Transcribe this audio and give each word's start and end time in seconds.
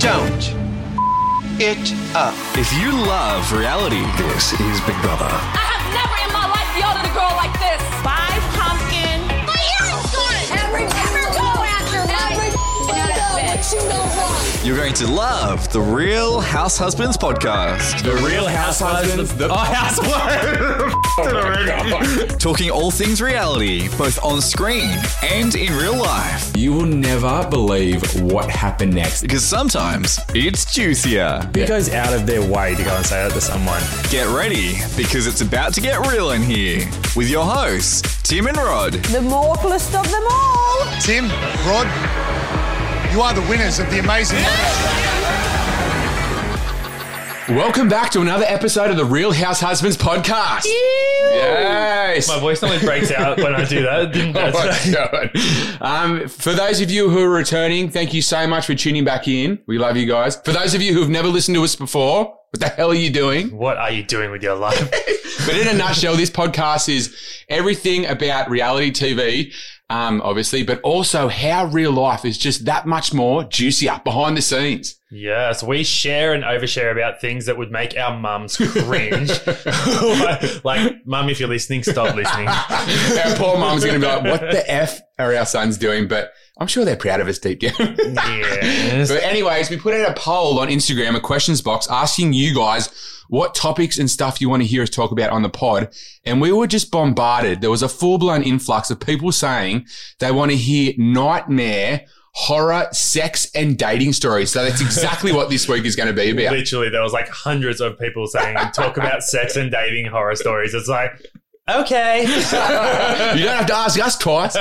Don't 0.00 0.56
it 1.60 1.92
up. 2.16 2.32
If 2.56 2.72
you 2.80 2.90
love 2.90 3.52
reality, 3.52 4.00
This 4.16 4.54
is 4.58 4.80
Big 4.88 4.96
Brother. 5.02 5.28
I 5.28 5.60
have 5.60 5.84
never 5.92 6.16
in 6.24 6.32
my 6.32 6.48
life 6.48 6.72
yelled 6.72 6.96
at 6.96 7.04
a 7.04 7.12
girl 7.12 7.36
like 7.36 7.52
this. 7.60 7.89
You're 14.62 14.76
going 14.76 14.92
to 14.92 15.06
love 15.06 15.72
the 15.72 15.80
Real 15.80 16.38
House 16.38 16.76
Husbands 16.76 17.16
podcast. 17.16 18.02
The 18.02 18.14
Real 18.26 18.46
Housewives. 18.46 19.34
The, 19.34 19.48
oh, 19.50 19.54
Housewives. 19.56 20.94
Oh 21.22 22.26
Talking 22.38 22.70
all 22.70 22.90
things 22.90 23.20
reality, 23.20 23.88
both 23.98 24.22
on 24.24 24.40
screen 24.40 24.88
and 25.22 25.54
in 25.54 25.70
real 25.76 25.96
life. 25.96 26.56
you 26.56 26.72
will 26.72 26.86
never 26.86 27.46
believe 27.50 28.02
what 28.22 28.48
happened 28.48 28.94
next. 28.94 29.20
Because 29.22 29.44
sometimes 29.44 30.18
it's 30.34 30.72
juicier. 30.72 31.40
Who 31.54 31.66
goes 31.66 31.90
out 31.90 32.14
of 32.14 32.26
their 32.26 32.40
way 32.40 32.74
to 32.74 32.82
go 32.82 32.94
and 32.96 33.04
say 33.04 33.22
that 33.26 33.32
to 33.34 33.40
someone? 33.40 33.82
Get 34.08 34.28
ready, 34.34 34.76
because 34.96 35.26
it's 35.26 35.42
about 35.42 35.74
to 35.74 35.80
get 35.82 35.98
real 36.06 36.30
in 36.30 36.42
here. 36.42 36.88
With 37.16 37.28
your 37.28 37.44
hosts, 37.44 38.22
Tim 38.22 38.46
and 38.46 38.56
Rod. 38.56 38.94
The 38.94 39.20
mortalist 39.20 39.94
of 39.94 40.10
them 40.10 40.22
all. 40.30 40.86
Tim, 41.02 41.28
Rod, 41.66 41.86
you 43.12 43.20
are 43.22 43.34
the 43.34 43.40
winners 43.42 43.78
of 43.78 43.90
the 43.90 43.98
amazing. 43.98 44.38
Welcome 47.56 47.88
back 47.88 48.10
to 48.12 48.20
another 48.20 48.44
episode 48.46 48.90
of 48.90 48.96
the 48.96 49.04
Real 49.04 49.32
House 49.32 49.60
Husbands 49.60 49.96
podcast. 49.96 50.64
Yes. 50.66 52.28
My 52.28 52.38
voice 52.38 52.62
normally 52.62 52.80
breaks 52.84 53.10
out 53.10 53.38
when 53.38 53.54
I 53.54 53.64
do 53.64 53.82
that. 53.82 54.12
Didn't 54.12 54.36
Oh 54.36 54.50
that 54.52 55.30
my? 55.80 55.80
God. 55.80 55.80
Um, 56.22 56.28
for 56.28 56.52
those 56.52 56.80
of 56.80 56.90
you 56.90 57.10
who 57.10 57.18
are 57.20 57.28
returning, 57.30 57.90
thank 57.90 58.14
you 58.14 58.22
so 58.22 58.46
much 58.46 58.66
for 58.66 58.76
tuning 58.76 59.04
back 59.04 59.26
in. 59.26 59.58
We 59.66 59.78
love 59.78 59.96
you 59.96 60.06
guys. 60.06 60.36
For 60.36 60.52
those 60.52 60.74
of 60.74 60.82
you 60.82 60.92
who 60.94 61.00
have 61.00 61.10
never 61.10 61.26
listened 61.28 61.56
to 61.56 61.64
us 61.64 61.74
before, 61.74 62.26
what 62.50 62.60
the 62.60 62.68
hell 62.68 62.90
are 62.90 62.94
you 62.94 63.10
doing? 63.10 63.56
What 63.56 63.76
are 63.78 63.90
you 63.90 64.04
doing 64.04 64.30
with 64.30 64.42
your 64.42 64.54
life? 64.56 64.90
But 65.46 65.56
in 65.56 65.68
a 65.68 65.72
nutshell, 65.72 66.16
this 66.16 66.28
podcast 66.28 66.94
is 66.94 67.16
everything 67.48 68.04
about 68.04 68.50
reality 68.50 68.90
TV, 68.90 69.54
um, 69.90 70.22
obviously, 70.22 70.62
but 70.62 70.80
also 70.82 71.28
how 71.28 71.66
real 71.66 71.90
life 71.90 72.24
is 72.24 72.38
just 72.38 72.64
that 72.64 72.86
much 72.86 73.12
more 73.12 73.42
juicier 73.44 74.00
behind 74.04 74.36
the 74.36 74.42
scenes. 74.42 74.99
Yes, 75.10 75.62
we 75.62 75.84
share 75.84 76.32
and 76.32 76.44
overshare 76.44 76.92
about 76.92 77.20
things 77.20 77.46
that 77.46 77.56
would 77.56 77.70
make 77.70 77.96
our 77.96 78.18
mums 78.18 78.56
cringe. 78.56 79.30
like, 80.64 81.06
mum, 81.06 81.28
if 81.28 81.40
you're 81.40 81.48
listening, 81.48 81.82
stop 81.82 82.14
listening. 82.14 82.48
Our 82.48 83.36
poor 83.36 83.58
mum's 83.58 83.84
going 83.84 84.00
to 84.00 84.06
be 84.06 84.12
like, 84.12 84.24
what 84.24 84.40
the 84.40 84.70
F 84.70 85.00
are 85.18 85.34
our 85.34 85.46
sons 85.46 85.78
doing? 85.78 86.08
But 86.08 86.32
I'm 86.58 86.66
sure 86.66 86.84
they're 86.84 86.96
proud 86.96 87.20
of 87.20 87.28
us 87.28 87.38
deep 87.38 87.60
down. 87.60 87.96
Yes. 87.98 89.08
But 89.08 89.22
anyways, 89.22 89.70
we 89.70 89.78
put 89.78 89.94
out 89.94 90.10
a 90.10 90.14
poll 90.20 90.58
on 90.60 90.68
Instagram, 90.68 91.16
a 91.16 91.20
questions 91.20 91.62
box, 91.62 91.88
asking 91.90 92.32
you 92.32 92.54
guys 92.54 92.90
what 93.30 93.54
topics 93.54 93.98
and 93.98 94.10
stuff 94.10 94.40
you 94.40 94.50
want 94.50 94.60
to 94.60 94.66
hear 94.66 94.82
us 94.82 94.90
talk 94.90 95.12
about 95.12 95.30
on 95.30 95.42
the 95.42 95.48
pod. 95.48 95.94
And 96.24 96.40
we 96.40 96.52
were 96.52 96.66
just 96.66 96.90
bombarded. 96.90 97.60
There 97.60 97.70
was 97.70 97.82
a 97.82 97.88
full 97.88 98.18
blown 98.18 98.42
influx 98.42 98.90
of 98.90 99.00
people 99.00 99.32
saying 99.32 99.86
they 100.18 100.32
want 100.32 100.50
to 100.50 100.56
hear 100.56 100.92
nightmare, 100.98 102.06
horror, 102.32 102.88
sex 102.92 103.50
and 103.54 103.76
dating 103.78 104.12
stories. 104.12 104.50
So 104.50 104.64
that's 104.64 104.80
exactly 104.80 105.32
what 105.32 105.50
this 105.50 105.68
week 105.68 105.84
is 105.84 105.96
going 105.96 106.08
to 106.08 106.12
be 106.14 106.30
about. 106.30 106.52
Literally, 106.56 106.88
there 106.88 107.02
was 107.02 107.12
like 107.12 107.28
hundreds 107.28 107.80
of 107.80 107.98
people 107.98 108.26
saying, 108.26 108.56
talk 108.74 108.96
about 108.96 109.22
sex 109.22 109.56
and 109.56 109.70
dating 109.70 110.06
horror 110.06 110.36
stories. 110.36 110.72
It's 110.74 110.88
like, 110.88 111.10
okay. 111.68 112.20
you 113.38 113.44
don't 113.44 113.56
have 113.56 113.66
to 113.66 113.74
ask 113.76 113.98
us 114.00 114.16
twice. 114.16 114.56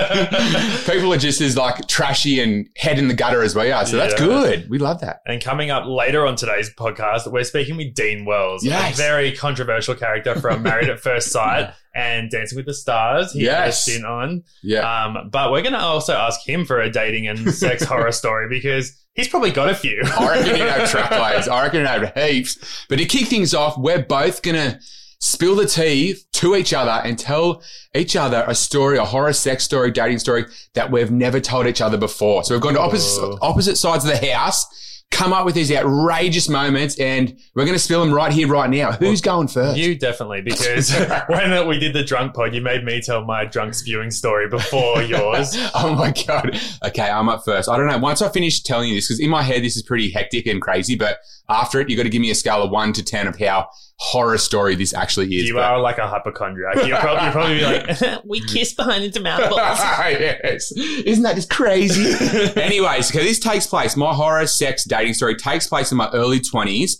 people 0.89 1.13
are 1.13 1.17
just 1.17 1.41
as 1.41 1.55
like 1.57 1.87
trashy 1.87 2.39
and 2.41 2.67
head 2.77 2.97
in 2.99 3.07
the 3.07 3.13
gutter 3.13 3.41
as 3.41 3.55
we 3.55 3.71
are. 3.71 3.85
So 3.85 3.97
that's 3.97 4.15
good. 4.15 4.69
We 4.69 4.77
love 4.79 5.01
that. 5.01 5.21
And 5.25 5.41
coming 5.43 5.69
up 5.71 5.85
later 5.85 6.25
on 6.25 6.35
today's 6.35 6.73
podcast, 6.73 7.31
we're 7.31 7.43
speaking 7.43 7.77
with 7.77 7.93
Dean 7.93 8.25
Wells, 8.25 8.63
Yes. 8.63 8.95
a 8.95 8.97
very 8.97 9.31
controversial 9.35 9.95
character 9.95 10.35
from 10.39 10.63
Married 10.63 10.89
at 10.89 10.99
First 10.99 11.31
Sight 11.31 11.71
and 11.95 12.29
Dancing 12.29 12.55
with 12.55 12.65
the 12.65 12.73
Stars. 12.73 13.33
He 13.33 13.43
Yes. 13.43 13.83
stint 13.83 14.05
on. 14.05 14.43
Yeah. 14.63 14.79
Um, 15.05 15.29
but 15.31 15.51
we're 15.51 15.61
going 15.61 15.73
to 15.73 15.79
also 15.79 16.13
ask 16.13 16.39
him 16.47 16.65
for 16.65 16.79
a 16.79 16.89
dating 16.89 17.27
and 17.27 17.53
sex 17.53 17.83
horror 17.83 18.11
story 18.11 18.47
because 18.49 18.95
he's 19.15 19.27
probably 19.27 19.51
got 19.51 19.69
a 19.69 19.75
few. 19.75 20.01
I 20.05 20.29
reckon 20.29 20.55
he'd 20.55 20.61
have 20.61 20.89
truckloads. 20.89 21.47
I 21.49 21.63
reckon 21.63 21.81
he'd 21.81 21.87
have 21.87 22.13
heaps. 22.15 22.85
But 22.89 22.99
to 22.99 23.05
kick 23.05 23.27
things 23.27 23.53
off, 23.53 23.77
we're 23.77 24.03
both 24.03 24.41
gonna 24.41 24.79
spill 25.21 25.55
the 25.55 25.65
tea 25.65 26.15
to 26.31 26.55
each 26.55 26.73
other 26.73 27.01
and 27.05 27.19
tell 27.19 27.61
each 27.93 28.15
other 28.15 28.45
a 28.47 28.55
story, 28.55 28.97
a 28.97 29.03
horror 29.03 29.33
sex 29.33 29.65
story, 29.65 29.91
dating 29.91 30.19
story 30.19 30.45
that 30.75 30.89
we've 30.91 31.11
never 31.11 31.41
told 31.41 31.67
each 31.67 31.81
other 31.81 31.97
before. 31.97 32.43
So 32.45 32.53
we've 32.53 32.61
gone 32.61 32.75
to 32.75 32.79
opposite, 32.79 33.37
opposite 33.41 33.75
sides 33.77 34.05
of 34.05 34.11
the 34.17 34.31
house, 34.33 34.65
come 35.11 35.33
up 35.33 35.45
with 35.45 35.55
these 35.55 35.71
outrageous 35.71 36.47
moments, 36.47 36.97
and 36.99 37.37
we're 37.55 37.65
gonna 37.65 37.79
spill 37.79 38.03
them 38.03 38.13
right 38.13 38.31
here, 38.31 38.47
right 38.47 38.69
now. 38.69 38.91
Who's 38.91 39.21
going 39.21 39.47
first? 39.47 39.77
You 39.77 39.95
definitely, 39.95 40.41
because 40.41 40.91
when 41.27 41.67
we 41.67 41.79
did 41.79 41.93
the 41.93 42.03
drunk 42.03 42.33
pod, 42.33 42.53
you 42.53 42.61
made 42.61 42.83
me 42.83 43.01
tell 43.01 43.25
my 43.25 43.45
drunk 43.45 43.73
spewing 43.73 44.11
story 44.11 44.47
before 44.47 45.01
yours. 45.03 45.55
oh 45.73 45.95
my 45.95 46.11
god. 46.27 46.59
Okay, 46.85 47.09
I'm 47.09 47.27
up 47.27 47.43
first. 47.43 47.67
I 47.69 47.77
don't 47.77 47.87
know. 47.87 47.97
Once 47.97 48.21
I 48.21 48.29
finish 48.29 48.61
telling 48.61 48.89
you 48.89 48.95
this, 48.95 49.07
because 49.07 49.19
in 49.19 49.29
my 49.29 49.43
head 49.43 49.63
this 49.63 49.75
is 49.75 49.83
pretty 49.83 50.11
hectic 50.11 50.47
and 50.47 50.61
crazy, 50.61 50.95
but 50.95 51.19
after 51.49 51.81
it, 51.81 51.89
you've 51.89 51.97
got 51.97 52.03
to 52.03 52.09
give 52.09 52.21
me 52.21 52.31
a 52.31 52.35
scale 52.35 52.61
of 52.63 52.71
one 52.71 52.93
to 52.93 53.03
ten 53.03 53.27
of 53.27 53.37
how 53.39 53.67
horror 54.01 54.37
story 54.37 54.75
this 54.75 54.93
actually 54.93 55.27
is. 55.35 55.47
You 55.47 55.55
But- 55.55 55.63
are 55.63 55.79
like 55.81 55.97
a 55.97 56.07
hypochondriac. 56.07 56.87
You're 56.87 56.97
probably, 56.99 57.23
you're 57.23 57.31
probably 57.31 57.57
be 57.57 58.05
like, 58.07 58.23
we 58.25 58.39
kiss 58.45 58.73
behind 58.73 59.03
into 59.03 59.19
mouth 59.19 59.39
yes. 59.51 60.71
Isn't 60.71 61.23
that 61.23 61.35
just 61.35 61.49
crazy? 61.49 62.13
Anyways, 62.61 63.11
okay, 63.11 63.23
this 63.25 63.39
takes 63.39 63.67
place. 63.67 63.97
My 63.97 64.13
horror 64.13 64.47
sex 64.47 64.85
dating 64.85 65.13
story 65.15 65.35
takes 65.35 65.67
place 65.67 65.91
in 65.91 65.97
my 65.97 66.09
early 66.11 66.39
twenties. 66.39 66.99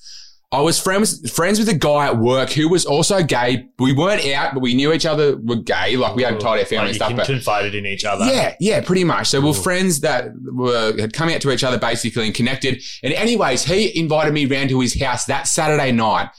I 0.52 0.62
was 0.62 0.80
friends 0.80 1.30
friends 1.32 1.60
with 1.60 1.70
a 1.70 1.76
guy 1.76 2.08
at 2.08 2.18
work 2.18 2.50
who 2.50 2.68
was 2.70 2.84
also 2.86 3.22
gay. 3.24 3.68
We 3.78 3.94
weren't 3.94 4.26
out, 4.34 4.56
but 4.56 4.62
we 4.62 4.74
knew 4.74 4.92
each 4.92 5.06
other 5.06 5.38
were 5.38 5.58
gay. 5.58 5.96
Like 5.96 6.16
we 6.16 6.24
hadn't 6.24 6.40
told 6.42 6.58
our 6.58 6.66
family 6.66 6.78
Like 6.78 6.86
and 6.86 6.90
you 6.90 6.96
stuff. 6.96 7.16
But 7.16 7.26
confided 7.28 7.76
in 7.76 7.86
each 7.86 8.04
other. 8.04 8.26
yeah, 8.26 8.56
yeah, 8.60 8.82
pretty 8.82 9.04
much. 9.04 9.28
So 9.28 9.40
we 9.40 9.52
are 9.52 9.54
friends 9.54 10.00
that 10.02 10.32
were 10.44 11.00
had 11.00 11.14
come 11.14 11.30
out 11.30 11.40
to 11.42 11.52
each 11.52 11.64
other 11.64 11.78
basically 11.78 12.26
and 12.26 12.34
connected. 12.36 12.82
And 13.04 13.14
anyways, 13.14 13.64
he 13.64 13.98
invited 13.98 14.34
me 14.34 14.48
round 14.48 14.70
to 14.70 14.80
his 14.80 15.00
house 15.00 15.26
that 15.26 15.48
Saturday 15.48 15.92
night 15.92 16.30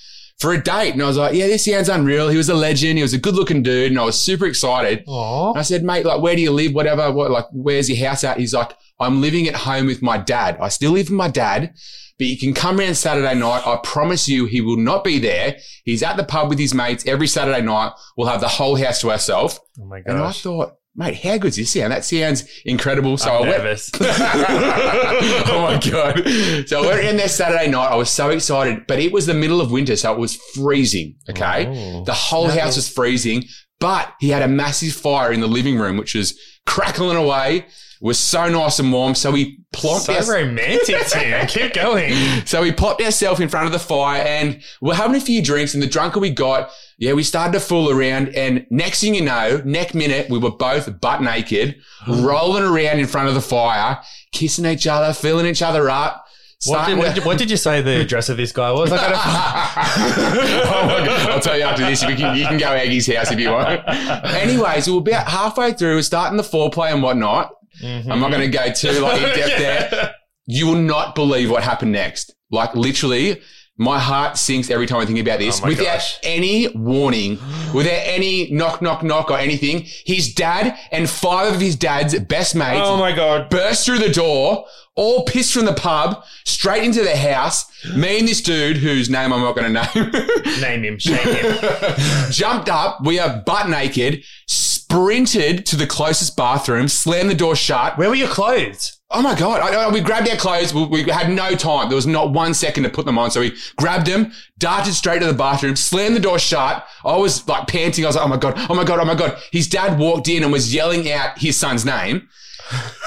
for 0.40 0.54
a 0.54 0.62
date. 0.62 0.94
And 0.94 1.02
I 1.02 1.06
was 1.06 1.18
like, 1.18 1.34
yeah, 1.34 1.46
this 1.46 1.66
sounds 1.66 1.88
unreal. 1.88 2.28
He 2.28 2.36
was 2.36 2.48
a 2.48 2.54
legend. 2.54 2.96
He 2.96 3.02
was 3.02 3.12
a 3.12 3.18
good 3.18 3.34
looking 3.34 3.62
dude. 3.62 3.92
And 3.92 4.00
I 4.00 4.04
was 4.04 4.18
super 4.20 4.46
excited. 4.46 5.04
Aw. 5.06 5.50
And 5.50 5.58
I 5.58 5.62
said, 5.62 5.84
mate, 5.84 6.06
like, 6.06 6.20
where 6.22 6.34
do 6.34 6.40
you 6.42 6.50
live? 6.50 6.74
Whatever. 6.74 7.12
What, 7.12 7.30
like, 7.30 7.46
where's 7.52 7.88
your 7.90 8.08
house 8.08 8.24
at? 8.24 8.38
He's 8.38 8.54
like, 8.54 8.72
I'm 8.98 9.20
living 9.20 9.46
at 9.48 9.54
home 9.54 9.86
with 9.86 10.02
my 10.02 10.16
dad. 10.18 10.56
I 10.60 10.68
still 10.68 10.92
live 10.92 11.08
with 11.08 11.16
my 11.16 11.28
dad, 11.28 11.74
but 12.18 12.26
you 12.26 12.38
can 12.38 12.54
come 12.54 12.80
around 12.80 12.94
Saturday 12.94 13.34
night. 13.34 13.66
I 13.66 13.78
promise 13.82 14.28
you 14.28 14.46
he 14.46 14.60
will 14.60 14.76
not 14.76 15.04
be 15.04 15.18
there. 15.18 15.58
He's 15.84 16.02
at 16.02 16.16
the 16.16 16.24
pub 16.24 16.48
with 16.48 16.58
his 16.58 16.74
mates 16.74 17.06
every 17.06 17.26
Saturday 17.26 17.62
night. 17.62 17.92
We'll 18.16 18.28
have 18.28 18.40
the 18.40 18.48
whole 18.48 18.76
house 18.76 19.00
to 19.02 19.10
ourselves. 19.10 19.60
Oh 19.78 19.84
my 19.84 20.02
And 20.06 20.18
I 20.18 20.32
thought, 20.32 20.76
mate, 20.94 21.16
how 21.22 21.38
good's 21.38 21.56
this 21.56 21.70
sound? 21.72 21.92
That 21.92 22.04
sounds 22.04 22.44
incredible. 22.64 23.16
So 23.16 23.30
I'm 23.30 23.36
I 23.36 23.40
went. 23.48 23.58
nervous. 23.58 23.90
oh 24.00 25.60
my 25.62 25.90
god! 25.90 26.68
So 26.68 26.82
I 26.82 26.86
went 26.86 27.04
in 27.06 27.16
there 27.16 27.28
Saturday 27.28 27.70
night. 27.70 27.88
I 27.88 27.96
was 27.96 28.10
so 28.10 28.30
excited, 28.30 28.86
but 28.86 28.98
it 28.98 29.12
was 29.12 29.26
the 29.26 29.34
middle 29.34 29.60
of 29.60 29.70
winter, 29.70 29.96
so 29.96 30.12
it 30.12 30.18
was 30.18 30.36
freezing. 30.54 31.16
Okay, 31.28 31.66
Oh. 31.68 32.04
the 32.04 32.12
whole 32.14 32.48
house 32.48 32.76
was 32.76 32.88
freezing, 32.88 33.44
but 33.80 34.14
he 34.20 34.28
had 34.28 34.42
a 34.42 34.48
massive 34.48 34.92
fire 34.92 35.32
in 35.32 35.40
the 35.40 35.48
living 35.48 35.78
room, 35.78 35.96
which 35.96 36.14
was 36.14 36.38
crackling 36.66 37.16
away. 37.16 37.66
Was 38.02 38.18
so 38.18 38.48
nice 38.48 38.78
and 38.78 38.90
warm. 38.90 39.14
So 39.14 39.30
we 39.30 39.58
plonked 39.74 40.06
so 40.06 40.14
our- 40.14 40.40
romantic, 40.42 41.06
Tim. 41.08 41.46
Keep 41.48 41.74
going. 41.74 42.14
so 42.46 42.62
we 42.62 42.72
popped 42.72 43.02
ourselves 43.02 43.40
in 43.40 43.50
front 43.50 43.66
of 43.66 43.72
the 43.72 43.78
fire 43.78 44.22
and 44.22 44.62
we're 44.80 44.94
having 44.94 45.16
a 45.16 45.20
few 45.20 45.42
drinks 45.42 45.74
and 45.74 45.82
the 45.82 45.86
drunker 45.86 46.18
we 46.18 46.30
got, 46.30 46.70
yeah, 46.96 47.12
we 47.12 47.22
started 47.22 47.52
to 47.52 47.60
fool 47.60 47.90
around 47.90 48.30
and 48.30 48.64
next 48.70 49.02
thing 49.02 49.14
you 49.14 49.20
know, 49.20 49.60
next 49.66 49.92
minute, 49.94 50.30
we 50.30 50.38
were 50.38 50.50
both 50.50 50.98
butt 51.02 51.20
naked, 51.20 51.76
rolling 52.08 52.62
around 52.62 53.00
in 53.00 53.06
front 53.06 53.28
of 53.28 53.34
the 53.34 53.40
fire, 53.42 54.00
kissing 54.32 54.64
each 54.64 54.86
other, 54.86 55.12
filling 55.12 55.44
each 55.44 55.60
other 55.60 55.90
up. 55.90 56.24
What 56.66 56.86
did, 56.86 56.98
what, 56.98 57.14
did, 57.14 57.24
what 57.24 57.38
did 57.38 57.50
you 57.50 57.56
say 57.56 57.80
the 57.80 58.00
address 58.02 58.28
of 58.28 58.36
this 58.36 58.52
guy 58.52 58.70
was? 58.70 58.92
I 58.92 58.96
gotta... 58.96 59.16
oh 60.68 61.30
I'll 61.30 61.40
tell 61.40 61.56
you 61.56 61.64
after 61.64 61.86
this. 61.86 62.04
We 62.04 62.14
can, 62.16 62.36
you 62.36 62.46
can 62.46 62.58
go 62.58 62.66
Aggie's 62.66 63.06
house 63.06 63.32
if 63.32 63.40
you 63.40 63.50
want. 63.50 63.82
Anyways, 63.88 64.86
we 64.86 64.92
were 64.92 65.00
about 65.00 65.26
halfway 65.26 65.72
through, 65.72 65.96
we're 65.96 66.02
starting 66.02 66.36
the 66.36 66.42
foreplay 66.42 66.92
and 66.92 67.02
whatnot. 67.02 67.54
Mm-hmm. 67.80 68.12
I'm 68.12 68.20
not 68.20 68.30
going 68.30 68.50
to 68.50 68.56
go 68.56 68.70
too 68.72 69.00
like 69.00 69.22
in 69.22 69.28
depth 69.28 69.58
there. 69.58 70.14
You 70.46 70.66
will 70.66 70.82
not 70.82 71.14
believe 71.14 71.50
what 71.50 71.62
happened 71.62 71.92
next. 71.92 72.34
Like 72.50 72.74
literally, 72.74 73.40
my 73.80 73.98
heart 73.98 74.36
sinks 74.36 74.68
every 74.68 74.86
time 74.86 75.00
I 75.00 75.06
think 75.06 75.18
about 75.18 75.38
this. 75.38 75.62
Oh 75.62 75.66
without 75.66 75.84
gosh. 75.84 76.18
any 76.22 76.68
warning, 76.68 77.38
without 77.72 78.02
any 78.04 78.50
knock, 78.50 78.82
knock, 78.82 79.02
knock 79.02 79.30
or 79.30 79.38
anything, 79.38 79.86
his 80.04 80.34
dad 80.34 80.78
and 80.92 81.08
five 81.08 81.54
of 81.54 81.60
his 81.62 81.76
dad's 81.76 82.18
best 82.20 82.54
mates 82.54 82.82
Oh 82.84 82.98
my 82.98 83.12
god. 83.12 83.48
burst 83.48 83.86
through 83.86 84.00
the 84.00 84.10
door, 84.10 84.66
all 85.00 85.24
pissed 85.24 85.54
from 85.54 85.64
the 85.64 85.72
pub, 85.72 86.22
straight 86.44 86.84
into 86.84 87.02
the 87.02 87.16
house. 87.16 87.64
Me 87.96 88.18
and 88.18 88.28
this 88.28 88.42
dude, 88.42 88.76
whose 88.76 89.08
name 89.08 89.32
I'm 89.32 89.40
not 89.40 89.56
going 89.56 89.72
to 89.72 89.82
name, 89.82 90.60
Name 90.60 90.84
him, 90.84 90.98
shame 90.98 91.16
him. 91.26 91.56
jumped 92.30 92.68
up. 92.68 93.02
We 93.02 93.18
are 93.18 93.42
butt 93.46 93.68
naked, 93.70 94.22
sprinted 94.46 95.64
to 95.66 95.76
the 95.76 95.86
closest 95.86 96.36
bathroom, 96.36 96.88
slammed 96.88 97.30
the 97.30 97.34
door 97.34 97.56
shut. 97.56 97.96
Where 97.96 98.08
were 98.08 98.14
your 98.14 98.28
clothes? 98.28 98.98
Oh 99.12 99.22
my 99.22 99.34
god! 99.36 99.60
I, 99.60 99.86
I- 99.86 99.90
we 99.90 100.00
grabbed 100.00 100.28
our 100.28 100.36
clothes. 100.36 100.72
We, 100.72 100.84
we 100.84 101.02
had 101.04 101.30
no 101.30 101.54
time. 101.56 101.88
There 101.88 101.96
was 101.96 102.06
not 102.06 102.32
one 102.32 102.54
second 102.54 102.84
to 102.84 102.90
put 102.90 103.06
them 103.06 103.18
on. 103.18 103.30
So 103.30 103.40
we 103.40 103.56
grabbed 103.76 104.06
them, 104.06 104.32
darted 104.58 104.94
straight 104.94 105.20
to 105.20 105.26
the 105.26 105.32
bathroom, 105.32 105.74
slammed 105.76 106.14
the 106.14 106.20
door 106.20 106.38
shut. 106.38 106.86
I 107.04 107.16
was 107.16 107.46
like 107.48 107.66
panting. 107.66 108.04
I 108.04 108.08
was 108.08 108.16
like, 108.16 108.24
"Oh 108.24 108.28
my 108.28 108.36
god! 108.36 108.54
Oh 108.68 108.74
my 108.74 108.84
god! 108.84 109.00
Oh 109.00 109.04
my 109.04 109.14
god!" 109.16 109.36
His 109.50 109.66
dad 109.68 109.98
walked 109.98 110.28
in 110.28 110.42
and 110.44 110.52
was 110.52 110.72
yelling 110.72 111.10
out 111.10 111.38
his 111.38 111.56
son's 111.56 111.84
name. 111.84 112.28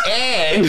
And 0.10 0.66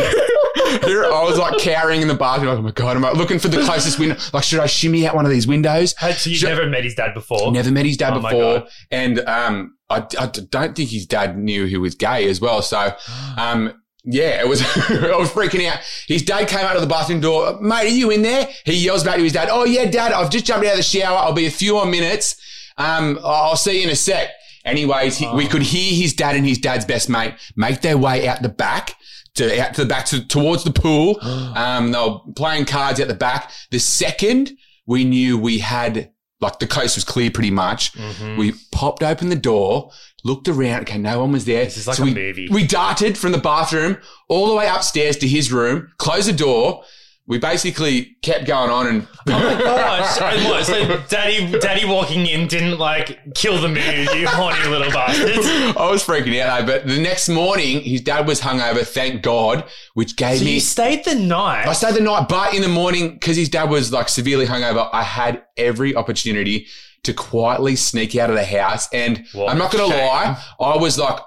here 0.85 1.05
I 1.05 1.23
was 1.25 1.39
like 1.39 1.59
cowering 1.59 2.03
in 2.03 2.09
the 2.09 2.15
bathroom. 2.15 2.49
Like, 2.51 2.59
oh 2.59 2.63
my 2.63 2.71
god! 2.71 2.97
I'm 2.97 3.03
like, 3.03 3.15
looking 3.17 3.39
for 3.39 3.49
the 3.49 3.63
closest 3.63 3.99
window. 3.99 4.17
Like, 4.33 4.45
should 4.45 4.61
I 4.61 4.67
shimmy 4.67 5.07
out 5.07 5.15
one 5.15 5.25
of 5.25 5.31
these 5.33 5.47
windows? 5.47 5.95
So 5.99 6.31
you 6.31 6.37
Should- 6.37 6.49
never 6.49 6.67
met 6.69 6.85
his 6.85 6.95
dad 6.95 7.15
before? 7.15 7.51
Never 7.53 7.71
met 7.71 7.87
his 7.87 7.97
dad 7.97 8.13
Oh 8.15 8.21
my 8.21 8.31
before, 8.31 8.59
God. 8.61 8.69
and 8.91 9.19
um, 9.21 9.77
I, 9.91 10.07
I 10.19 10.27
don't 10.27 10.77
think 10.77 10.91
his 10.91 11.07
dad 11.07 11.37
knew 11.39 11.67
he 11.67 11.77
was 11.77 11.95
gay 11.95 12.29
as 12.29 12.41
well. 12.41 12.63
So, 12.63 12.95
um, 13.37 13.81
yeah, 14.05 14.41
it 14.41 14.49
was 14.49 14.61
I 14.77 15.17
was 15.17 15.31
freaking 15.31 15.69
out. 15.69 15.79
His 16.07 16.23
dad 16.23 16.47
came 16.49 16.61
out 16.65 16.77
of 16.77 16.83
the 16.83 16.89
bathroom 16.89 17.21
door, 17.21 17.61
mate. 17.61 17.85
Are 17.87 17.89
you 17.89 18.11
in 18.11 18.23
there? 18.23 18.49
He 18.65 18.75
yells 18.85 19.03
back 19.05 19.17
to 19.17 19.23
his 19.23 19.33
dad, 19.33 19.49
"Oh 19.51 19.65
yeah, 19.65 19.87
dad, 19.91 20.13
I've 20.13 20.31
just 20.31 20.45
jumped 20.47 20.65
out 20.67 20.73
of 20.73 20.77
the 20.79 20.83
shower. 20.85 21.17
I'll 21.19 21.33
be 21.33 21.47
a 21.47 21.51
few 21.51 21.75
more 21.75 21.87
minutes. 21.87 22.37
Um, 22.77 23.19
I'll 23.25 23.57
see 23.57 23.79
you 23.79 23.85
in 23.85 23.91
a 23.91 23.97
sec." 23.97 24.29
Anyways, 24.65 25.19
he, 25.19 25.29
we 25.35 25.47
could 25.47 25.63
hear 25.63 25.95
his 25.95 26.15
dad 26.15 26.37
and 26.37 26.47
his 26.47 26.59
dad's 26.59 26.85
best 26.85 27.09
mate 27.09 27.35
make 27.57 27.83
their 27.83 27.99
way 27.99 28.27
out 28.27 28.43
the 28.43 28.49
back. 28.49 28.97
To 29.35 29.61
out 29.61 29.75
to 29.75 29.83
the 29.83 29.89
back 29.89 30.05
to, 30.07 30.25
towards 30.25 30.63
the 30.63 30.71
pool. 30.71 31.19
Um, 31.57 31.93
they 31.93 31.99
were 31.99 32.21
playing 32.37 32.67
cards 32.67 33.01
at 33.01 33.09
the 33.09 33.15
back. 33.15 33.51
The 33.71 33.79
second 33.79 34.53
we 34.87 35.05
knew 35.05 35.39
we 35.39 35.59
had 35.59 36.13
like 36.41 36.59
the 36.59 36.67
coast 36.67 36.97
was 36.97 37.05
clear 37.05 37.31
pretty 37.31 37.51
much. 37.51 37.93
Mm-hmm. 37.95 38.37
We 38.37 38.53
popped 38.71 39.03
open 39.03 39.31
the 39.31 39.37
door, 39.37 39.91
looked 40.25 40.49
around. 40.49 40.83
Okay, 40.83 40.99
no 40.99 41.21
one 41.21 41.33
was 41.33 41.45
there. 41.45 41.65
This 41.65 41.79
is 41.79 41.87
like 41.87 41.97
so 41.97 42.03
a 42.03 42.07
we, 42.07 42.15
movie. 42.15 42.49
We 42.51 42.67
darted 42.67 43.19
from 43.19 43.33
the 43.33 43.39
bathroom 43.39 43.99
all 44.29 44.49
the 44.49 44.55
way 44.55 44.69
upstairs 44.69 45.17
to 45.19 45.29
his 45.29 45.53
room, 45.53 45.93
closed 45.99 46.29
the 46.29 46.33
door. 46.33 46.85
We 47.27 47.39
basically 47.39 48.17
kept 48.21 48.47
going 48.47 48.71
on 48.71 48.87
and 48.87 49.09
Oh 49.27 49.33
my 49.33 49.59
gosh! 49.59 50.21
And 50.21 50.45
what, 50.51 50.67
so 50.67 50.99
daddy, 51.09 51.59
daddy 51.59 51.87
walking 51.87 52.27
in 52.27 52.47
didn't 52.49 52.79
like 52.79 53.19
kill 53.35 53.59
the 53.63 53.69
mood, 53.69 54.09
you 54.15 54.27
horny 54.29 54.69
little 54.69 54.91
bastards. 54.93 55.47
I 55.75 55.91
was 55.91 56.05
freaking 56.05 56.39
out. 56.43 56.61
Though, 56.61 56.67
but 56.67 56.87
the 56.87 57.01
next 57.01 57.31
morning, 57.31 57.81
his 57.81 58.03
dad 58.03 58.27
was 58.29 58.43
hungover. 58.43 58.87
Thank 58.87 59.23
God, 59.23 59.65
which 59.95 60.17
gave 60.17 60.41
So 60.41 60.45
me. 60.45 60.55
you 60.55 60.61
stayed 60.61 61.07
the 61.07 61.15
night. 61.15 61.67
I 61.67 61.73
stayed 61.73 61.95
the 61.95 62.03
night, 62.03 62.29
but 62.29 62.53
in 62.53 62.61
the 62.61 62.69
morning, 62.69 63.15
because 63.15 63.39
his 63.39 63.49
dad 63.49 63.71
was 63.71 63.91
like 63.91 64.11
severely 64.11 64.45
hungover, 64.45 64.91
I 64.93 65.03
had 65.03 65.45
every 65.57 65.97
opportunity 65.97 66.67
to 67.05 67.15
quietly 67.15 67.75
sneak 67.77 68.15
out 68.17 68.29
of 68.29 68.37
the 68.37 68.45
house. 68.45 68.87
And 68.93 69.25
What 69.33 69.49
I'm 69.51 69.57
not 69.57 69.73
going 69.73 69.91
to 69.91 69.97
shame. 69.97 70.07
lie, 70.07 70.43
I 70.61 70.77
was 70.77 70.99
like, 70.99 71.19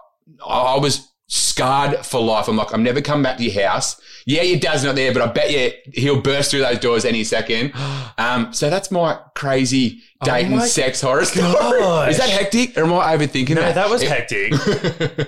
I 0.47 0.75
I 0.75 0.77
was 0.77 1.11
scarred 1.27 2.05
for 2.05 2.21
life. 2.21 2.47
I'm 2.47 2.55
like, 2.55 2.71
I'm 2.73 2.83
never 2.83 3.01
coming 3.01 3.23
back 3.23 3.38
to 3.38 3.44
your 3.44 3.67
house. 3.67 3.99
Yeah, 4.29 4.41
your 4.41 4.59
dad's 4.59 4.83
not 4.83 4.95
there, 4.95 5.13
but 5.13 5.21
I 5.21 5.27
bet 5.31 5.51
you 5.51 5.71
he'll 5.94 6.21
burst 6.21 6.51
through 6.51 6.59
those 6.59 6.79
doors 6.79 7.06
any 7.06 7.24
second. 7.24 7.74
Um, 8.19 8.51
so 8.51 8.71
that's 8.71 8.89
my 8.89 9.19
crazy 9.35 10.01
date 10.24 10.45
and 10.45 10.56
Oh 10.56 10.65
sex 10.65 11.01
horror 11.01 11.24
story. 11.24 11.51
gosh. 11.53 12.09
Is 12.13 12.18
that 12.18 12.29
hectic 12.29 12.75
or 12.75 12.85
am 12.85 12.94
I 12.94 13.15
overthinking 13.15 13.50
no, 13.53 13.62
that? 13.62 13.75
that 13.75 13.89
was 13.91 14.01
It- 14.01 14.09
hectic. 14.09 14.53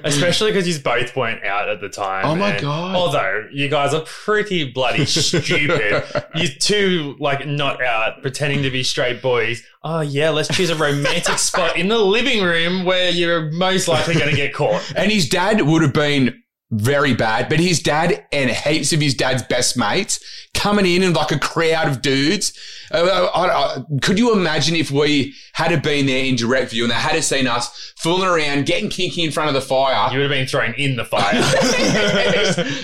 Especially 0.03 0.51
because 0.51 0.67
you 0.67 0.81
both 0.83 1.15
weren't 1.15 1.43
out 1.43 1.69
at 1.69 1.81
the 1.81 1.89
time. 1.89 2.25
Oh 2.25 2.33
my 2.33 2.53
And 2.53 2.61
God. 2.61 2.95
Although 2.95 3.47
you 3.51 3.69
guys 3.69 3.93
are 3.93 4.01
pretty 4.05 4.71
bloody 4.71 5.05
stupid. 5.43 6.03
you 6.33 6.47
two 6.47 7.15
like 7.19 7.45
not 7.45 7.79
out 7.83 8.23
pretending 8.23 8.63
to 8.63 8.71
be 8.71 8.81
straight 8.81 9.21
boys. 9.21 9.61
Oh 9.83 10.01
yeah, 10.01 10.31
let's 10.31 10.47
choose 10.49 10.71
a 10.71 10.75
romantic 10.75 11.37
spot 11.37 11.77
in 11.77 11.89
the 11.89 11.99
living 11.99 12.41
room 12.43 12.85
where 12.85 13.11
you're 13.11 13.51
most 13.51 13.87
likely 13.87 14.15
going 14.15 14.31
to 14.31 14.35
get 14.35 14.51
caught. 14.53 14.81
And 14.95 15.11
his 15.11 15.29
dad 15.29 15.61
would 15.61 15.83
have 15.83 15.93
been 15.93 16.41
very 16.71 17.13
bad, 17.15 17.49
but 17.49 17.59
his 17.59 17.81
dad 17.81 18.25
and 18.31 18.49
heaps 18.51 18.93
of 18.93 19.01
his 19.01 19.15
dad's 19.15 19.41
best 19.43 19.75
mates 19.77 20.19
coming 20.53 20.85
in 20.85 21.01
and 21.03 21.15
like 21.15 21.31
a 21.31 21.39
crowd 21.39 21.87
of 21.87 22.01
dudes. 22.01 22.53
Uh, 22.91 23.27
I- 23.33 23.47
I- 23.77 23.77
could 24.01 24.19
you 24.19 24.33
imagine 24.33 24.75
if 24.75 24.91
we 24.91 25.33
had 25.53 25.71
have 25.71 25.81
been 25.83 26.05
there 26.05 26.23
in 26.25 26.35
direct 26.35 26.71
view 26.71 26.83
and 26.83 26.91
they 26.91 26.95
had 26.95 27.13
have 27.13 27.23
seen 27.23 27.47
us 27.47 27.93
fooling 27.97 28.27
around, 28.27 28.65
getting 28.65 28.89
kinky 28.89 29.23
in 29.23 29.31
front 29.31 29.47
of 29.47 29.53
the 29.55 29.61
fire? 29.61 30.11
You 30.11 30.19
would 30.19 30.29
have 30.29 30.37
been 30.37 30.47
thrown 30.47 30.73
in 30.77 30.95
the 30.95 31.05
fire. 31.05 31.33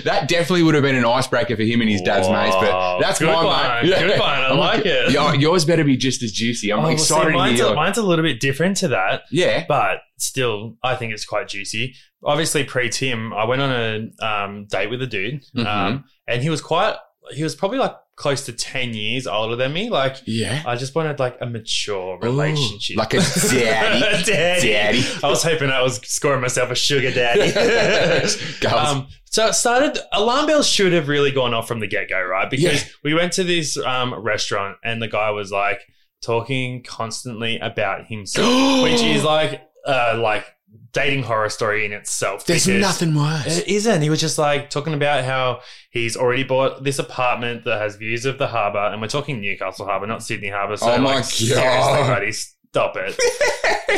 that 0.03 0.25
definitely 0.27 0.63
would 0.63 0.75
have 0.75 0.83
been 0.83 0.95
an 0.95 1.05
icebreaker 1.05 1.55
for 1.55 1.63
him 1.63 1.81
and 1.81 1.89
his 1.89 2.01
dad's 2.01 2.29
mates. 2.29 2.55
But 2.55 2.99
that's 2.99 3.19
Good 3.19 3.27
my 3.27 3.43
one. 3.43 3.85
mate. 3.89 3.97
Good 3.99 4.19
one. 4.19 4.29
I 4.29 4.47
I'm 4.49 4.57
like 4.57 4.85
it. 4.85 5.11
Yeah, 5.11 5.33
yours 5.33 5.65
better 5.65 5.83
be 5.83 5.97
just 5.97 6.23
as 6.23 6.31
juicy. 6.31 6.71
I'm 6.71 6.79
Oh, 6.79 6.83
well, 6.83 6.91
excited 6.91 7.25
see, 7.27 7.31
to 7.31 7.37
mine's, 7.37 7.59
hear. 7.59 7.67
a, 7.69 7.75
mine's 7.75 7.97
a 7.97 8.03
little 8.03 8.23
bit 8.23 8.39
different 8.39 8.77
to 8.77 8.87
that. 8.89 9.23
yeah. 9.31 9.65
but 9.67 9.99
still, 10.17 10.77
I 10.83 10.95
think 10.95 11.13
it's 11.13 11.25
quite 11.25 11.47
juicy. 11.47 11.95
Obviously, 12.25 12.63
pre 12.63 12.89
Tim, 12.89 13.33
I 13.33 13.45
went 13.45 13.61
on 13.61 13.71
a 13.71 14.25
um, 14.25 14.65
date 14.65 14.89
with 14.89 15.01
a 15.01 15.07
dude, 15.07 15.45
Mhm. 15.55 15.65
um, 15.65 16.03
and 16.27 16.41
he 16.41 16.49
was 16.49 16.61
quite. 16.61 16.95
He 17.33 17.43
was 17.43 17.55
probably 17.55 17.79
like 17.79 17.93
close 18.17 18.45
to 18.45 18.53
ten 18.53 18.93
years 18.93 19.25
older 19.27 19.55
than 19.55 19.73
me. 19.73 19.89
Like, 19.89 20.17
Yeah. 20.25 20.61
I 20.65 20.75
just 20.75 20.95
wanted 20.95 21.19
like 21.19 21.37
a 21.41 21.45
mature 21.45 22.17
relationship, 22.21 22.95
Ooh, 22.95 22.99
like 22.99 23.13
a 23.13 23.17
daddy. 23.19 23.99
daddy. 24.31 24.67
Daddy. 24.69 25.03
I 25.23 25.27
was 25.29 25.43
hoping 25.43 25.69
I 25.69 25.81
was 25.81 25.97
scoring 26.07 26.39
myself 26.41 26.69
a 26.71 26.75
sugar 26.75 27.11
daddy. 27.11 27.51
Um, 28.67 29.07
so 29.25 29.47
it 29.47 29.53
started. 29.53 29.97
Alarm 30.13 30.45
bells 30.47 30.67
should 30.67 30.93
have 30.93 31.07
really 31.07 31.31
gone 31.31 31.53
off 31.53 31.67
from 31.67 31.79
the 31.79 31.87
get 31.87 32.09
go, 32.09 32.21
right? 32.23 32.49
Because 32.49 32.81
Yeah. 32.83 32.89
we 33.03 33.13
went 33.13 33.33
to 33.33 33.43
this 33.43 33.77
um, 33.77 34.13
restaurant, 34.13 34.77
and 34.83 35.01
the 35.01 35.07
guy 35.07 35.29
was 35.31 35.51
like 35.51 35.79
talking 36.23 36.83
constantly 36.83 37.59
about 37.59 38.05
himself, 38.07 38.47
which 38.83 39.01
is 39.01 39.23
like 39.23 39.61
uh, 39.85 40.17
like 40.21 40.45
dating 40.95 41.23
horror 41.23 41.49
story 41.49 41.85
in 41.85 41.91
itself. 41.91 42.45
There's 42.45 42.67
nothing 42.67 43.13
worse. 43.13 43.59
It 43.59 43.67
isn't. 43.67 44.01
He 44.01 44.09
was 44.09 44.19
just 44.21 44.37
like 44.37 44.69
talking 44.69 44.93
about 44.93 45.25
how 45.25 45.59
he's 45.91 46.15
already 46.15 46.43
bought 46.43 46.83
this 46.83 46.97
apartment 46.97 47.65
that 47.65 47.79
has 47.79 47.97
views 47.97 48.25
of 48.25 48.37
the 48.37 48.47
harbour, 48.47 48.79
and 48.79 49.01
we're 49.01 49.09
talking 49.09 49.41
Newcastle 49.41 49.85
Harbour, 49.85 50.07
not 50.07 50.23
Sydney 50.23 50.49
Harbour. 50.49 50.77
So 50.77 50.91
Oh 50.91 50.97
my 50.97 51.15
like, 51.15 51.25
seriously, 51.25 51.61
God. 51.61 52.07
buddy, 52.07 52.31
stop 52.75 52.97
it. 52.97 53.17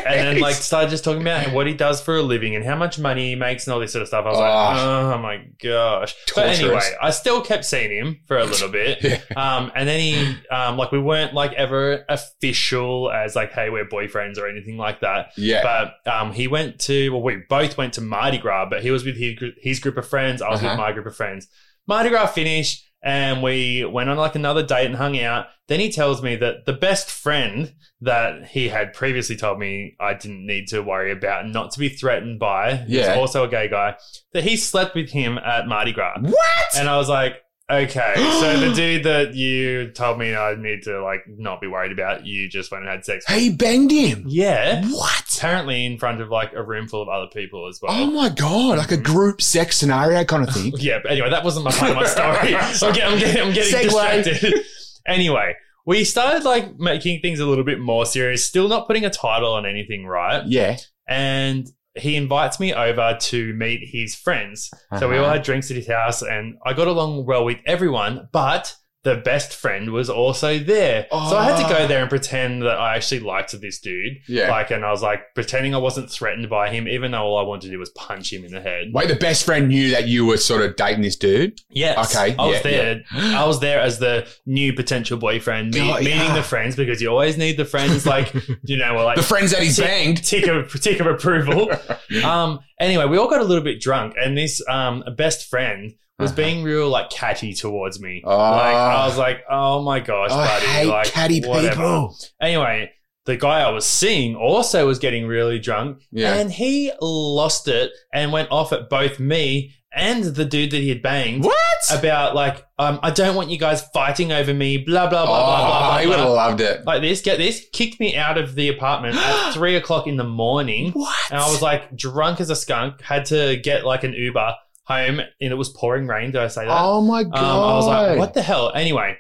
and 0.06 0.28
then 0.28 0.40
like 0.40 0.54
started 0.72 0.90
just 0.92 1.04
talking 1.04 1.22
about 1.22 1.52
what 1.52 1.66
he 1.66 1.74
does 1.74 2.00
for 2.00 2.18
a 2.18 2.22
living 2.22 2.56
and 2.56 2.64
how 2.64 2.76
much 2.76 3.00
money 3.00 3.30
he 3.30 3.36
makes 3.36 3.66
and 3.66 3.74
all 3.74 3.80
this 3.80 3.92
sort 3.92 4.04
of 4.04 4.08
stuff. 4.08 4.26
I 4.26 4.30
was 4.30 4.38
like, 4.38 4.78
Oh. 4.78 5.14
oh 5.14 5.18
my 5.18 5.42
gosh. 5.64 6.16
But 6.36 6.48
anyway, 6.60 6.80
I 7.02 7.10
still 7.10 7.42
kept 7.42 7.66
seeing 7.66 7.90
him 7.92 8.20
for 8.28 8.38
a 8.38 8.46
little 8.46 8.70
bit. 8.70 9.00
Yeah. 9.08 9.20
Um, 9.36 9.72
and 9.76 9.88
then 9.88 10.00
he, 10.00 10.36
um, 10.54 10.78
like 10.78 10.92
we 10.92 11.00
weren't 11.00 11.34
like 11.34 11.54
ever 11.54 12.06
official 12.10 13.12
as 13.12 13.36
like, 13.36 13.52
hey, 13.54 13.70
we're 13.70 13.86
boyfriends 13.86 14.38
or 14.38 14.48
anything 14.48 14.78
like 14.78 15.00
that. 15.02 15.32
Yeah. 15.38 15.64
But 15.64 16.12
um, 16.12 16.34
he 16.34 16.48
went 16.48 16.80
to, 16.82 17.10
well, 17.12 17.22
we 17.22 17.38
both 17.50 17.78
went 17.78 17.94
to 17.94 18.02
Mardi 18.02 18.38
Gras, 18.38 18.68
but 18.70 18.82
he 18.82 18.92
was 18.92 19.04
with 19.06 19.18
his, 19.18 19.38
his 19.62 19.80
group 19.80 19.98
of 19.98 20.08
friends. 20.08 20.42
I 20.42 20.50
was 20.50 20.60
Uh-huh. 20.60 20.70
with 20.74 20.78
my 20.78 20.92
group 20.92 21.06
of 21.06 21.16
friends. 21.16 21.48
Mardi 21.88 22.10
Gras 22.10 22.28
finished 22.28 22.86
and 23.04 23.42
we 23.44 23.86
went 23.86 24.10
on 24.10 24.18
like 24.18 24.36
another 24.36 24.64
date 24.64 24.86
and 24.88 24.96
hung 24.96 25.20
out. 25.20 25.48
Then 25.68 25.80
he 25.80 25.92
tells 25.92 26.22
me 26.24 26.36
that 26.38 26.66
the 26.66 26.74
best 26.74 27.10
friend 27.12 27.74
that 28.02 28.48
he 28.48 28.70
had 28.70 28.94
previously 28.94 29.36
told 29.36 29.60
me 29.60 29.96
I 30.00 30.14
didn't 30.14 30.46
need 30.46 30.68
to 30.70 30.82
worry 30.82 31.12
about, 31.12 31.44
and 31.44 31.54
not 31.54 31.72
to 31.72 31.80
be 31.80 31.90
threatened 31.90 32.40
by, 32.40 32.76
who's 32.76 32.90
Yeah. 32.92 33.16
also 33.16 33.44
a 33.44 33.48
gay 33.50 33.68
guy, 33.68 33.96
that 34.34 34.44
he 34.44 34.56
slept 34.56 34.96
with 34.96 35.10
him 35.10 35.38
at 35.38 35.68
Mardi 35.68 35.92
Gras. 35.94 36.18
what? 36.22 36.76
And 36.78 36.88
I 36.90 36.98
was 36.98 37.10
like, 37.10 37.42
okay, 37.70 38.14
so 38.16 38.60
the 38.60 38.74
dude 38.76 39.04
that 39.04 39.36
you 39.36 39.92
told 39.92 40.20
me 40.20 40.36
I 40.36 40.56
need 40.56 40.84
to 40.84 41.02
like 41.02 41.24
not 41.28 41.62
be 41.62 41.68
worried 41.68 41.92
about, 41.92 42.26
you 42.26 42.48
just 42.48 42.72
went 42.72 42.84
and 42.84 42.92
had 42.92 43.06
sex. 43.06 43.26
He 43.28 43.50
banged 43.50 43.92
him. 43.92 44.24
Yeah. 44.28 44.86
What? 44.88 45.24
Apparently 45.36 45.86
in 45.86 45.98
front 45.98 46.22
of 46.22 46.30
like 46.30 46.54
a 46.54 46.64
room 46.64 46.88
full 46.88 47.02
of 47.02 47.10
other 47.10 47.28
people 47.28 47.68
as 47.68 47.80
well. 47.82 47.92
Oh 47.94 48.12
my 48.12 48.30
god! 48.30 48.78
Like 48.78 48.92
a 48.92 48.96
mm-hmm. 48.96 49.04
group 49.04 49.42
sex 49.42 49.78
scenario 49.78 50.24
kind 50.24 50.48
of 50.48 50.54
thing. 50.54 50.74
Yeah, 50.78 51.00
but 51.02 51.12
anyway, 51.12 51.30
that 51.30 51.44
wasn't 51.44 51.66
my 51.66 51.72
part 51.72 51.92
of 51.92 51.98
my 51.98 52.06
story. 52.06 52.56
I'm 52.56 52.94
getting, 52.94 53.04
I'm 53.04 53.20
getting, 53.20 53.42
I'm 53.42 53.54
getting 53.54 53.90
distracted. 53.90 54.64
anyway, 55.08 55.56
we 55.86 56.04
started 56.04 56.44
like 56.44 56.78
making 56.78 57.22
things 57.22 57.40
a 57.40 57.46
little 57.46 57.64
bit 57.64 57.80
more 57.80 58.06
serious, 58.06 58.46
still 58.46 58.68
not 58.68 58.88
putting 58.88 59.06
a 59.06 59.10
title 59.10 59.54
on 59.54 59.66
anything, 59.66 60.06
right? 60.06 60.46
Yeah. 60.46 60.78
And 61.08 61.68
he 62.00 62.16
invites 62.16 62.60
me 62.60 62.74
over 62.74 63.18
to 63.20 63.54
meet 63.54 63.90
his 63.92 64.16
friends. 64.16 64.70
So 65.00 65.10
we 65.10 65.18
all 65.18 65.26
Uh-huh. 65.26 65.34
had 65.34 65.44
drinks 65.44 65.70
at 65.72 65.78
his 65.78 65.88
house, 65.88 66.22
and 66.22 66.58
I 66.66 66.74
got 66.74 66.88
along 66.88 67.26
well 67.26 67.44
with 67.46 67.58
everyone, 67.66 68.30
but 68.32 68.76
the 69.08 69.16
best 69.16 69.54
friend 69.54 69.92
was 69.92 70.10
also 70.10 70.60
there. 70.60 71.08
So 71.10 71.38
I 71.38 71.46
had 71.46 71.66
to 71.66 71.74
go 71.74 71.88
there 71.88 72.02
and 72.02 72.10
pretend 72.10 72.64
that 72.64 72.78
I 72.78 72.98
actually 72.98 73.22
liked 73.22 73.58
this 73.62 73.80
dude. 73.80 74.18
Yeah. 74.28 74.50
Like, 74.52 74.70
and 74.70 74.84
I 74.84 74.92
was 74.92 75.02
like 75.02 75.34
pretending 75.34 75.74
I 75.74 75.78
wasn't 75.78 76.12
threatened 76.12 76.50
by 76.50 76.70
him, 76.70 76.90
even 76.90 77.12
though 77.12 77.22
all 77.22 77.38
I 77.38 77.44
wanted 77.44 77.68
to 77.68 77.72
do 77.72 77.80
was 77.80 77.90
punch 77.92 78.34
him 78.34 78.44
in 78.44 78.52
the 78.52 78.60
head. 78.60 78.90
Wait, 78.92 79.08
the 79.08 79.16
best 79.16 79.46
friend 79.46 79.70
knew 79.70 79.92
that 79.92 80.10
you 80.10 80.26
were 80.26 80.36
sort 80.36 80.62
of 80.62 80.76
dating 80.76 81.04
this 81.04 81.16
dude. 81.16 81.62
Yes. 81.70 82.14
Okay, 82.14 82.36
I 82.38 82.46
was 82.46 82.56
yeah, 82.58 82.62
there. 82.64 83.04
I 83.14 83.46
was 83.46 83.62
there 83.62 83.80
as 83.80 83.98
the 83.98 84.28
new 84.46 84.74
potential 84.74 85.18
boyfriend, 85.18 85.74
me- 85.74 85.80
God, 85.80 86.04
meeting 86.04 86.18
yeah. 86.18 86.36
the 86.36 86.44
friends 86.44 86.76
because 86.76 87.02
you 87.02 87.08
always 87.08 87.38
need 87.38 87.56
the 87.56 87.64
friends, 87.64 88.06
like, 88.06 88.34
you 88.64 88.76
know, 88.76 88.94
like 89.06 89.16
The 89.16 89.24
friends 89.24 89.52
that 89.52 89.64
he's 89.64 89.78
tick, 89.78 89.86
banged. 89.86 90.22
tick 90.22 90.48
of 90.48 90.82
tick 90.82 91.00
of 91.00 91.08
approval. 91.08 91.72
um. 92.26 92.60
Anyway, 92.78 93.06
we 93.06 93.18
all 93.18 93.30
got 93.30 93.40
a 93.40 93.46
little 93.46 93.64
bit 93.64 93.80
drunk, 93.80 94.16
and 94.22 94.38
this 94.38 94.62
um 94.68 95.06
best 95.16 95.50
friend 95.50 95.94
was 96.20 96.32
being 96.32 96.64
real 96.64 96.90
like 96.90 97.10
catty 97.10 97.54
towards 97.54 98.00
me. 98.00 98.22
Uh-huh. 98.26 98.36
Oh. 98.36 98.52
Like 98.52 98.76
I 98.76 99.06
was 99.06 99.18
like, 99.18 99.44
oh 99.50 99.82
my 99.84 100.00
gosh, 100.00 100.32
I 100.32 100.46
buddy, 100.48 100.66
hate 100.66 100.88
like 100.88 101.08
catty 101.08 101.42
whatever. 101.42 101.70
people. 101.70 102.18
Anyway. 102.42 102.92
The 103.26 103.36
guy 103.36 103.60
I 103.60 103.72
was 103.72 103.86
seeing 103.86 104.38
also 104.38 104.88
was 104.88 105.00
getting 105.00 105.28
really 105.28 105.60
drunk, 105.60 106.02
Yeah. 106.14 106.36
and 106.36 106.50
he 106.50 106.94
lost 107.02 107.68
it 107.68 107.92
and 108.14 108.32
went 108.32 108.50
off 108.52 108.72
at 108.72 108.90
both 108.90 109.20
me 109.20 109.74
and 109.94 110.24
the 110.24 110.46
dude 110.46 110.72
that 110.72 110.78
he 110.78 110.88
had 110.88 111.02
banged 111.02 111.44
What? 111.44 111.78
about 111.92 112.36
like, 112.36 112.64
um, 112.80 113.02
I 113.04 113.12
don't 113.12 113.36
want 113.36 113.50
you 113.50 113.58
guys 113.58 113.82
fighting 113.94 114.32
over 114.32 114.54
me, 114.54 114.78
blah 114.78 115.10
blah 115.10 115.26
blah 115.26 115.46
blah 115.46 115.58
blah 115.58 115.78
Oh, 115.78 115.90
blah. 115.90 115.98
he 115.98 116.08
would 116.08 116.20
have 116.20 116.30
loved 116.30 116.62
it. 116.62 116.86
Like 116.86 117.02
this, 117.02 117.20
get 117.20 117.38
this, 117.38 117.66
kicked 117.74 118.00
me 118.00 118.16
out 118.16 118.38
of 118.38 118.56
the 118.56 118.70
apartment 118.70 119.18
at 119.18 119.52
three 119.54 119.76
o'clock 119.76 120.08
in 120.08 120.16
the 120.16 120.24
morning, 120.24 120.94
What? 120.94 121.14
and 121.30 121.38
I 121.38 121.50
was 121.50 121.62
like 121.62 121.98
drunk 121.98 122.40
as 122.40 122.50
a 122.50 122.56
skunk. 122.56 123.02
Had 123.02 123.26
to 123.26 123.58
get 123.58 123.86
like 123.86 124.06
an 124.06 124.14
Uber 124.14 124.54
home, 124.88 125.20
and 125.20 125.30
it 125.40 125.56
was 125.56 125.70
pouring 125.70 126.08
rain. 126.08 126.32
Did 126.32 126.42
I 126.42 126.48
say 126.48 126.66
that? 126.66 126.78
oh 126.80 127.02
my 127.02 127.24
god! 127.24 127.38
Um, 127.38 127.46
I 127.46 127.76
was 127.76 127.86
like, 127.88 128.18
what 128.20 128.34
the 128.34 128.42
hell? 128.42 128.72
Anyway, 128.74 129.18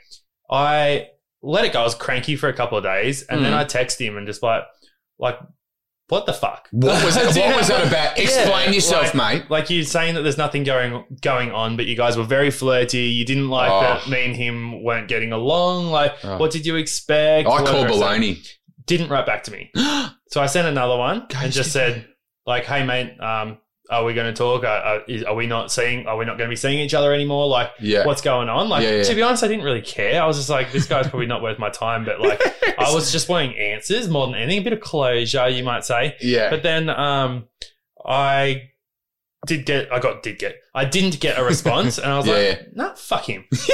I 0.49 1.07
let 1.41 1.65
it 1.65 1.73
go. 1.73 1.81
I 1.81 1.83
was 1.83 1.95
cranky 1.95 2.35
for 2.35 2.49
a 2.49 2.53
couple 2.53 2.77
of 2.77 2.83
days, 2.83 3.23
and 3.23 3.43
then 3.43 3.53
Mm. 3.53 3.57
I 3.57 3.65
texted 3.65 3.99
him 4.05 4.17
and 4.17 4.25
just 4.25 4.41
like, 4.41 4.63
like, 5.19 5.37
what 6.09 6.25
the 6.25 6.33
fuck? 6.33 6.67
What 6.71 7.03
was, 7.03 7.15
what 7.15 7.25
was 7.57 7.67
that 7.67 7.87
about? 7.87 8.17
Explain 8.17 8.67
Yeah, 8.67 8.71
yourself, 8.71 9.13
like- 9.13 9.41
mate. 9.41 9.51
Like 9.51 9.69
you're 9.69 9.83
saying 9.83 10.15
that 10.15 10.21
there's 10.21 10.37
nothing 10.37 10.63
going 10.63 11.03
going 11.21 11.51
on, 11.51 11.75
but 11.75 11.85
you 11.85 11.95
guys 11.97 12.15
were 12.17 12.23
very 12.23 12.49
flirty. 12.49 12.99
You 13.09 13.25
didn't 13.25 13.49
like 13.49 13.69
Oh. 13.71 13.81
that 13.81 14.07
me 14.09 14.25
and 14.25 14.35
him 14.35 14.83
weren't 14.83 15.09
getting 15.09 15.33
along. 15.33 15.87
Like, 15.87 16.13
Oh. 16.23 16.37
what 16.37 16.51
did 16.51 16.65
you 16.65 16.75
expect? 16.77 17.47
I 17.47 17.57
call 17.65 17.85
baloney. 17.85 18.47
Didn't 18.85 19.09
write 19.09 19.25
back 19.25 19.43
to 19.43 19.51
me. 19.51 19.71
So 20.29 20.41
I 20.41 20.45
sent 20.47 20.67
another 20.67 20.97
one 20.97 21.25
and 21.37 21.53
just 21.53 21.71
said, 21.71 22.05
like, 22.45 22.65
hey 22.65 22.85
mate, 22.85 23.17
um, 23.21 23.59
are 23.89 24.03
we 24.03 24.13
going 24.13 24.27
to 24.33 24.37
talk? 24.37 24.63
Are, 24.63 24.67
are, 24.67 25.01
is- 25.07 25.23
are 25.23 25.35
we 25.35 25.47
not 25.47 25.71
seeing? 25.71 26.07
Are 26.07 26.17
we 26.17 26.25
not 26.25 26.37
going 26.37 26.47
to 26.49 26.51
be 26.51 26.55
seeing 26.57 26.79
each 26.79 26.93
other 26.93 27.13
anymore? 27.13 27.47
Like, 27.47 27.71
Yeah. 27.79 28.05
what's 28.05 28.21
going 28.21 28.49
on? 28.49 28.69
Like, 28.69 28.83
Yeah, 28.83 28.97
yeah. 28.97 29.03
to 29.03 29.15
be 29.15 29.21
honest, 29.21 29.43
I 29.43 29.47
didn't 29.47 29.63
really 29.65 29.81
care. 29.81 30.21
I 30.21 30.25
was 30.25 30.37
just 30.37 30.49
like, 30.49 30.71
this 30.71 30.85
guy's 30.85 31.07
probably 31.07 31.27
not 31.27 31.41
worth 31.41 31.59
my 31.59 31.69
time. 31.69 32.03
But 32.05 32.19
like, 32.21 32.41
I 32.79 32.93
was 32.93 33.11
just 33.11 33.29
wanting 33.29 33.57
answers 33.57 34.09
more 34.09 34.27
than 34.27 34.35
anything, 34.35 34.59
a 34.61 34.63
bit 34.63 34.73
of 34.73 34.79
closure, 34.81 35.47
you 35.49 35.63
might 35.63 35.85
say. 35.85 36.15
Yeah. 36.21 36.49
But 36.49 36.63
then 36.63 36.89
um, 36.89 37.45
I 38.05 38.69
did 39.45 39.65
get, 39.65 39.91
I 39.91 39.99
got, 39.99 40.23
did 40.23 40.39
get, 40.39 40.57
I 40.73 40.85
didn't 40.85 41.19
get 41.19 41.37
a 41.39 41.43
response, 41.43 41.97
and 41.97 42.11
I 42.11 42.17
was 42.17 42.27
like, 42.27 42.75
nah, 42.75 42.93
fuck 42.95 43.29
him. 43.29 43.45
so, 43.53 43.67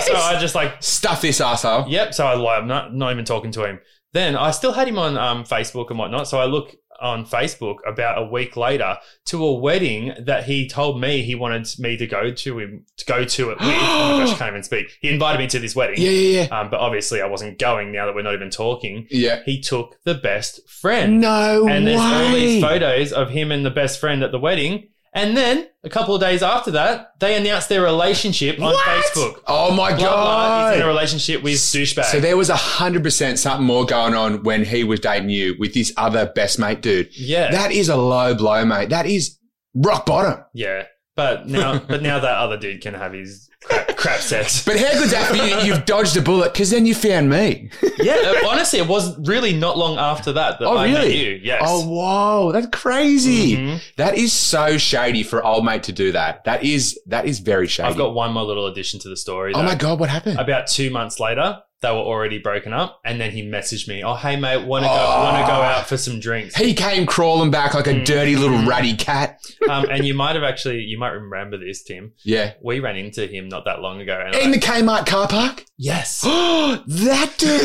so 0.00 0.14
I 0.14 0.38
just 0.40 0.54
like, 0.54 0.82
Stuff 0.82 1.20
this 1.22 1.40
asshole. 1.40 1.86
yep. 1.88 2.14
So 2.14 2.26
I 2.26 2.34
like, 2.34 2.62
I'm 2.62 2.68
not, 2.68 2.94
not 2.94 3.12
even 3.12 3.24
talking 3.24 3.50
to 3.52 3.64
him. 3.64 3.80
Then 4.14 4.36
I 4.36 4.52
still 4.52 4.72
had 4.72 4.88
him 4.88 4.98
on 4.98 5.18
um, 5.18 5.44
Facebook 5.44 5.90
and 5.90 5.98
whatnot. 5.98 6.26
So 6.28 6.38
I 6.38 6.46
look 6.46 6.74
on 7.00 7.24
Facebook 7.24 7.76
about 7.86 8.18
a 8.18 8.26
week 8.26 8.56
later 8.56 8.96
to 9.26 9.44
a 9.44 9.52
wedding 9.52 10.14
that 10.20 10.44
he 10.44 10.68
told 10.68 11.00
me 11.00 11.22
he 11.22 11.34
wanted 11.34 11.68
me 11.78 11.96
to 11.96 12.06
go 12.06 12.30
to 12.30 12.58
him 12.58 12.84
to 12.96 13.04
go 13.04 13.24
to 13.24 13.50
it 13.50 13.58
with. 13.58 13.68
oh 13.68 14.18
my 14.18 14.24
gosh, 14.24 14.34
I 14.34 14.34
can't 14.38 14.50
even 14.50 14.62
speak. 14.62 14.98
He 15.00 15.08
invited 15.08 15.38
me 15.38 15.46
to 15.48 15.58
this 15.58 15.76
wedding. 15.76 16.00
Yeah, 16.00 16.10
yeah, 16.10 16.42
yeah. 16.42 16.58
Um, 16.58 16.70
but 16.70 16.80
obviously 16.80 17.22
I 17.22 17.26
wasn't 17.26 17.58
going 17.58 17.92
now 17.92 18.06
that 18.06 18.14
we're 18.14 18.22
not 18.22 18.34
even 18.34 18.50
talking. 18.50 19.06
Yeah. 19.10 19.42
He 19.44 19.60
took 19.60 19.96
the 20.04 20.14
best 20.14 20.68
friend. 20.68 21.20
No 21.20 21.68
And 21.68 21.86
there's 21.86 22.00
all 22.00 22.32
these 22.32 22.62
photos 22.62 23.12
of 23.12 23.30
him 23.30 23.52
and 23.52 23.64
the 23.64 23.70
best 23.70 24.00
friend 24.00 24.22
at 24.22 24.32
the 24.32 24.38
wedding. 24.38 24.88
And 25.18 25.36
then 25.36 25.66
a 25.84 25.88
couple 25.90 26.14
of 26.14 26.20
days 26.20 26.42
after 26.42 26.70
that, 26.72 27.18
they 27.18 27.36
announced 27.36 27.68
their 27.68 27.82
relationship 27.82 28.58
on 28.60 28.72
What? 28.72 28.86
Facebook. 28.86 29.42
Oh 29.46 29.72
my 29.74 29.90
Blah, 29.90 29.98
blah, 29.98 30.66
he's 30.68 30.74
in 30.76 30.80
a 30.80 30.84
god. 30.84 30.88
relationship 30.88 31.42
with 31.42 31.54
douchebag. 31.54 32.04
So 32.04 32.20
there 32.20 32.36
was 32.36 32.50
a 32.50 32.56
hundred 32.56 33.02
percent 33.02 33.38
something 33.38 33.66
more 33.66 33.84
going 33.84 34.14
on 34.14 34.42
when 34.44 34.64
he 34.64 34.84
was 34.84 35.00
dating 35.00 35.30
you 35.30 35.56
with 35.58 35.74
this 35.74 35.92
other 35.96 36.26
best 36.34 36.58
mate 36.58 36.80
dude. 36.82 37.08
yeah. 37.16 37.50
That 37.50 37.72
is 37.72 37.88
a 37.88 37.96
low 37.96 38.34
blow, 38.34 38.64
mate. 38.64 38.90
That 38.90 39.06
is 39.06 39.38
rock 39.74 40.06
bottom. 40.06 40.44
Yeah, 40.54 40.84
but 41.16 41.48
now, 41.48 41.78
but 41.78 42.02
now 42.02 42.20
that 42.20 42.36
other 42.38 42.56
dude 42.56 42.80
can 42.80 42.94
have 42.94 43.12
his 43.12 43.47
crap, 43.64 43.96
crap 43.96 44.20
sex. 44.20 44.64
But 44.64 44.78
how 44.78 44.92
good's 44.92 45.10
that 45.12 45.28
for 45.28 45.36
you? 45.36 45.56
You've 45.66 45.84
dodged 45.84 46.16
a 46.16 46.22
bullet 46.22 46.52
because 46.52 46.70
then 46.70 46.86
you 46.86 46.94
found 46.94 47.28
me. 47.30 47.70
yeah, 47.98 48.14
uh, 48.42 48.48
honestly, 48.48 48.78
it 48.78 48.86
was 48.88 49.18
really 49.26 49.52
not 49.54 49.76
long 49.76 49.98
after 49.98 50.32
that 50.32 50.58
that 50.58 50.66
Oh, 50.66 50.76
I 50.76 50.90
met 50.90 51.00
really? 51.02 51.16
you. 51.34 51.40
Yes. 51.42 51.62
Oh, 51.64 51.86
whoa, 51.88 52.52
that's 52.52 52.68
crazy. 52.72 53.56
Mhm. 53.56 53.80
That 53.96 54.16
is 54.16 54.32
so 54.32 54.78
shady 54.78 55.22
for 55.22 55.44
old 55.44 55.64
mate 55.64 55.82
to 55.84 55.92
do 55.92 56.12
that. 56.12 56.44
That 56.44 56.64
is 56.64 56.98
that 57.06 57.26
is 57.26 57.40
very 57.40 57.66
shady. 57.66 57.88
I've 57.88 57.96
got 57.96 58.14
one 58.14 58.32
more 58.32 58.44
little 58.44 58.66
addition 58.66 59.00
to 59.00 59.08
the 59.08 59.16
story. 59.16 59.52
oh 59.54 59.62
my 59.62 59.74
god, 59.74 59.98
what 60.00 60.08
happened? 60.08 60.38
About 60.38 60.66
two 60.66 60.90
months 60.90 61.18
later, 61.20 61.58
they 61.80 61.90
were 61.90 61.96
already 61.98 62.38
broken 62.38 62.72
up, 62.72 63.00
and 63.04 63.20
then 63.20 63.30
he 63.30 63.42
messaged 63.42 63.86
me, 63.88 64.02
"Oh, 64.02 64.14
hey 64.14 64.34
mate, 64.36 64.64
want 64.66 64.84
to 64.84 64.88
go? 64.88 64.94
Oh. 64.94 65.22
Want 65.24 65.36
to 65.36 65.46
go 65.46 65.52
out 65.62 65.86
for 65.88 65.96
some 65.96 66.18
drinks?" 66.20 66.56
he 66.56 66.74
came 66.74 67.06
crawling 67.06 67.50
back 67.50 67.74
like 67.74 67.86
a 67.86 67.94
Mm. 67.94 68.04
dirty 68.04 68.36
little 68.36 68.62
ratty 68.66 68.94
cat. 68.96 69.40
um, 69.70 69.86
and 69.90 70.04
you 70.04 70.14
might 70.14 70.34
have 70.34 70.42
actually, 70.44 70.78
you 70.80 70.98
might 70.98 71.10
remember 71.10 71.56
this, 71.56 71.82
Tim. 71.82 72.12
Yeah. 72.24 72.52
We 72.62 72.80
ran 72.80 72.96
into 72.96 73.26
him 73.26 73.48
not 73.48 73.64
that 73.66 73.80
long 73.80 74.00
ago. 74.00 74.20
And 74.26 74.34
In 74.34 74.48
I- 74.48 74.52
the 74.52 74.58
Kmart 74.58 75.06
car 75.06 75.28
park? 75.28 75.64
yes. 75.76 76.20
that 76.22 77.34
dude. 77.38 77.60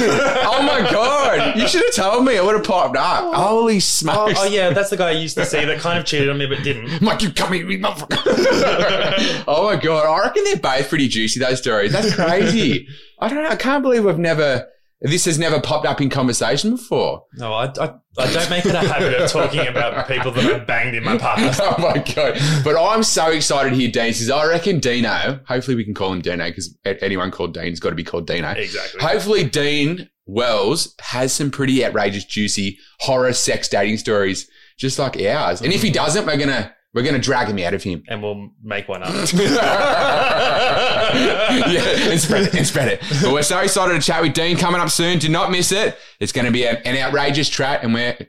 oh 0.46 0.62
my 0.64 0.90
god. 0.92 1.58
You 1.58 1.68
should 1.68 1.84
have 1.86 1.94
told 1.96 2.26
me. 2.26 2.38
I 2.38 2.42
would 2.42 2.56
have 2.56 2.64
popped 2.64 2.96
up. 2.98 3.34
Holy 3.34 3.78
Oh, 3.78 3.80
smokes. 3.80 4.40
oh, 4.40 4.46
yeah, 4.46 4.70
that's 4.72 4.90
the 4.92 4.98
guy 4.98 5.10
I 5.10 5.12
used 5.14 5.36
to 5.38 5.46
see 5.46 5.64
that 5.66 5.80
kind 5.80 5.98
of 5.98 6.06
cheated 6.06 6.30
on 6.30 6.38
me 6.38 6.46
but 6.46 6.64
didn't. 6.64 7.02
Mike, 7.02 7.22
you 7.24 7.32
come 7.32 7.54
here, 7.54 7.70
you 7.70 7.80
motherfucker. 7.80 9.44
oh 9.48 9.64
my 9.66 9.76
god. 9.76 10.06
I 10.06 10.22
reckon 10.28 10.44
they're 10.46 10.58
both 10.58 10.90
pretty 10.90 11.08
juicy, 11.08 11.40
those 11.40 11.60
stories. 11.60 11.92
That's 11.92 12.14
crazy. 12.16 12.88
I 13.24 13.30
don't 13.30 13.44
know. 13.44 13.50
I 13.50 13.56
can't 13.56 13.82
believe 13.82 14.06
we've 14.06 14.18
never 14.18 14.68
this 15.04 15.26
has 15.26 15.38
never 15.38 15.60
popped 15.60 15.86
up 15.86 16.00
in 16.00 16.10
conversation 16.10 16.72
before. 16.72 17.26
No, 17.36 17.52
I, 17.52 17.66
I, 17.66 17.94
I 18.18 18.34
don't 18.34 18.50
make 18.50 18.66
it 18.66 18.74
a 18.74 18.80
habit 18.80 19.14
of 19.22 19.30
talking 19.30 19.68
about 19.68 20.08
people 20.08 20.32
that 20.32 20.46
I've 20.46 20.66
banged 20.66 20.96
in 20.96 21.04
my 21.04 21.18
past. 21.18 21.60
oh 21.64 21.76
my 21.78 21.98
god! 22.16 22.40
But 22.64 22.82
I'm 22.82 23.04
so 23.04 23.28
excited 23.28 23.72
to 23.72 23.76
hear 23.76 23.92
Dean 23.92 24.14
says. 24.14 24.30
I 24.30 24.48
reckon 24.48 24.80
Dino. 24.80 25.42
Hopefully, 25.46 25.76
we 25.76 25.84
can 25.84 25.94
call 25.94 26.14
him 26.14 26.22
Dino 26.22 26.48
because 26.48 26.78
anyone 26.86 27.32
called 27.32 27.54
Dean's 27.54 27.82
got 27.82 27.90
to 27.90 27.96
be 27.96 28.04
called 28.06 28.28
Dino. 28.28 28.52
Exactly. 28.52 29.02
Hopefully, 29.02 29.44
Dean 29.44 30.10
Wells 30.26 30.96
has 31.02 31.34
some 31.34 31.52
pretty 31.52 31.86
outrageous, 31.86 32.24
juicy 32.24 32.78
horror 33.00 33.34
sex 33.34 33.68
dating 33.68 33.98
stories, 33.98 34.50
just 34.78 34.98
like 35.00 35.22
ours. 35.22 35.62
And 35.62 35.74
if 35.74 35.82
he 35.82 35.92
doesn't, 35.92 36.26
we're 36.26 36.38
gonna 36.38 36.74
we're 36.94 37.04
gonna 37.04 37.20
drag 37.20 37.50
him 37.50 37.60
out 37.60 37.74
of 37.74 37.84
him. 37.84 38.04
And 38.08 38.24
we'll 38.24 38.52
make 38.64 38.88
one 38.88 39.04
up. 39.04 39.12
yeah, 41.72 42.12
and 42.12 42.20
spread 42.20 42.44
it, 42.44 42.54
and 42.56 42.66
spread 42.66 42.88
it. 42.88 43.02
But 43.22 43.32
we're 43.34 43.44
so 43.44 43.60
excited 43.60 43.94
to 43.94 44.00
chat 44.06 44.22
with 44.22 44.34
Dean 44.34 44.58
coming 44.58 44.82
up 44.82 44.90
soon. 44.90 45.20
Do 45.20 45.30
not 45.30 45.52
miss 45.52 45.72
it. 45.72 45.98
It's 46.20 46.32
going 46.32 46.46
to 46.46 46.52
be 46.52 46.64
a- 46.64 46.80
an 46.82 46.98
outrageous 46.98 47.50
chat, 47.50 47.84
and 47.84 47.94
we're 47.94 48.18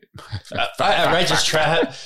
Uh, 0.52 0.66
outrageous 0.80 1.44
chat. 1.44 1.98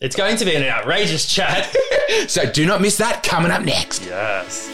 It's 0.00 0.16
going 0.16 0.36
to 0.38 0.44
be 0.44 0.54
an 0.54 0.62
outrageous 0.62 1.26
chat. 1.26 1.74
so 2.28 2.50
do 2.50 2.64
not 2.66 2.80
miss 2.80 2.96
that 2.98 3.22
coming 3.22 3.50
up 3.50 3.62
next. 3.62 4.04
Yes. 4.04 4.70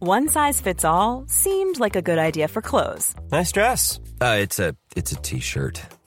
One 0.00 0.28
size 0.28 0.60
fits 0.60 0.84
all 0.84 1.24
seemed 1.28 1.80
like 1.80 1.96
a 1.96 2.02
good 2.02 2.18
idea 2.18 2.46
for 2.48 2.60
clothes 2.60 3.14
Nice 3.32 3.52
dress. 3.52 4.00
Uh, 4.20 4.36
it's 4.38 4.58
a 4.58 4.76
it's 4.96 5.12
a 5.12 5.16
t-shirt. 5.16 5.80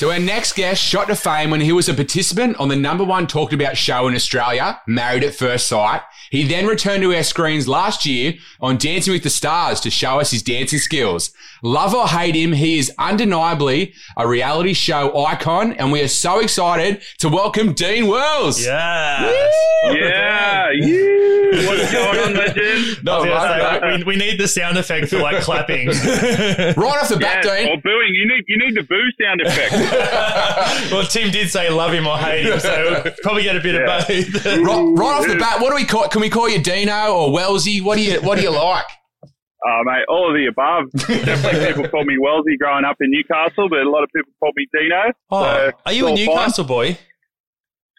So 0.00 0.10
our 0.10 0.18
next 0.18 0.54
guest 0.54 0.82
shot 0.82 1.08
to 1.08 1.14
fame 1.14 1.50
when 1.50 1.60
he 1.60 1.72
was 1.72 1.86
a 1.90 1.92
participant 1.92 2.56
on 2.56 2.68
the 2.68 2.74
number 2.74 3.04
one 3.04 3.26
talked 3.26 3.52
about 3.52 3.76
show 3.76 4.08
in 4.08 4.14
Australia, 4.14 4.80
Married 4.86 5.22
at 5.22 5.34
First 5.34 5.66
Sight. 5.66 6.00
He 6.30 6.42
then 6.42 6.66
returned 6.66 7.02
to 7.02 7.14
our 7.14 7.22
screens 7.22 7.68
last 7.68 8.06
year 8.06 8.32
on 8.62 8.78
Dancing 8.78 9.12
with 9.12 9.24
the 9.24 9.28
Stars 9.28 9.78
to 9.80 9.90
show 9.90 10.18
us 10.18 10.30
his 10.30 10.42
dancing 10.42 10.78
skills. 10.78 11.32
Love 11.62 11.94
or 11.94 12.06
hate 12.08 12.34
him, 12.34 12.52
he 12.52 12.78
is 12.78 12.90
undeniably 12.98 13.92
a 14.16 14.26
reality 14.26 14.72
show 14.72 15.26
icon, 15.26 15.74
and 15.74 15.92
we 15.92 16.00
are 16.00 16.08
so 16.08 16.38
excited 16.38 17.02
to 17.18 17.28
welcome 17.28 17.74
Dean 17.74 18.06
Wells. 18.06 18.64
Yeah. 18.64 19.30
Yeah. 19.84 20.70
What's 21.66 21.92
going 21.92 22.18
on, 22.20 22.34
legend? 22.34 23.04
No, 23.04 23.24
right, 23.24 23.98
we, 23.98 24.04
we 24.04 24.16
need 24.16 24.38
the 24.38 24.46
sound 24.48 24.78
effect 24.78 25.08
for 25.08 25.18
like 25.18 25.42
clapping. 25.42 25.88
right 25.88 26.78
off 26.78 27.08
the 27.08 27.18
bat, 27.20 27.44
Yeah, 27.44 27.56
Dean. 27.64 27.68
or 27.68 27.80
booing. 27.82 28.14
You 28.14 28.28
need 28.28 28.44
you 28.46 28.56
need 28.56 28.74
the 28.76 28.82
boo 28.82 29.02
sound 29.20 29.40
effect. 29.40 29.72
Well, 30.90 31.04
Tim 31.06 31.30
did 31.30 31.50
say 31.50 31.68
love 31.70 31.92
him 31.92 32.06
or 32.06 32.16
hate 32.18 32.46
him, 32.46 32.58
so 32.60 33.04
probably 33.22 33.42
get 33.44 33.56
a 33.56 33.60
bit 33.60 33.74
Yeah. 33.74 33.98
of 33.98 34.06
both. 34.08 34.44
Right, 34.46 34.98
right 34.98 35.20
off 35.20 35.26
the 35.26 35.36
bat, 35.38 35.60
what 35.60 35.70
do 35.70 35.76
we 35.76 35.84
call? 35.84 36.08
Can 36.08 36.20
we 36.20 36.30
call 36.30 36.48
you 36.48 36.60
Dino 36.62 37.12
or 37.12 37.30
Wellsy? 37.32 37.80
What 37.82 37.96
do 37.96 38.02
you 38.02 38.20
What 38.20 38.36
do 38.38 38.42
you 38.44 38.50
like? 38.50 38.84
oh, 39.66 39.82
mate, 39.84 40.04
all 40.08 40.28
of 40.30 40.34
the 40.34 40.46
above. 40.46 40.90
Definitely 41.24 41.66
people 41.74 41.88
called 41.90 42.06
me 42.06 42.16
Wellsy 42.18 42.56
growing 42.58 42.84
up 42.84 42.96
in 43.00 43.10
Newcastle, 43.10 43.68
but 43.68 43.80
a 43.80 43.90
lot 43.90 44.02
of 44.02 44.08
people 44.14 44.32
called 44.40 44.54
me 44.56 44.66
Dino. 44.72 45.12
Oh, 45.30 45.42
So, 45.44 45.72
are 45.86 45.92
you 45.92 46.06
a 46.08 46.12
it's 46.12 46.26
all 46.28 46.34
Newcastle 46.34 46.64
boy? 46.64 46.98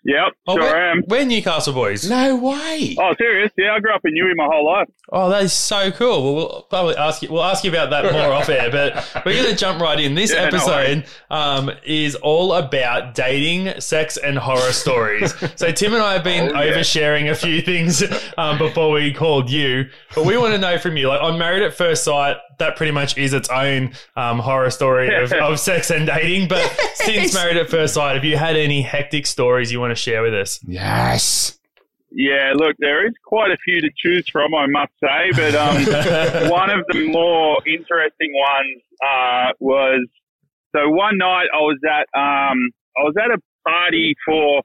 Fine. 0.06 0.14
Yep, 0.16 0.34
Oh, 0.48 0.56
sure 0.56 0.64
we're, 0.64 0.92
am. 0.92 1.04
we're 1.08 1.26
Newcastle 1.26 1.74
boys. 1.74 2.10
No 2.10 2.36
way. 2.36 2.96
Oh, 3.00 3.14
serious? 3.18 3.52
Yeah, 3.58 3.74
I 3.76 3.80
grew 3.80 3.94
up 3.94 4.02
in 4.04 4.14
Newey 4.16 4.36
my 4.36 4.46
whole 4.52 4.66
life. 4.66 4.88
Oh, 5.12 5.30
that 5.30 5.44
is 5.44 5.54
so 5.54 5.92
cool. 5.92 6.24
Well, 6.24 6.36
we'll 6.36 6.62
probably 6.70 6.96
ask 6.96 7.22
you. 7.22 7.30
We'll 7.32 7.44
ask 7.44 7.64
you 7.64 7.70
about 7.70 7.90
that 7.92 8.12
more 8.12 8.32
off 8.34 8.50
air, 8.50 8.72
but 8.72 8.96
we're 9.26 9.36
going 9.42 9.50
to 9.54 9.56
jump 9.56 9.80
right 9.82 10.00
in. 10.00 10.16
This 10.16 10.32
Yeah, 10.34 10.50
no 10.50 10.58
episode 10.58 11.06
um, 11.30 11.72
is 11.86 12.16
all 12.16 12.54
about 12.54 13.14
dating, 13.14 13.80
sex, 13.80 14.18
and 14.18 14.38
horror 14.38 14.72
stories. 14.72 15.34
So 15.56 15.72
Tim 15.72 15.94
and 15.94 16.02
I 16.02 16.14
have 16.14 16.24
been 16.24 16.56
Oh, 16.56 16.62
yeah. 16.62 16.74
oversharing 16.74 17.30
a 17.30 17.36
few 17.36 17.62
things 17.62 18.04
um, 18.38 18.58
before 18.58 18.92
we 18.92 19.14
called 19.14 19.50
you, 19.52 19.86
but 20.16 20.26
we 20.26 20.38
want 20.38 20.54
to 20.54 20.58
know 20.60 20.78
from 20.80 20.98
you. 20.98 21.08
Like, 21.10 21.22
I'm 21.22 21.38
married 21.38 21.62
at 21.64 21.74
first 21.76 22.04
sight. 22.04 22.38
That 22.60 22.76
pretty 22.76 22.92
much 22.92 23.18
is 23.18 23.34
its 23.34 23.50
own 23.50 23.94
um, 24.16 24.40
horror 24.40 24.70
story 24.70 25.14
of, 25.14 25.32
of 25.42 25.60
sex 25.60 25.90
and 25.90 26.08
dating. 26.08 26.48
But 26.48 26.64
since 26.96 27.34
married 27.34 27.58
at 27.58 27.70
first 27.70 27.96
sight, 27.96 28.16
have 28.16 28.26
you 28.26 28.38
had 28.38 28.56
any 28.56 28.82
hectic 28.82 29.26
stories 29.26 29.72
you 29.72 29.80
want 29.80 29.92
to 29.92 29.96
share 29.96 30.22
with 30.22 30.34
us? 30.34 30.60
Yes. 30.68 31.58
Yeah, 32.14 32.52
look, 32.56 32.76
there 32.80 33.08
is 33.08 33.14
quite 33.24 33.52
a 33.52 33.58
few 33.64 33.80
to 33.80 33.90
choose 33.96 34.28
from, 34.30 34.54
I 34.54 34.68
must 34.68 34.92
say, 35.02 35.32
but 35.34 35.56
um, 35.56 35.76
one 36.52 36.70
of 36.70 36.86
the 36.90 37.08
more 37.08 37.58
interesting 37.66 38.34
ones 38.34 38.82
uh, 39.02 39.54
was 39.60 40.06
so 40.76 40.90
one 40.90 41.18
night 41.18 41.48
I 41.54 41.60
was 41.60 41.80
at 41.86 42.08
um, 42.18 42.58
I 42.98 43.04
was 43.04 43.14
at 43.18 43.32
a 43.32 43.40
party 43.68 44.16
for 44.26 44.62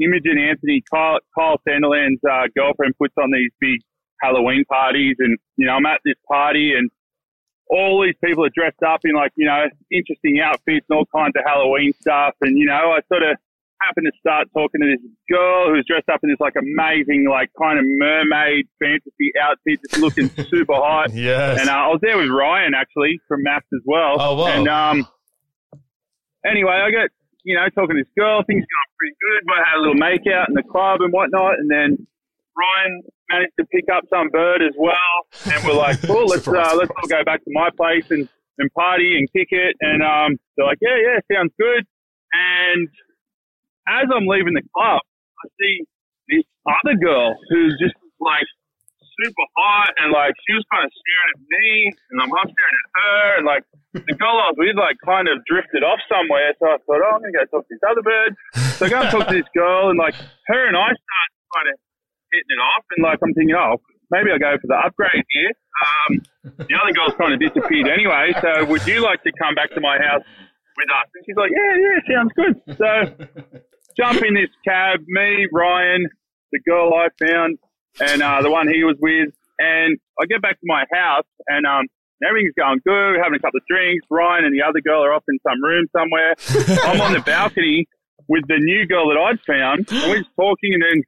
Imogen 0.00 0.38
Anthony, 0.38 0.82
Kyle, 0.92 1.18
Kyle 1.36 1.60
Sandilands' 1.66 2.18
uh, 2.28 2.48
girlfriend 2.56 2.94
puts 2.98 3.14
on 3.18 3.30
these 3.32 3.50
big 3.60 3.80
Halloween 4.20 4.64
parties, 4.64 5.16
and 5.18 5.38
you 5.56 5.66
know 5.66 5.74
I'm 5.74 5.86
at 5.86 6.00
this 6.04 6.16
party 6.28 6.74
and 6.76 6.90
all 7.70 8.02
these 8.02 8.16
people 8.22 8.44
are 8.44 8.52
dressed 8.54 8.82
up 8.82 9.00
in 9.04 9.14
like 9.14 9.32
you 9.36 9.46
know 9.46 9.64
interesting 9.90 10.40
outfits 10.40 10.86
and 10.88 10.98
all 10.98 11.06
kinds 11.14 11.32
of 11.36 11.42
Halloween 11.46 11.92
stuff, 12.00 12.34
and 12.40 12.58
you 12.58 12.66
know 12.66 12.92
I 12.92 13.00
sort 13.08 13.22
of 13.22 13.36
happened 13.80 14.06
to 14.06 14.18
start 14.18 14.48
talking 14.52 14.80
to 14.80 14.86
this 14.86 15.02
girl 15.28 15.68
who 15.68 15.76
was 15.76 15.84
dressed 15.86 16.08
up 16.08 16.20
in 16.22 16.30
this 16.30 16.40
like 16.40 16.54
amazing 16.56 17.26
like 17.28 17.50
kind 17.58 17.78
of 17.78 17.84
mermaid 17.86 18.66
fantasy 18.80 19.32
outfit, 19.40 19.80
just 19.82 20.00
looking 20.00 20.28
super 20.48 20.74
hot. 20.74 21.12
Yes. 21.12 21.60
And 21.60 21.68
uh, 21.68 21.72
I 21.72 21.88
was 21.88 22.00
there 22.02 22.16
with 22.16 22.28
Ryan 22.28 22.74
actually 22.74 23.20
from 23.28 23.44
MAFS 23.44 23.68
as 23.72 23.82
well. 23.84 24.16
Oh, 24.18 24.34
wow. 24.36 24.46
And 24.46 24.68
um, 24.68 25.08
anyway, 26.46 26.80
I 26.84 26.90
got 26.90 27.10
you 27.44 27.56
know 27.56 27.68
talking 27.74 27.96
to 27.96 28.02
this 28.02 28.12
girl, 28.16 28.42
things 28.46 28.64
going 28.64 28.90
pretty 28.98 29.16
good. 29.20 29.52
I 29.52 29.68
had 29.68 29.76
a 29.78 29.80
little 29.80 30.00
make 30.00 30.26
out 30.32 30.48
in 30.48 30.54
the 30.54 30.64
club 30.64 31.00
and 31.00 31.12
whatnot, 31.12 31.58
and 31.58 31.70
then 31.70 32.06
Ryan 32.56 33.02
managed 33.30 33.52
to 33.58 33.66
pick 33.66 33.84
up 33.92 34.04
some 34.10 34.28
bird 34.30 34.62
as 34.62 34.74
well, 34.78 35.16
and 35.52 35.64
we're 35.64 35.74
like, 35.74 36.00
cool, 36.06 36.26
let's 36.26 36.46
uh, 36.46 36.74
let's 36.76 36.90
all 36.90 37.08
go 37.08 37.24
back 37.24 37.44
to 37.44 37.50
my 37.52 37.68
place 37.76 38.10
and, 38.10 38.28
and 38.58 38.72
party 38.74 39.16
and 39.18 39.30
kick 39.32 39.48
it. 39.50 39.76
And 39.80 40.02
um, 40.02 40.38
they're 40.56 40.66
like, 40.66 40.78
yeah, 40.80 40.96
yeah, 40.96 41.36
sounds 41.36 41.52
good. 41.58 41.84
And 42.32 42.88
as 43.88 44.06
I'm 44.14 44.26
leaving 44.26 44.54
the 44.54 44.62
club, 44.74 45.00
I 45.44 45.48
see 45.60 45.84
this 46.28 46.44
other 46.66 46.96
girl 46.96 47.36
who's 47.50 47.76
just 47.80 47.94
like 48.20 48.46
super 49.22 49.46
hot 49.56 49.94
and 50.02 50.10
like 50.10 50.34
she 50.42 50.52
was 50.54 50.64
kind 50.72 50.82
of 50.82 50.90
staring 50.90 51.30
at 51.38 51.42
me 51.46 51.68
and 52.10 52.16
I'm 52.18 52.30
I'm 52.34 52.50
staring 52.50 52.78
at 52.78 52.90
her 52.98 53.22
and 53.38 53.46
like 53.46 53.62
the 53.94 54.14
girl 54.18 54.34
I 54.42 54.50
was 54.50 54.58
with 54.58 54.74
like 54.76 54.98
kind 55.06 55.30
of 55.30 55.38
drifted 55.46 55.86
off 55.86 56.02
somewhere. 56.10 56.50
So 56.58 56.66
I 56.66 56.78
thought, 56.82 56.98
oh, 56.98 57.14
I'm 57.14 57.22
gonna 57.22 57.34
go 57.34 57.44
talk 57.46 57.62
to 57.68 57.70
this 57.70 57.84
other 57.86 58.02
bird. 58.02 58.34
So 58.78 58.86
I 58.86 58.88
go 58.90 59.00
and 59.02 59.10
talk 59.10 59.28
to 59.30 59.34
this 59.38 59.50
girl 59.54 59.90
and 59.90 59.98
like 59.98 60.18
her 60.50 60.66
and 60.66 60.76
I 60.76 60.90
start 60.90 61.28
kind 61.54 61.68
of 61.70 61.76
hitting 62.34 62.52
it 62.52 62.62
off 62.62 62.84
and 62.96 63.00
like 63.06 63.18
I'm 63.22 63.32
thinking, 63.34 63.54
oh, 63.54 63.78
maybe 64.10 64.30
I'll 64.30 64.42
go 64.42 64.58
for 64.58 64.66
the 64.66 64.78
upgrade 64.78 65.24
here. 65.30 65.52
Um, 65.74 66.10
the 66.44 66.74
other 66.74 66.92
girl's 66.94 67.14
kind 67.14 67.34
of 67.34 67.40
disappeared 67.40 67.88
anyway. 67.88 68.34
So 68.42 68.66
would 68.66 68.86
you 68.86 69.02
like 69.02 69.22
to 69.22 69.32
come 69.38 69.54
back 69.54 69.70
to 69.74 69.80
my 69.80 69.98
house 69.98 70.26
with 70.76 70.90
us? 70.90 71.08
And 71.14 71.22
she's 71.26 71.38
like, 71.38 71.50
yeah, 71.54 71.74
yeah, 71.78 71.98
sounds 72.10 72.32
good. 72.34 72.54
So 72.78 73.60
jump 73.98 74.22
in 74.22 74.34
this 74.34 74.50
cab, 74.66 75.00
me, 75.06 75.46
Ryan, 75.52 76.06
the 76.52 76.60
girl 76.66 76.94
I 76.94 77.08
found, 77.18 77.58
and 78.00 78.22
uh, 78.22 78.42
the 78.42 78.50
one 78.50 78.68
he 78.68 78.84
was 78.84 78.96
with. 79.00 79.34
And 79.58 79.98
I 80.20 80.26
get 80.26 80.42
back 80.42 80.58
to 80.58 80.66
my 80.66 80.84
house, 80.92 81.26
and 81.46 81.66
um, 81.66 81.86
everything's 82.26 82.54
going 82.58 82.80
good. 82.84 83.14
We're 83.14 83.22
having 83.22 83.38
a 83.38 83.42
couple 83.42 83.58
of 83.58 83.66
drinks. 83.70 84.06
Ryan 84.10 84.44
and 84.44 84.54
the 84.54 84.62
other 84.62 84.80
girl 84.80 85.04
are 85.04 85.12
off 85.14 85.24
in 85.28 85.38
some 85.46 85.62
room 85.62 85.86
somewhere. 85.94 86.34
I'm 86.90 87.00
on 87.00 87.12
the 87.12 87.20
balcony 87.20 87.86
with 88.28 88.46
the 88.48 88.58
new 88.58 88.86
girl 88.86 89.08
that 89.10 89.18
I'd 89.18 89.40
found, 89.46 89.90
and 89.90 90.10
we're 90.10 90.22
just 90.22 90.34
talking, 90.36 90.74
and 90.74 90.82
then 90.82 91.02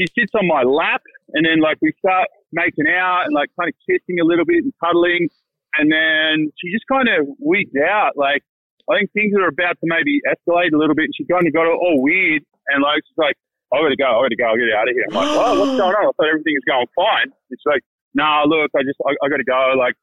she 0.00 0.06
sits 0.18 0.32
on 0.34 0.48
my 0.48 0.62
lap, 0.62 1.02
and 1.34 1.44
then 1.44 1.60
like 1.60 1.76
we 1.82 1.92
start 1.98 2.28
making 2.52 2.88
out 2.88 3.24
and 3.26 3.34
like 3.34 3.50
kind 3.58 3.68
of 3.68 3.76
kissing 3.84 4.20
a 4.20 4.24
little 4.24 4.44
bit 4.44 4.64
and 4.64 4.72
cuddling, 4.82 5.28
and 5.76 5.92
then 5.92 6.50
she 6.56 6.72
just 6.72 6.84
kind 6.90 7.08
of 7.08 7.26
wigged 7.38 7.82
out, 7.82 8.16
like. 8.16 8.42
I 8.90 8.98
think 8.98 9.12
things 9.12 9.34
are 9.38 9.46
about 9.46 9.78
to 9.78 9.86
maybe 9.86 10.18
escalate 10.26 10.74
a 10.74 10.76
little 10.76 10.96
bit. 10.96 11.04
And 11.04 11.14
she 11.14 11.24
kind 11.24 11.46
of 11.46 11.52
got 11.52 11.62
all 11.62 12.02
weird 12.02 12.42
and 12.70 12.82
like 12.82 13.02
she's 13.06 13.18
like, 13.18 13.36
I 13.72 13.78
gotta 13.82 13.96
go, 13.96 14.18
I 14.18 14.26
gotta 14.26 14.36
go, 14.36 14.46
I'll 14.50 14.58
get 14.58 14.74
out 14.74 14.88
of 14.88 14.94
here. 14.94 15.06
I'm 15.10 15.14
like, 15.14 15.30
oh, 15.30 15.60
what's 15.60 15.78
going 15.78 15.94
on? 15.94 16.06
I 16.06 16.10
thought 16.10 16.26
everything 16.30 16.58
was 16.58 16.66
going 16.66 16.90
fine. 16.94 17.28
She's 17.50 17.62
like, 17.66 17.82
nah, 18.14 18.42
look, 18.42 18.70
I 18.74 18.82
just, 18.82 18.98
I, 19.06 19.14
I 19.22 19.28
gotta 19.28 19.46
go. 19.46 19.74
Like, 19.78 19.94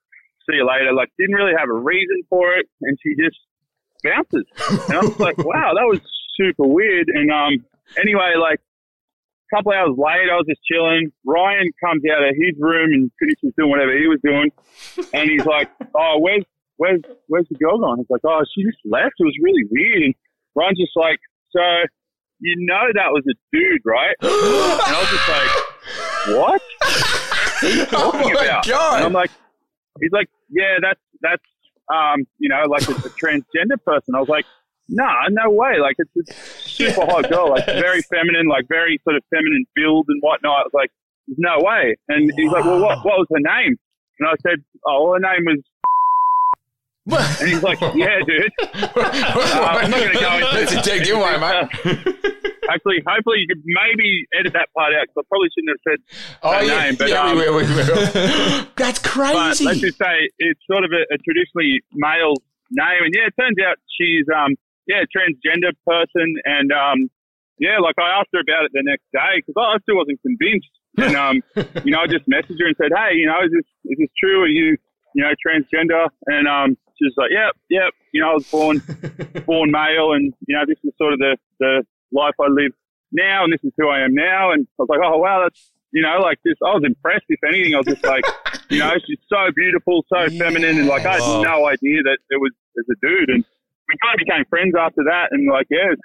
see 0.48 0.56
you 0.56 0.68
later. 0.68 0.94
Like, 0.94 1.12
didn't 1.20 1.36
really 1.36 1.56
have 1.58 1.68
a 1.68 1.76
reason 1.76 2.24
for 2.30 2.56
it, 2.56 2.68
and 2.82 2.98
she 3.04 3.16
just 3.20 3.40
bounces. 4.04 4.48
And 4.88 4.96
I 4.96 5.02
was 5.04 5.20
like, 5.20 5.38
wow, 5.44 5.76
that 5.76 5.84
was 5.84 6.00
super 6.40 6.68
weird. 6.68 7.12
And 7.12 7.32
um, 7.32 7.66
anyway, 8.00 8.36
like 8.40 8.60
couple 9.54 9.72
hours 9.72 9.96
later, 9.98 10.32
I 10.34 10.38
was 10.38 10.46
just 10.48 10.62
chilling. 10.64 11.12
Ryan 11.26 11.70
comes 11.84 12.04
out 12.12 12.24
of 12.24 12.36
his 12.36 12.54
room 12.60 12.92
and 12.94 13.12
finishes 13.20 13.54
doing 13.58 13.70
whatever 13.70 13.98
he 13.98 14.08
was 14.08 14.20
doing, 14.24 14.52
and 15.14 15.30
he's 15.30 15.46
like, 15.46 15.70
oh, 15.96 16.18
where's 16.20 16.44
where's 16.78 17.02
where's 17.28 17.48
the 17.50 17.56
girl 17.58 17.80
gone? 17.80 18.00
It's 18.00 18.10
like, 18.10 18.22
oh, 18.26 18.42
she 18.54 18.64
just 18.64 18.78
left. 18.86 19.14
It 19.20 19.24
was 19.26 19.36
really 19.42 19.64
weird. 19.72 20.04
And 20.04 20.14
Ryan's 20.56 20.80
just 20.80 20.96
like, 20.96 21.20
so 21.52 21.62
you 22.40 22.56
know 22.66 22.86
that 22.94 23.10
was 23.12 23.24
a 23.30 23.36
dude, 23.52 23.82
right? 23.86 24.16
and 24.22 24.30
I 24.32 25.00
was 25.00 25.10
just 25.10 25.30
like, 25.30 26.38
what? 26.38 26.62
What 27.58 27.64
are 27.64 27.76
you 27.76 27.86
talking 27.86 28.22
Oh 28.22 28.34
my 28.34 28.42
about? 28.44 28.68
God. 28.68 28.96
And 28.98 29.06
I'm 29.06 29.14
like, 29.14 29.32
he's 30.00 30.12
like, 30.12 30.30
yeah, 30.50 30.78
that's 30.82 31.00
that's 31.22 31.44
um, 31.92 32.28
you 32.38 32.50
know, 32.50 32.64
like 32.70 32.84
it's 32.84 33.06
a 33.06 33.10
transgender 33.10 33.82
person. 33.84 34.14
I 34.16 34.20
was 34.20 34.30
like, 34.30 34.46
nah, 34.90 35.28
no 35.30 35.50
way. 35.50 35.80
Like 35.80 35.96
it's 35.98 36.30
a 36.30 36.34
super 36.34 37.06
hot 37.06 37.30
girl, 37.30 37.52
like 37.52 37.66
very 37.66 38.02
feminine, 38.02 38.48
like 38.48 38.68
very 38.68 39.00
sort 39.04 39.16
of 39.16 39.24
feminine 39.30 39.66
build 39.76 40.06
and 40.10 40.22
whatnot. 40.22 40.60
I 40.60 40.64
was 40.64 40.72
like, 40.74 40.90
there's 41.28 41.40
no 41.40 41.58
way. 41.60 41.96
And 42.10 42.32
he's 42.38 42.52
like, 42.52 42.66
well, 42.66 42.80
what 42.80 42.98
what 43.06 43.18
was 43.20 43.28
her 43.32 43.40
name? 43.40 43.76
And 44.20 44.30
I 44.30 44.34
said, 44.42 44.64
oh, 44.86 45.14
her 45.14 45.20
name 45.20 45.46
was. 45.46 45.62
And 47.40 47.48
he's 47.50 47.64
like, 47.64 47.80
yeah, 47.96 48.20
dude. 48.26 48.52
Uh, 48.98 49.80
I'm 49.82 49.90
not 49.90 50.00
going 50.00 50.14
to 50.14 50.20
go 50.20 50.34
into 50.34 50.48
That's 50.52 50.74
a 50.74 50.82
dead 50.82 51.06
giveaway, 51.06 51.38
mate. 51.40 51.70
Actually, 52.70 53.02
hopefully 53.08 53.40
you 53.40 53.48
could 53.48 53.64
maybe 53.64 54.26
edit 54.38 54.54
that 54.54 54.68
part 54.76 54.94
out 54.94 55.08
because 55.08 55.24
I 55.24 55.26
probably 55.30 55.50
shouldn't 55.56 55.72
have 55.72 55.84
said 55.88 56.00
Oh 56.44 56.52
her 56.52 56.64
yeah, 56.64 56.84
name. 56.84 56.96
But, 57.00 57.10
yeah, 57.10 57.24
um, 57.24 57.38
we 57.38 57.50
will, 57.50 57.56
we 57.56 57.64
will. 57.64 58.68
That's 58.76 59.00
crazy. 59.00 59.66
let's 59.66 59.80
just 59.80 59.98
say 59.98 60.30
it's 60.40 60.60
sort 60.70 60.84
of 60.84 60.92
a, 60.92 61.08
a 61.14 61.18
traditionally 61.24 61.80
male 61.94 62.34
name, 62.72 63.04
and 63.06 63.14
yeah, 63.16 63.28
it 63.28 63.34
turns 63.40 63.58
out 63.66 63.78
she's 63.98 64.26
um 64.36 64.56
yeah 64.88 65.04
transgender 65.16 65.72
person, 65.86 66.36
and 66.46 66.72
um 66.72 67.10
yeah, 67.60 67.80
like 67.80 67.96
I 68.00 68.20
asked 68.20 68.30
her 68.34 68.40
about 68.40 68.66
it 68.66 68.72
the 68.74 68.84
next 68.84 69.06
day 69.12 69.42
because 69.42 69.56
I 69.58 69.78
still 69.82 69.98
wasn't 69.98 70.22
convinced, 70.22 70.70
and 70.98 71.16
um 71.16 71.42
you 71.84 71.92
know 71.92 72.02
I 72.02 72.08
just 72.08 72.28
messaged 72.30 72.60
her 72.60 72.68
and 72.68 72.76
said, 72.78 72.92
hey, 72.96 73.16
you 73.16 73.26
know, 73.26 73.40
is 73.44 73.52
this 73.52 73.68
is 73.86 73.98
this 74.00 74.10
true? 74.18 74.44
Are 74.44 74.48
you 74.48 74.78
you 75.16 75.24
know 75.24 75.34
transgender? 75.46 76.08
And 76.28 76.48
um 76.48 76.78
she's 76.98 77.14
like, 77.18 77.32
yep, 77.32 77.56
yep, 77.70 77.94
you 78.14 78.22
know, 78.22 78.32
I 78.32 78.34
was 78.34 78.50
born 78.50 78.82
born 79.46 79.72
male, 79.72 80.14
and 80.14 80.34
you 80.48 80.56
know 80.56 80.66
this 80.68 80.80
is 80.84 80.94
sort 80.98 81.14
of 81.14 81.20
the 81.20 81.38
the 81.60 81.84
life 82.12 82.36
I 82.40 82.48
live 82.48 82.72
now, 83.12 83.44
and 83.44 83.54
this 83.54 83.64
is 83.64 83.74
who 83.78 83.90
I 83.90 84.02
am 84.02 84.14
now, 84.14 84.52
and 84.52 84.68
I 84.80 84.84
was 84.84 84.90
like, 84.90 85.00
oh 85.04 85.18
wow, 85.18 85.42
that's 85.44 85.72
you 85.92 86.02
know, 86.02 86.20
like 86.22 86.40
this, 86.44 86.56
I 86.66 86.74
was 86.74 86.84
impressed. 86.86 87.26
If 87.30 87.44
anything, 87.44 87.74
I 87.74 87.78
was 87.78 87.88
just 87.88 88.04
like, 88.04 88.26
you 88.70 88.80
know, 88.80 88.94
she's 89.08 89.20
so 89.30 89.50
beautiful, 89.56 90.06
so 90.10 90.30
feminine, 90.38 90.78
and 90.78 90.88
like 90.88 91.06
I 91.06 91.14
had 91.14 91.42
no 91.42 91.68
idea 91.68 92.04
that 92.04 92.18
it 92.30 92.40
was 92.40 92.52
as 92.78 92.86
a 92.92 93.08
dude. 93.08 93.30
And 93.30 93.46
we 93.90 93.96
kind 94.04 94.14
of 94.16 94.20
became 94.26 94.46
friends 94.50 94.74
after 94.80 95.04
that, 95.06 95.30
and 95.32 95.48
like, 95.52 95.68
yeah, 95.70 95.92
it's 95.92 96.02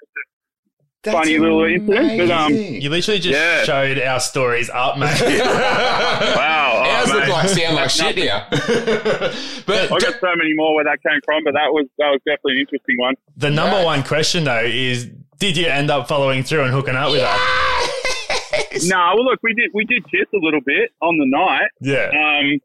just 1.04 1.08
a 1.08 1.12
funny 1.12 1.36
little 1.38 1.64
incident. 1.64 2.16
But 2.18 2.30
um, 2.30 2.52
You 2.54 2.88
literally 2.90 3.18
just 3.20 3.34
Yeah. 3.38 3.64
showed 3.64 3.98
our 3.98 4.20
stories 4.20 4.70
up, 4.70 4.98
mate. 4.98 5.20
wow, 5.20 6.72
oh, 6.76 6.90
Ours 6.90 7.12
look 7.12 7.28
like 7.28 7.48
sound 7.48 7.74
like 7.76 7.90
shit 7.90 8.16
here. 8.16 8.44
but 8.50 9.90
I 9.92 9.98
got 9.98 10.20
so 10.20 10.34
many 10.36 10.54
more 10.54 10.74
where 10.76 10.84
that 10.84 10.98
came 11.06 11.20
from, 11.24 11.42
but 11.44 11.54
that 11.54 11.72
was 11.72 11.86
that 11.98 12.10
was 12.10 12.20
definitely 12.24 12.52
an 12.54 12.58
interesting 12.60 12.96
one. 12.98 13.14
the 13.36 13.50
number 13.50 13.84
one 13.84 14.02
question 14.04 14.44
though 14.44 14.62
is, 14.64 15.06
did 15.38 15.56
you 15.56 15.66
end 15.66 15.90
up 15.90 16.06
following 16.06 16.42
through 16.44 16.62
and 16.62 16.72
hooking 16.72 16.94
up 16.94 17.10
with 17.10 17.22
her? 17.22 17.38
No, 18.84 19.12
well, 19.16 19.24
look, 19.24 19.40
we 19.42 19.54
did 19.54 19.70
we 19.74 19.84
did 19.84 20.04
kiss 20.10 20.26
a 20.34 20.38
little 20.38 20.60
bit 20.64 20.90
on 21.00 21.18
the 21.18 21.26
night, 21.26 21.68
Yeah. 21.80 22.10
um, 22.14 22.58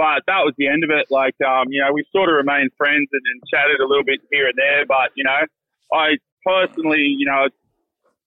but 0.00 0.24
that 0.24 0.40
was 0.48 0.56
the 0.56 0.64
end 0.64 0.80
of 0.80 0.88
it. 0.88 1.04
Like, 1.12 1.36
um, 1.44 1.68
you 1.68 1.84
know, 1.84 1.92
we 1.92 2.00
sort 2.08 2.32
of 2.32 2.40
remained 2.40 2.72
friends 2.80 3.04
and, 3.12 3.20
and 3.20 3.38
chatted 3.52 3.84
a 3.84 3.86
little 3.86 4.04
bit 4.04 4.20
here 4.32 4.48
and 4.48 4.56
there. 4.56 4.88
But 4.88 5.12
you 5.12 5.24
know, 5.28 5.44
I 5.92 6.16
personally, 6.40 7.04
you 7.20 7.26
know, 7.28 7.52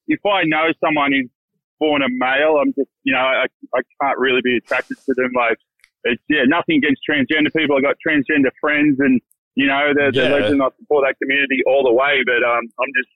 if 0.06 0.22
I 0.22 0.46
know 0.46 0.70
someone 0.78 1.12
who's 1.18 1.34
born 1.82 2.06
a 2.06 2.10
male, 2.10 2.62
I'm 2.62 2.72
just, 2.78 2.94
you 3.04 3.14
know, 3.14 3.26
I, 3.26 3.50
I 3.74 3.82
can't 4.02 4.20
really 4.20 4.42
be 4.46 4.56
attracted 4.62 4.98
to 5.10 5.14
them. 5.18 5.32
Like, 5.36 5.58
it's 6.06 6.22
yeah, 6.30 6.46
nothing 6.46 6.78
against 6.78 7.02
transgender 7.10 7.50
people. 7.58 7.74
I 7.76 7.82
got 7.82 7.98
transgender 8.06 8.54
friends, 8.62 9.00
and 9.00 9.20
you 9.56 9.66
know, 9.66 9.94
they're, 9.98 10.12
they're 10.14 10.30
Yeah. 10.30 10.38
legends. 10.46 10.62
I 10.62 10.70
support 10.78 11.06
that 11.10 11.18
community 11.18 11.66
all 11.66 11.82
the 11.84 11.94
way. 11.94 12.22
But 12.22 12.46
um, 12.46 12.64
I'm 12.78 12.92
just 12.94 13.10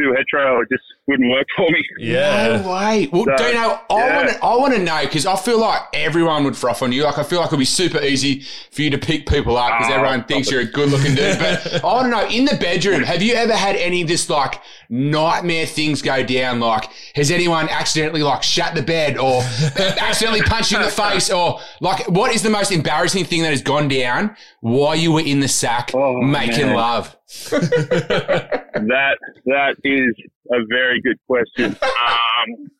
too 0.00 0.14
hetero. 0.16 0.60
It 0.62 0.68
just 0.70 0.82
wouldn't 1.06 1.30
work 1.30 1.46
for 1.56 1.70
me. 1.70 1.84
Yeah. 1.98 2.60
No 2.62 2.70
way. 2.72 3.08
Well, 3.12 3.24
So, 3.24 3.36
Dino, 3.36 3.58
I 3.58 3.82
yeah. 3.90 4.16
want 4.16 4.28
to 4.30 4.44
I 4.44 4.56
want 4.56 4.74
to 4.74 4.82
know 4.82 5.00
because 5.02 5.26
I 5.26 5.36
feel 5.36 5.58
like 5.60 5.82
everyone 5.92 6.44
would 6.44 6.56
froth 6.56 6.82
on 6.82 6.92
you. 6.92 7.04
Like 7.04 7.18
I 7.18 7.22
feel 7.24 7.40
like 7.40 7.48
it'd 7.48 7.58
be 7.58 7.64
super 7.64 8.00
easy 8.00 8.40
for 8.72 8.82
you 8.82 8.90
to 8.90 8.98
pick 8.98 9.26
people 9.28 9.56
up 9.56 9.78
because 9.78 9.90
Oh, 9.92 9.94
ah. 9.94 9.98
everyone 9.98 10.24
thinks 10.24 10.48
stop 10.48 10.52
you're 10.60 10.62
a 10.68 10.72
good 10.72 10.90
looking 10.90 11.14
dude. 11.14 11.38
But 11.38 11.84
I 11.84 11.86
want 11.86 12.04
to 12.06 12.10
know 12.10 12.28
in 12.28 12.44
the 12.44 12.56
bedroom, 12.56 13.02
have 13.02 13.22
you 13.22 13.34
ever 13.34 13.54
had 13.54 13.76
any 13.76 14.02
of 14.02 14.08
this 14.08 14.30
like 14.30 14.60
nightmare 14.88 15.66
things 15.66 16.02
go 16.02 16.22
down? 16.22 16.60
Like 16.60 16.90
has 17.14 17.30
anyone 17.30 17.68
accidentally 17.68 18.22
like 18.22 18.42
shut 18.42 18.74
the 18.74 18.82
bed 18.82 19.18
or 19.18 19.42
accidentally 19.78 20.42
punched 20.42 20.70
you 20.72 20.78
in 20.78 20.84
the 20.84 20.90
face 20.90 21.30
or 21.30 21.60
like 21.80 22.06
what 22.08 22.34
is 22.34 22.42
the 22.42 22.50
most 22.50 22.72
embarrassing 22.72 23.24
thing 23.24 23.42
that 23.42 23.50
has 23.50 23.62
gone 23.62 23.88
down 23.88 24.36
while 24.60 24.94
you 24.94 25.12
were 25.12 25.20
in 25.20 25.40
the 25.40 25.48
sack 25.48 25.90
Oh, 25.94 26.20
making 26.22 26.66
man. 26.66 26.76
love? 26.76 27.16
That 27.30 29.18
that 29.46 29.76
is 29.84 30.14
a 30.50 30.58
very 30.68 31.00
good 31.00 31.18
question. 31.28 31.76
Um, 31.82 32.70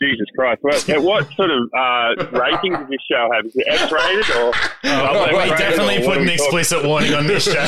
Jesus 0.00 0.26
Christ! 0.36 0.60
What, 0.62 0.84
what 1.02 1.28
sort 1.34 1.50
of 1.50 1.62
uh, 1.76 2.14
rating 2.38 2.72
does 2.72 2.88
this 2.88 2.98
show 3.10 3.28
have? 3.34 3.44
Is 3.46 3.56
it 3.56 3.66
X-rated 3.68 4.30
or? 4.36 4.52
Oh, 4.84 5.26
we 5.32 5.38
X-rated 5.38 5.58
definitely 5.58 6.06
put 6.06 6.18
an 6.18 6.22
we 6.24 6.36
talking- 6.36 6.58
explicit 6.60 6.84
warning 6.84 7.14
on 7.14 7.26
this 7.26 7.44
show. 7.44 7.66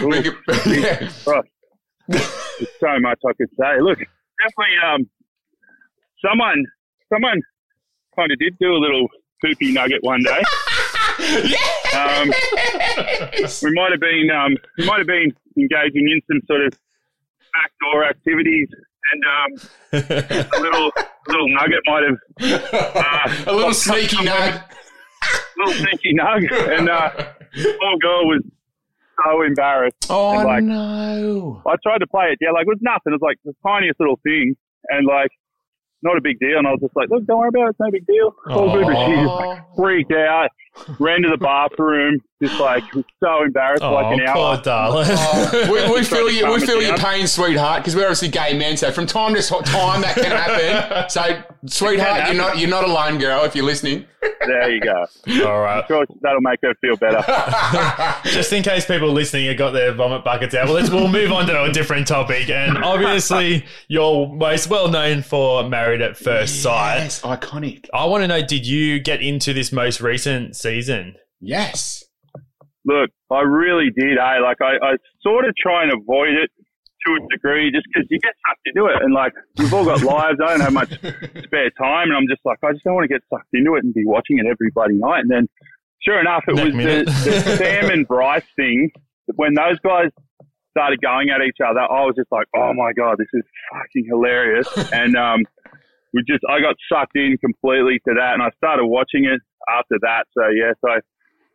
Could- 0.00 0.36
yeah. 0.66 1.08
There's 2.08 2.28
so 2.80 2.98
much 2.98 3.18
I 3.26 3.32
could 3.34 3.50
say. 3.58 3.80
Look, 3.80 3.98
definitely. 3.98 4.76
Um, 4.84 5.10
someone, 6.24 6.64
someone, 7.12 7.40
kind 8.16 8.32
of 8.32 8.38
did 8.38 8.56
do 8.60 8.72
a 8.72 8.78
little 8.78 9.06
poopy 9.42 9.72
nugget 9.72 10.02
one 10.02 10.22
day. 10.22 10.42
Um, 11.96 12.28
we 13.62 13.72
might 13.72 13.90
have 13.90 14.00
been, 14.00 14.30
um, 14.30 14.56
we 14.78 14.86
might 14.86 14.98
have 14.98 15.06
been 15.06 15.32
engaging 15.56 16.08
in 16.08 16.20
some 16.30 16.40
sort 16.46 16.66
of 16.66 16.72
backdoor 17.52 18.04
activities, 18.04 18.68
and 19.12 19.24
um, 19.24 19.50
a 19.92 20.60
little, 20.60 20.92
little 21.28 21.48
nugget 21.48 21.80
might 21.86 22.04
have 22.04 22.18
uh, 22.96 23.50
a 23.50 23.54
little 23.54 23.74
sneaky 23.74 24.16
nug. 24.16 24.62
A 24.62 25.58
little 25.58 25.74
sneaky 25.74 26.14
nug, 26.14 26.78
and 26.78 26.88
uh, 26.88 27.10
poor 27.10 27.98
girl 28.00 28.26
was 28.26 28.42
so 29.24 29.42
embarrassed. 29.42 30.06
Oh 30.08 30.38
And, 30.38 30.44
like, 30.44 30.64
no! 30.64 31.62
I 31.66 31.74
tried 31.82 31.98
to 31.98 32.06
play 32.06 32.26
it, 32.32 32.38
yeah, 32.40 32.52
like 32.52 32.62
it 32.62 32.68
was 32.68 32.78
nothing. 32.80 33.12
It 33.12 33.20
was 33.20 33.22
like 33.22 33.38
the 33.44 33.54
tiniest 33.66 34.00
little 34.00 34.18
thing, 34.22 34.56
and 34.88 35.06
like 35.06 35.30
not 36.02 36.16
a 36.16 36.20
big 36.20 36.38
deal. 36.38 36.58
And 36.58 36.66
I 36.66 36.70
was 36.70 36.80
just 36.80 36.96
like, 36.96 37.10
look, 37.10 37.26
don't 37.26 37.38
worry 37.38 37.48
about 37.48 37.66
it. 37.66 37.70
It's 37.70 37.80
no 37.80 37.90
big 37.90 38.06
deal. 38.06 38.34
It's 38.46 38.56
all 38.56 38.72
good. 38.72 38.86
But 38.86 39.06
she 39.06 39.14
just 39.16 39.34
like 39.34 39.62
freaked 39.76 40.12
out, 40.12 40.50
ran 40.98 41.22
to 41.22 41.28
the 41.28 41.36
bathroom, 41.38 42.20
just 42.42 42.58
like 42.60 42.82
so 43.22 43.42
embarrassed 43.44 43.82
Oh, 43.82 43.92
like 43.94 44.18
an 44.18 44.26
hour. 44.26 44.34
poor 44.34 44.44
hour. 44.56 44.62
darling. 44.62 45.06
Oh, 45.10 45.68
we, 45.92 45.94
we 46.00 46.04
feel 46.04 46.30
you. 46.30 46.50
We 46.52 46.60
feel 46.60 46.80
your 46.82 46.96
pain, 46.96 47.26
sweetheart, 47.26 47.82
because 47.82 47.94
we're 47.96 48.02
obviously 48.04 48.28
gay 48.28 48.56
men. 48.56 48.76
So 48.76 48.90
from 48.90 49.06
time 49.06 49.34
to 49.34 49.42
time, 49.42 50.00
that 50.02 50.14
can 50.14 50.24
happen. 50.30 51.06
So, 51.10 51.42
sweetheart, 51.66 52.26
you're 52.26 52.36
not 52.36 52.58
you're 52.58 52.68
not 52.70 52.84
alone, 52.84 53.18
girl. 53.18 53.44
If 53.44 53.54
you're 53.56 53.64
listening, 53.64 54.06
There 54.46 54.70
you 54.70 54.80
go. 54.80 55.06
All 55.48 55.60
right. 55.60 55.84
Sure, 55.88 56.06
that'll 56.20 56.40
make 56.40 56.60
her 56.62 56.74
feel 56.80 56.96
better. 56.96 57.22
Just 58.30 58.52
in 58.52 58.62
case 58.62 58.86
people 58.86 59.10
listening 59.10 59.46
have 59.46 59.56
got 59.56 59.70
their 59.72 59.92
vomit 59.92 60.24
buckets 60.24 60.54
out, 60.54 60.66
well, 60.66 60.74
let's, 60.74 60.90
we'll 60.90 61.08
move 61.08 61.32
on 61.32 61.46
to 61.46 61.62
a 61.62 61.72
different 61.72 62.06
topic. 62.06 62.48
And 62.50 62.78
obviously, 62.78 63.64
you're 63.88 64.28
most 64.28 64.68
well 64.68 64.88
known 64.88 65.22
for 65.22 65.68
Married 65.68 66.00
at 66.02 66.16
First 66.16 66.62
Sight. 66.62 66.98
yes, 66.98 67.22
iconic. 67.22 67.86
I 67.94 68.04
want 68.04 68.22
to 68.22 68.28
know, 68.28 68.42
did 68.44 68.66
you 68.66 69.00
get 69.00 69.20
into 69.22 69.52
this 69.52 69.72
most 69.72 70.00
recent 70.00 70.54
season? 70.56 70.69
Yes. 71.40 72.04
Look, 72.84 73.10
I 73.30 73.40
really 73.40 73.90
did. 73.96 74.18
Eh? 74.18 74.38
Like 74.42 74.58
I, 74.62 74.76
I 74.82 74.96
sort 75.22 75.46
of 75.46 75.54
try 75.56 75.82
and 75.82 75.92
avoid 75.92 76.30
it 76.30 76.50
to 77.06 77.14
a 77.14 77.28
degree, 77.28 77.70
just 77.70 77.86
because 77.92 78.06
you 78.10 78.18
get 78.20 78.34
sucked 78.46 78.60
into 78.66 78.86
it, 78.86 79.02
and 79.02 79.14
like 79.14 79.32
we've 79.56 79.72
all 79.72 79.84
got 79.84 80.02
lives. 80.02 80.38
I 80.42 80.48
don't 80.48 80.60
have 80.60 80.72
much 80.72 80.90
spare 81.44 81.70
time, 81.70 82.08
and 82.08 82.16
I'm 82.16 82.28
just 82.28 82.42
like, 82.44 82.58
I 82.62 82.72
just 82.72 82.84
don't 82.84 82.94
want 82.94 83.04
to 83.04 83.08
get 83.08 83.22
sucked 83.32 83.52
into 83.54 83.74
it 83.74 83.84
and 83.84 83.94
be 83.94 84.04
watching 84.04 84.38
it 84.38 84.46
every 84.46 84.70
bloody 84.74 84.94
night. 84.94 85.20
And 85.20 85.30
then, 85.30 85.48
sure 86.02 86.20
enough, 86.20 86.44
it 86.48 86.56
Next 86.56 86.64
was 86.64 86.72
the, 86.72 86.78
minute. 86.78 87.06
the 87.06 87.56
Sam 87.56 87.90
and 87.90 88.06
Bryce 88.06 88.44
thing. 88.56 88.90
When 89.36 89.54
those 89.54 89.78
guys 89.84 90.10
started 90.70 91.00
going 91.00 91.30
at 91.30 91.40
each 91.42 91.58
other, 91.64 91.80
I 91.80 92.04
was 92.04 92.14
just 92.16 92.30
like, 92.30 92.46
oh 92.56 92.72
my 92.74 92.92
god, 92.92 93.16
this 93.18 93.28
is 93.32 93.42
fucking 93.72 94.06
hilarious. 94.08 94.68
and 94.92 95.16
um, 95.16 95.40
we 96.12 96.22
just, 96.26 96.42
I 96.48 96.60
got 96.60 96.76
sucked 96.90 97.16
in 97.16 97.36
completely 97.38 98.00
to 98.08 98.14
that, 98.14 98.34
and 98.34 98.42
I 98.42 98.50
started 98.56 98.86
watching 98.86 99.24
it 99.24 99.40
after 99.68 99.96
that. 100.02 100.24
So 100.36 100.48
yes, 100.48 100.74
I, 100.86 101.00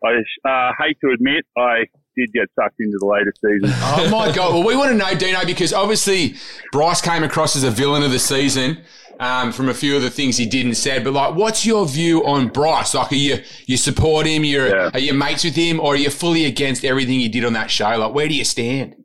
I 0.06 0.70
uh, 0.70 0.72
hate 0.80 0.98
to 1.02 1.12
admit, 1.12 1.46
I 1.58 1.86
did 2.16 2.32
get 2.34 2.48
sucked 2.60 2.76
into 2.80 2.98
the 3.00 3.06
latest 3.06 3.40
season. 3.42 3.70
Oh 3.98 4.10
my 4.10 4.32
god! 4.34 4.54
Well, 4.54 4.64
we 4.66 4.76
want 4.76 4.92
to 4.92 4.98
know, 4.98 5.14
Dino, 5.16 5.46
because 5.46 5.74
obviously 5.74 6.36
Bryce 6.72 7.02
came 7.02 7.24
across 7.24 7.56
as 7.56 7.64
a 7.64 7.72
villain 7.72 8.04
of 8.04 8.12
the 8.12 8.20
season 8.20 8.80
um, 9.20 9.52
from 9.52 9.70
a 9.70 9.74
few 9.74 9.96
of 9.96 10.02
the 10.02 10.10
things 10.10 10.38
he 10.38 10.46
did 10.46 10.66
and 10.66 10.76
said. 10.76 11.04
But 11.04 11.14
like, 11.14 11.36
what's 11.36 11.66
your 11.66 11.86
view 11.88 12.26
on 12.26 12.48
Bryce? 12.50 12.94
Like, 12.94 13.12
are 13.12 13.16
you 13.16 13.38
you 13.66 13.78
support 13.78 14.26
him? 14.28 14.44
You're 14.44 14.68
Yeah. 14.68 14.90
are 14.94 15.00
you 15.00 15.14
mates 15.14 15.44
with 15.44 15.56
him, 15.56 15.80
or 15.80 15.94
are 15.94 15.98
you 15.98 16.10
fully 16.10 16.46
against 16.46 16.84
everything 16.86 17.20
he 17.20 17.30
did 17.30 17.46
on 17.46 17.54
that 17.54 17.72
show? 17.72 17.98
Like, 17.98 18.14
where 18.14 18.28
do 18.28 18.36
you 18.36 18.44
stand? 18.46 18.96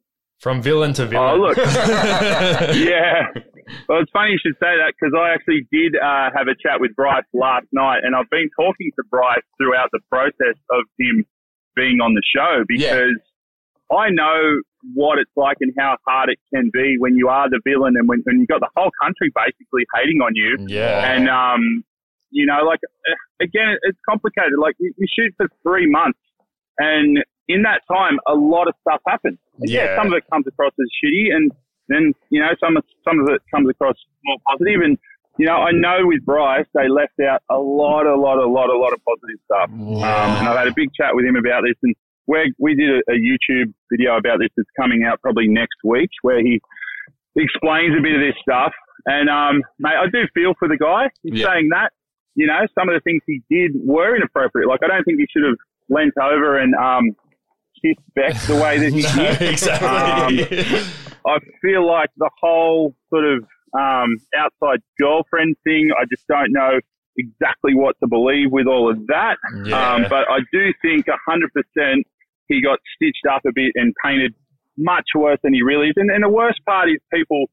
From 0.40 0.62
villain 0.62 0.94
to 0.94 1.06
villain. 1.06 1.38
Oh, 1.40 1.48
look. 1.48 1.56
yeah. 1.58 3.26
Well, 3.88 4.00
it's 4.00 4.11
funny 4.11 4.33
you 4.33 4.38
should 4.42 4.59
say 4.61 4.76
that 4.78 4.94
because 4.98 5.14
I 5.16 5.35
actually 5.35 5.66
did 5.72 5.96
uh, 5.96 6.30
have 6.35 6.48
a 6.48 6.54
chat 6.54 6.80
with 6.80 6.94
Bryce 6.94 7.24
last 7.33 7.66
night, 7.72 8.00
and 8.02 8.14
I've 8.14 8.30
been 8.30 8.50
talking 8.56 8.90
to 8.96 9.02
Bryce 9.11 9.44
throughout 9.59 9.90
the 9.92 10.00
process 10.11 10.56
of 10.70 10.85
him 10.98 11.24
being 11.76 12.00
on 12.00 12.14
the 12.14 12.22
show 12.24 12.64
because 12.66 13.18
I 13.90 14.11
know 14.11 14.61
what 14.94 15.18
it's 15.18 15.30
like 15.37 15.56
and 15.61 15.72
how 15.78 15.96
hard 16.06 16.30
it 16.30 16.38
can 16.54 16.70
be 16.72 16.96
when 16.98 17.16
you 17.16 17.28
are 17.28 17.50
the 17.50 17.61
villain 17.64 17.94
and 17.96 18.09
when, 18.09 18.20
when 18.24 18.38
you've 18.38 18.48
got 18.48 18.61
the 18.61 18.70
whole 18.76 18.90
country 19.02 19.30
basically 19.35 19.85
hating 19.94 20.20
on 20.20 20.35
you. 20.35 20.56
yeah. 20.66 21.12
And, 21.12 21.28
um, 21.28 21.85
you 22.30 22.46
know, 22.46 22.62
like, 22.64 22.78
uh, 22.85 23.44
again, 23.44 23.76
it's 23.83 23.98
complicated. 24.09 24.54
Like, 24.61 24.76
you, 24.78 24.92
you 24.96 25.06
shoot 25.12 25.35
for 25.37 25.48
three 25.62 25.90
months, 25.90 26.18
and 26.78 27.18
in 27.48 27.62
that 27.62 27.83
time, 27.90 28.18
a 28.28 28.35
lot 28.35 28.68
of 28.68 28.74
stuff 28.87 29.00
happens. 29.06 29.38
Yeah. 29.59 29.85
Yeah. 29.85 29.96
some 29.96 30.06
of 30.06 30.12
it 30.12 30.22
comes 30.33 30.46
across 30.46 30.72
as 30.78 30.87
shitty, 31.02 31.35
and 31.35 31.50
then, 31.90 32.12
you 32.31 32.40
know, 32.40 32.48
some 32.62 32.76
of, 32.76 32.85
some 33.05 33.20
of 33.20 33.29
it 33.29 33.42
comes 33.53 33.68
across 33.68 33.96
more 34.24 34.37
positive. 34.48 34.81
And, 34.83 34.96
you 35.38 35.46
know, 35.46 35.57
I 35.57 35.72
know 35.72 36.07
with 36.07 36.24
Bryce, 36.24 36.66
they 36.74 36.88
left 36.88 37.18
out 37.20 37.42
a 37.50 37.59
lot, 37.59 38.07
a 38.07 38.14
lot, 38.16 38.38
a 38.38 38.46
lot, 38.48 38.70
a 38.70 38.79
lot 38.79 38.92
of 38.92 39.00
positive 39.05 39.40
stuff. 39.44 39.68
Um, 39.70 40.31
and 40.38 40.48
I've 40.48 40.59
had 40.59 40.68
a 40.68 40.74
big 40.74 40.90
chat 40.94 41.14
with 41.14 41.24
him 41.24 41.37
about 41.37 41.62
this, 41.64 41.76
and 41.83 41.94
we 42.26 42.53
we 42.59 42.74
did 42.74 42.90
a, 42.90 42.98
a 43.11 43.16
YouTube 43.16 43.72
video 43.90 44.16
about 44.16 44.38
this 44.38 44.48
that's 44.57 44.68
coming 44.79 45.03
out 45.05 45.20
probably 45.20 45.48
next 45.48 45.76
week, 45.85 46.11
where 46.22 46.40
he 46.40 46.61
explains 47.37 47.96
a 47.98 48.03
bit 48.03 48.14
of 48.14 48.20
this 48.20 48.35
stuff. 48.42 48.72
And 49.07 49.31
um, 49.31 49.62
mate, 49.79 49.94
I 49.98 50.07
do 50.12 50.26
feel 50.35 50.53
for 50.59 50.68
the 50.68 50.76
guy. 50.76 51.09
He's 51.22 51.40
Yeah. 51.40 51.46
saying 51.53 51.70
that, 51.70 51.90
you 52.35 52.46
know, 52.46 52.61
some 52.79 52.88
of 52.88 52.94
the 52.94 53.00
things 53.00 53.22
he 53.26 53.42
did 53.50 53.72
were 53.85 54.14
inappropriate. 54.16 54.68
Like 54.68 54.81
I 54.85 54.88
don't 54.88 55.05
think 55.05 55.18
he 55.18 55.26
should 55.33 55.44
have 55.44 55.57
leant 55.88 56.12
over 56.20 56.59
and 56.59 56.74
um, 56.74 57.16
kissed 57.83 57.98
Beck 58.14 58.35
the 58.46 58.57
way 58.57 58.79
that 58.79 58.92
he 58.92 59.03
No, 59.03 59.33
did. 59.38 59.50
exactly. 59.50 60.85
I 61.26 61.38
feel 61.62 61.87
like 61.87 62.11
the 62.16 62.30
whole 62.40 62.94
sort 63.11 63.24
of 63.24 63.44
um, 63.78 64.16
outside 64.37 64.80
girlfriend 64.98 65.56
thing, 65.64 65.90
I 65.98 66.04
just 66.11 66.26
don't 66.26 66.52
know 66.52 66.80
exactly 67.16 67.74
what 67.74 67.96
to 68.02 68.09
believe 68.09 68.50
with 68.50 68.66
all 68.66 68.90
of 68.90 69.06
that. 69.09 69.37
Yeah. 69.64 69.94
Um, 69.94 70.06
but 70.09 70.28
I 70.30 70.38
do 70.52 70.72
think 70.83 71.06
100% 71.06 72.02
he 72.48 72.62
got 72.62 72.78
stitched 72.96 73.26
up 73.30 73.42
a 73.46 73.52
bit 73.54 73.72
and 73.74 73.94
painted 74.04 74.35
much 74.76 75.06
worse 75.14 75.38
than 75.42 75.54
he 75.54 75.62
really 75.62 75.88
is. 75.88 75.94
And, 75.96 76.11
and 76.11 76.24
the 76.24 76.28
worst 76.28 76.61
part 76.66 76.88
is 76.88 76.98
people 77.12 77.46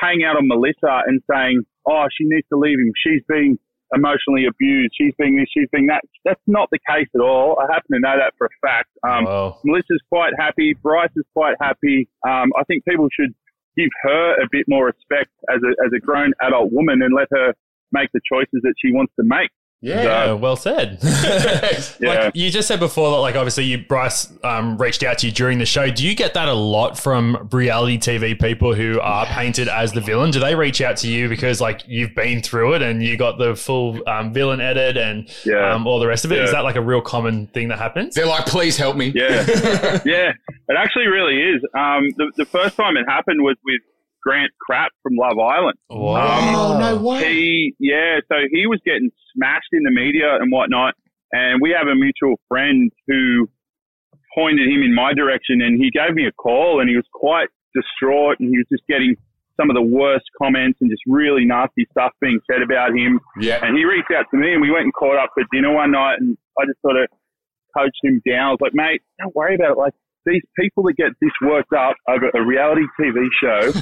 paying 0.00 0.24
out 0.24 0.36
on 0.36 0.46
Melissa 0.46 1.02
and 1.06 1.20
saying, 1.30 1.62
oh, 1.86 2.06
she 2.16 2.24
needs 2.26 2.46
to 2.52 2.58
leave 2.58 2.78
him. 2.78 2.92
She's 2.96 3.22
being 3.28 3.58
emotionally 3.94 4.44
abused. 4.46 4.94
She's 4.96 5.14
being 5.18 5.36
this, 5.36 5.46
she's 5.52 5.68
being 5.72 5.86
that. 5.86 6.02
That's 6.24 6.40
not 6.46 6.68
the 6.70 6.78
case 6.88 7.08
at 7.14 7.20
all. 7.20 7.58
I 7.60 7.72
happen 7.72 7.94
to 7.94 8.00
know 8.00 8.16
that 8.18 8.34
for 8.36 8.46
a 8.46 8.66
fact. 8.66 8.90
Um, 9.06 9.24
Wow. 9.24 9.58
Melissa's 9.64 10.02
quite 10.08 10.32
happy. 10.38 10.74
Bryce 10.82 11.10
is 11.16 11.24
quite 11.34 11.56
happy. 11.60 12.08
Um, 12.26 12.52
I 12.58 12.64
think 12.64 12.84
people 12.84 13.08
should 13.12 13.34
give 13.76 13.90
her 14.02 14.34
a 14.42 14.46
bit 14.50 14.66
more 14.68 14.86
respect 14.86 15.30
as 15.50 15.60
a, 15.62 15.70
as 15.86 15.92
a 15.96 16.00
grown 16.00 16.32
adult 16.42 16.72
woman 16.72 17.00
and 17.02 17.14
let 17.14 17.28
her 17.30 17.54
make 17.92 18.10
the 18.12 18.20
choices 18.30 18.60
that 18.62 18.74
she 18.84 18.92
wants 18.92 19.12
to 19.18 19.24
make. 19.24 19.50
Yeah, 19.80 20.32
well 20.32 20.56
said. 20.56 20.98
Yeah. 22.00 22.24
Like 22.24 22.36
you 22.36 22.50
just 22.50 22.68
said 22.68 22.78
before 22.80 23.10
that, 23.10 23.16
like 23.18 23.34
obviously 23.34 23.64
you 23.64 23.78
Bryce 23.78 24.32
um, 24.44 24.76
reached 24.78 25.02
out 25.02 25.18
to 25.18 25.26
you 25.26 25.32
during 25.32 25.58
the 25.58 25.66
show. 25.66 25.90
Do 25.90 26.06
you 26.06 26.14
get 26.14 26.34
that 26.34 26.48
a 26.48 26.52
lot 26.54 26.98
from 26.98 27.48
reality 27.52 27.98
TV 27.98 28.38
people 28.40 28.74
who 28.74 29.00
are 29.00 29.26
painted 29.26 29.68
as 29.68 29.92
the 29.92 30.00
villain? 30.00 30.30
Do 30.30 30.38
they 30.40 30.54
reach 30.54 30.80
out 30.80 30.96
to 30.98 31.08
you 31.08 31.28
because 31.28 31.60
like 31.60 31.82
you've 31.86 32.14
been 32.14 32.40
through 32.42 32.74
it 32.74 32.82
and 32.82 33.02
you 33.02 33.16
got 33.16 33.38
the 33.38 33.56
full 33.56 34.06
um, 34.08 34.32
villain 34.32 34.60
edit 34.60 34.96
and 34.96 35.28
Yeah. 35.44 35.72
um, 35.74 35.86
all 35.86 35.98
the 35.98 36.06
rest 36.06 36.24
of 36.24 36.30
it? 36.32 36.38
Is 36.40 36.50
Yeah. 36.50 36.58
that 36.58 36.64
like 36.64 36.76
a 36.76 36.80
real 36.82 37.00
common 37.00 37.46
thing 37.48 37.68
that 37.68 37.78
happens? 37.78 38.14
They're 38.14 38.26
like, 38.26 38.46
please 38.46 38.76
help 38.76 38.96
me. 38.96 39.12
Yeah, 39.18 39.44
yeah, 40.04 40.32
it 40.68 40.76
actually 40.76 41.06
really 41.08 41.40
is. 41.40 41.62
Um, 41.76 42.08
the, 42.16 42.30
the 42.36 42.44
first 42.44 42.76
time 42.76 42.96
it 42.96 43.06
happened 43.08 43.42
was 43.42 43.56
with 43.64 43.80
Grant 44.22 44.52
Crapp 44.60 44.90
from 45.02 45.14
Love 45.16 45.38
Island. 45.38 45.78
Oh, 45.90 46.08
um, 46.08 46.14
wow. 46.14 46.74
Oh, 46.74 46.78
no 46.78 47.02
way. 47.02 47.32
He, 47.32 47.74
yeah, 47.78 48.18
so 48.28 48.36
he 48.50 48.66
was 48.66 48.80
getting 48.84 49.10
smashed 49.34 49.72
in 49.72 49.82
the 49.82 49.90
media 49.90 50.36
and 50.40 50.52
whatnot, 50.52 50.94
and 51.32 51.60
we 51.60 51.70
have 51.76 51.88
a 51.88 51.94
mutual 51.94 52.36
friend 52.48 52.90
who 53.06 53.48
pointed 54.34 54.68
him 54.68 54.82
in 54.82 54.94
my 54.94 55.12
direction, 55.14 55.62
and 55.62 55.80
he 55.80 55.90
gave 55.90 56.14
me 56.14 56.26
a 56.26 56.32
call, 56.32 56.80
and 56.80 56.88
he 56.88 56.96
was 56.96 57.06
quite 57.12 57.48
distraught, 57.74 58.40
and 58.40 58.50
he 58.50 58.58
was 58.58 58.66
just 58.70 58.86
getting 58.88 59.16
some 59.58 59.70
of 59.70 59.74
the 59.74 59.82
worst 59.82 60.24
comments 60.40 60.78
and 60.80 60.90
just 60.90 61.02
really 61.06 61.44
nasty 61.44 61.86
stuff 61.90 62.12
being 62.20 62.38
said 62.50 62.62
about 62.62 62.96
him. 62.96 63.18
Yeah. 63.40 63.58
And 63.62 63.76
he 63.76 63.84
reached 63.84 64.10
out 64.16 64.26
to 64.30 64.36
me, 64.36 64.52
and 64.52 64.62
we 64.62 64.70
went 64.70 64.84
and 64.84 64.94
caught 64.94 65.16
up 65.16 65.30
for 65.34 65.42
dinner 65.52 65.74
one 65.74 65.90
night, 65.92 66.16
and 66.20 66.38
I 66.58 66.64
just 66.66 66.80
sort 66.80 66.96
of 66.96 67.08
coached 67.76 67.98
him 68.02 68.22
down. 68.26 68.48
I 68.48 68.50
was 68.50 68.60
like, 68.60 68.74
mate, 68.74 69.02
don't 69.18 69.34
worry 69.34 69.56
about 69.56 69.72
it. 69.72 69.78
Like, 69.78 69.94
these 70.28 70.42
people 70.58 70.82
that 70.84 70.94
get 70.96 71.12
this 71.20 71.30
worked 71.42 71.72
up 71.72 71.96
over 72.08 72.30
a 72.34 72.44
reality 72.44 72.82
TV 73.00 73.26
show, 73.40 73.72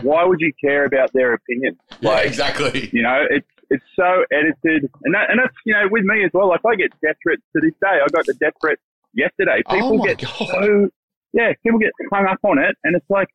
why 0.02 0.24
would 0.24 0.40
you 0.40 0.52
care 0.62 0.84
about 0.84 1.12
their 1.12 1.34
opinion? 1.34 1.76
Yeah, 2.00 2.18
exactly. 2.20 2.90
You 2.92 3.02
know, 3.02 3.24
it's 3.30 3.46
it's 3.70 3.84
so 3.96 4.24
edited, 4.32 4.90
and 5.04 5.14
that, 5.14 5.30
and 5.30 5.40
that's 5.40 5.54
you 5.64 5.72
know 5.74 5.88
with 5.90 6.04
me 6.04 6.24
as 6.24 6.30
well. 6.34 6.48
Like 6.48 6.60
I 6.66 6.76
get 6.76 6.90
death 7.00 7.16
threats 7.22 7.42
to 7.54 7.60
this 7.62 7.74
day. 7.80 7.98
I 8.02 8.06
got 8.12 8.26
the 8.26 8.34
death 8.34 8.52
threat 8.60 8.78
yesterday. 9.14 9.62
Oh 9.66 9.74
People 9.74 9.98
my 9.98 10.06
get 10.06 10.20
God. 10.20 10.48
so 10.48 10.88
yeah, 11.32 11.52
people 11.62 11.78
get 11.78 11.90
hung 12.12 12.26
up 12.26 12.38
on 12.44 12.58
it, 12.58 12.76
and 12.84 12.94
it's 12.94 13.08
like, 13.10 13.28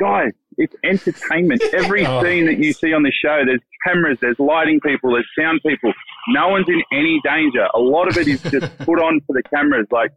guys, 0.00 0.32
it's 0.58 0.74
entertainment. 0.84 1.62
Every 1.72 2.06
Oh. 2.06 2.22
scene 2.22 2.46
that 2.46 2.58
you 2.58 2.72
see 2.72 2.92
on 2.92 3.02
the 3.02 3.12
show, 3.12 3.42
there's 3.44 3.60
cameras, 3.86 4.18
there's 4.20 4.38
lighting 4.38 4.80
people, 4.80 5.12
there's 5.12 5.28
sound 5.38 5.60
people. 5.66 5.92
No 6.28 6.48
one's 6.48 6.68
in 6.68 6.82
any 6.92 7.20
danger. 7.24 7.66
A 7.74 7.78
lot 7.78 8.08
of 8.08 8.16
it 8.16 8.26
is 8.28 8.42
just 8.42 8.76
put 8.78 8.98
on 9.00 9.20
for 9.26 9.32
the 9.34 9.42
cameras. 9.54 9.86
Like 9.90 10.10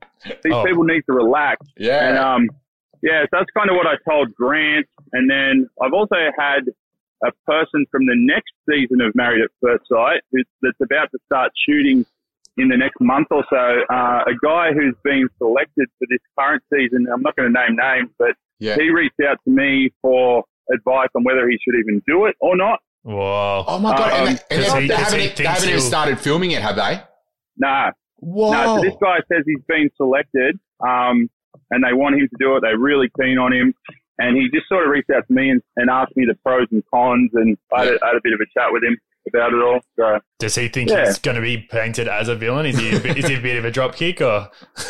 these 0.43 0.53
Oh. 0.53 0.63
people 0.63 0.83
need 0.83 1.01
to 1.07 1.13
relax. 1.13 1.65
Yeah. 1.77 2.07
And 2.09 2.17
um, 2.17 2.49
yeah, 3.03 3.23
so 3.23 3.27
that's 3.33 3.51
kind 3.55 3.69
of 3.69 3.75
what 3.75 3.87
I 3.87 3.95
told 4.09 4.33
Grant. 4.35 4.85
And 5.13 5.29
then 5.29 5.69
I've 5.81 5.93
also 5.93 6.15
had 6.37 6.61
a 7.23 7.31
person 7.45 7.85
from 7.91 8.05
the 8.05 8.15
next 8.15 8.51
season 8.69 9.01
of 9.01 9.13
Married 9.15 9.41
at 9.41 9.49
First 9.61 9.83
Sight 9.91 10.21
who's, 10.31 10.45
that's 10.61 10.77
about 10.81 11.09
to 11.11 11.17
start 11.25 11.51
shooting 11.67 12.05
in 12.57 12.67
the 12.69 12.77
next 12.77 12.99
month 12.99 13.27
or 13.31 13.43
so. 13.49 13.81
Uh, 13.93 14.21
a 14.27 14.33
guy 14.43 14.71
who's 14.73 14.95
been 15.03 15.27
selected 15.37 15.87
for 15.99 16.07
this 16.09 16.19
current 16.37 16.63
season. 16.73 17.07
I'm 17.13 17.21
not 17.21 17.35
going 17.35 17.53
to 17.53 17.59
name 17.59 17.75
names, 17.75 18.09
but 18.17 18.31
Yeah. 18.59 18.75
he 18.75 18.89
reached 18.89 19.19
out 19.27 19.37
to 19.45 19.49
me 19.51 19.91
for 20.01 20.43
advice 20.73 21.09
on 21.15 21.23
whether 21.23 21.47
he 21.47 21.57
should 21.63 21.77
even 21.79 22.01
do 22.07 22.25
it 22.25 22.35
or 22.39 22.55
not. 22.57 22.79
Whoa. 23.03 23.63
Oh 23.67 23.79
my 23.79 23.95
god! 23.95 24.11
Um, 24.11 24.27
and 24.27 24.37
they, 24.37 24.41
and 24.55 24.63
they, 24.63 24.81
he- 24.81 24.87
they 24.87 24.95
haven't, 24.95 25.35
they 25.37 25.43
haven't 25.45 25.69
even 25.69 25.81
started 25.81 26.19
filming 26.19 26.51
it, 26.51 26.61
have 26.61 26.75
they? 26.75 27.01
Nah, 27.57 27.91
Whoa! 28.17 28.51
No, 28.51 28.75
so 28.77 28.81
this 28.81 28.93
guy 29.01 29.17
says 29.31 29.43
he's 29.45 29.63
been 29.67 29.89
selected, 29.95 30.59
um, 30.85 31.29
and 31.71 31.83
they 31.85 31.93
want 31.93 32.15
him 32.15 32.27
to 32.27 32.35
do 32.39 32.55
it. 32.57 32.61
They're 32.61 32.77
really 32.77 33.09
keen 33.21 33.37
on 33.37 33.53
him. 33.53 33.73
And 34.19 34.35
he 34.35 34.49
just 34.51 34.67
sort 34.67 34.83
of 34.83 34.89
reached 34.89 35.11
out 35.11 35.27
to 35.27 35.33
me 35.33 35.51
and, 35.51 35.61
and 35.75 35.89
asked 35.91 36.17
me 36.17 36.25
the 36.25 36.33
pros 36.43 36.67
and 36.71 36.83
cons, 36.93 37.29
and 37.35 37.55
I 37.71 37.85
had, 37.85 37.93
a, 37.93 37.97
I 38.03 38.07
had 38.07 38.15
a 38.17 38.21
bit 38.23 38.33
of 38.33 38.39
a 38.41 38.59
chat 38.59 38.73
with 38.73 38.83
him 38.83 38.97
about 39.27 39.53
it 39.53 39.61
all. 39.61 39.79
So, 39.97 40.19
Does 40.39 40.55
he 40.55 40.67
think 40.67 40.89
Yeah. 40.89 41.05
he's 41.05 41.19
going 41.19 41.35
to 41.35 41.41
be 41.41 41.57
painted 41.57 42.07
as 42.07 42.27
a 42.27 42.35
villain? 42.35 42.65
Is 42.65 42.77
he 42.79 42.95
a 42.95 42.99
bit, 42.99 43.17
is 43.17 43.27
he 43.27 43.35
a 43.35 43.41
bit 43.41 43.57
of 43.57 43.65
a 43.65 43.71
drop 43.71 43.95
kick 43.95 44.21
or? 44.21 44.49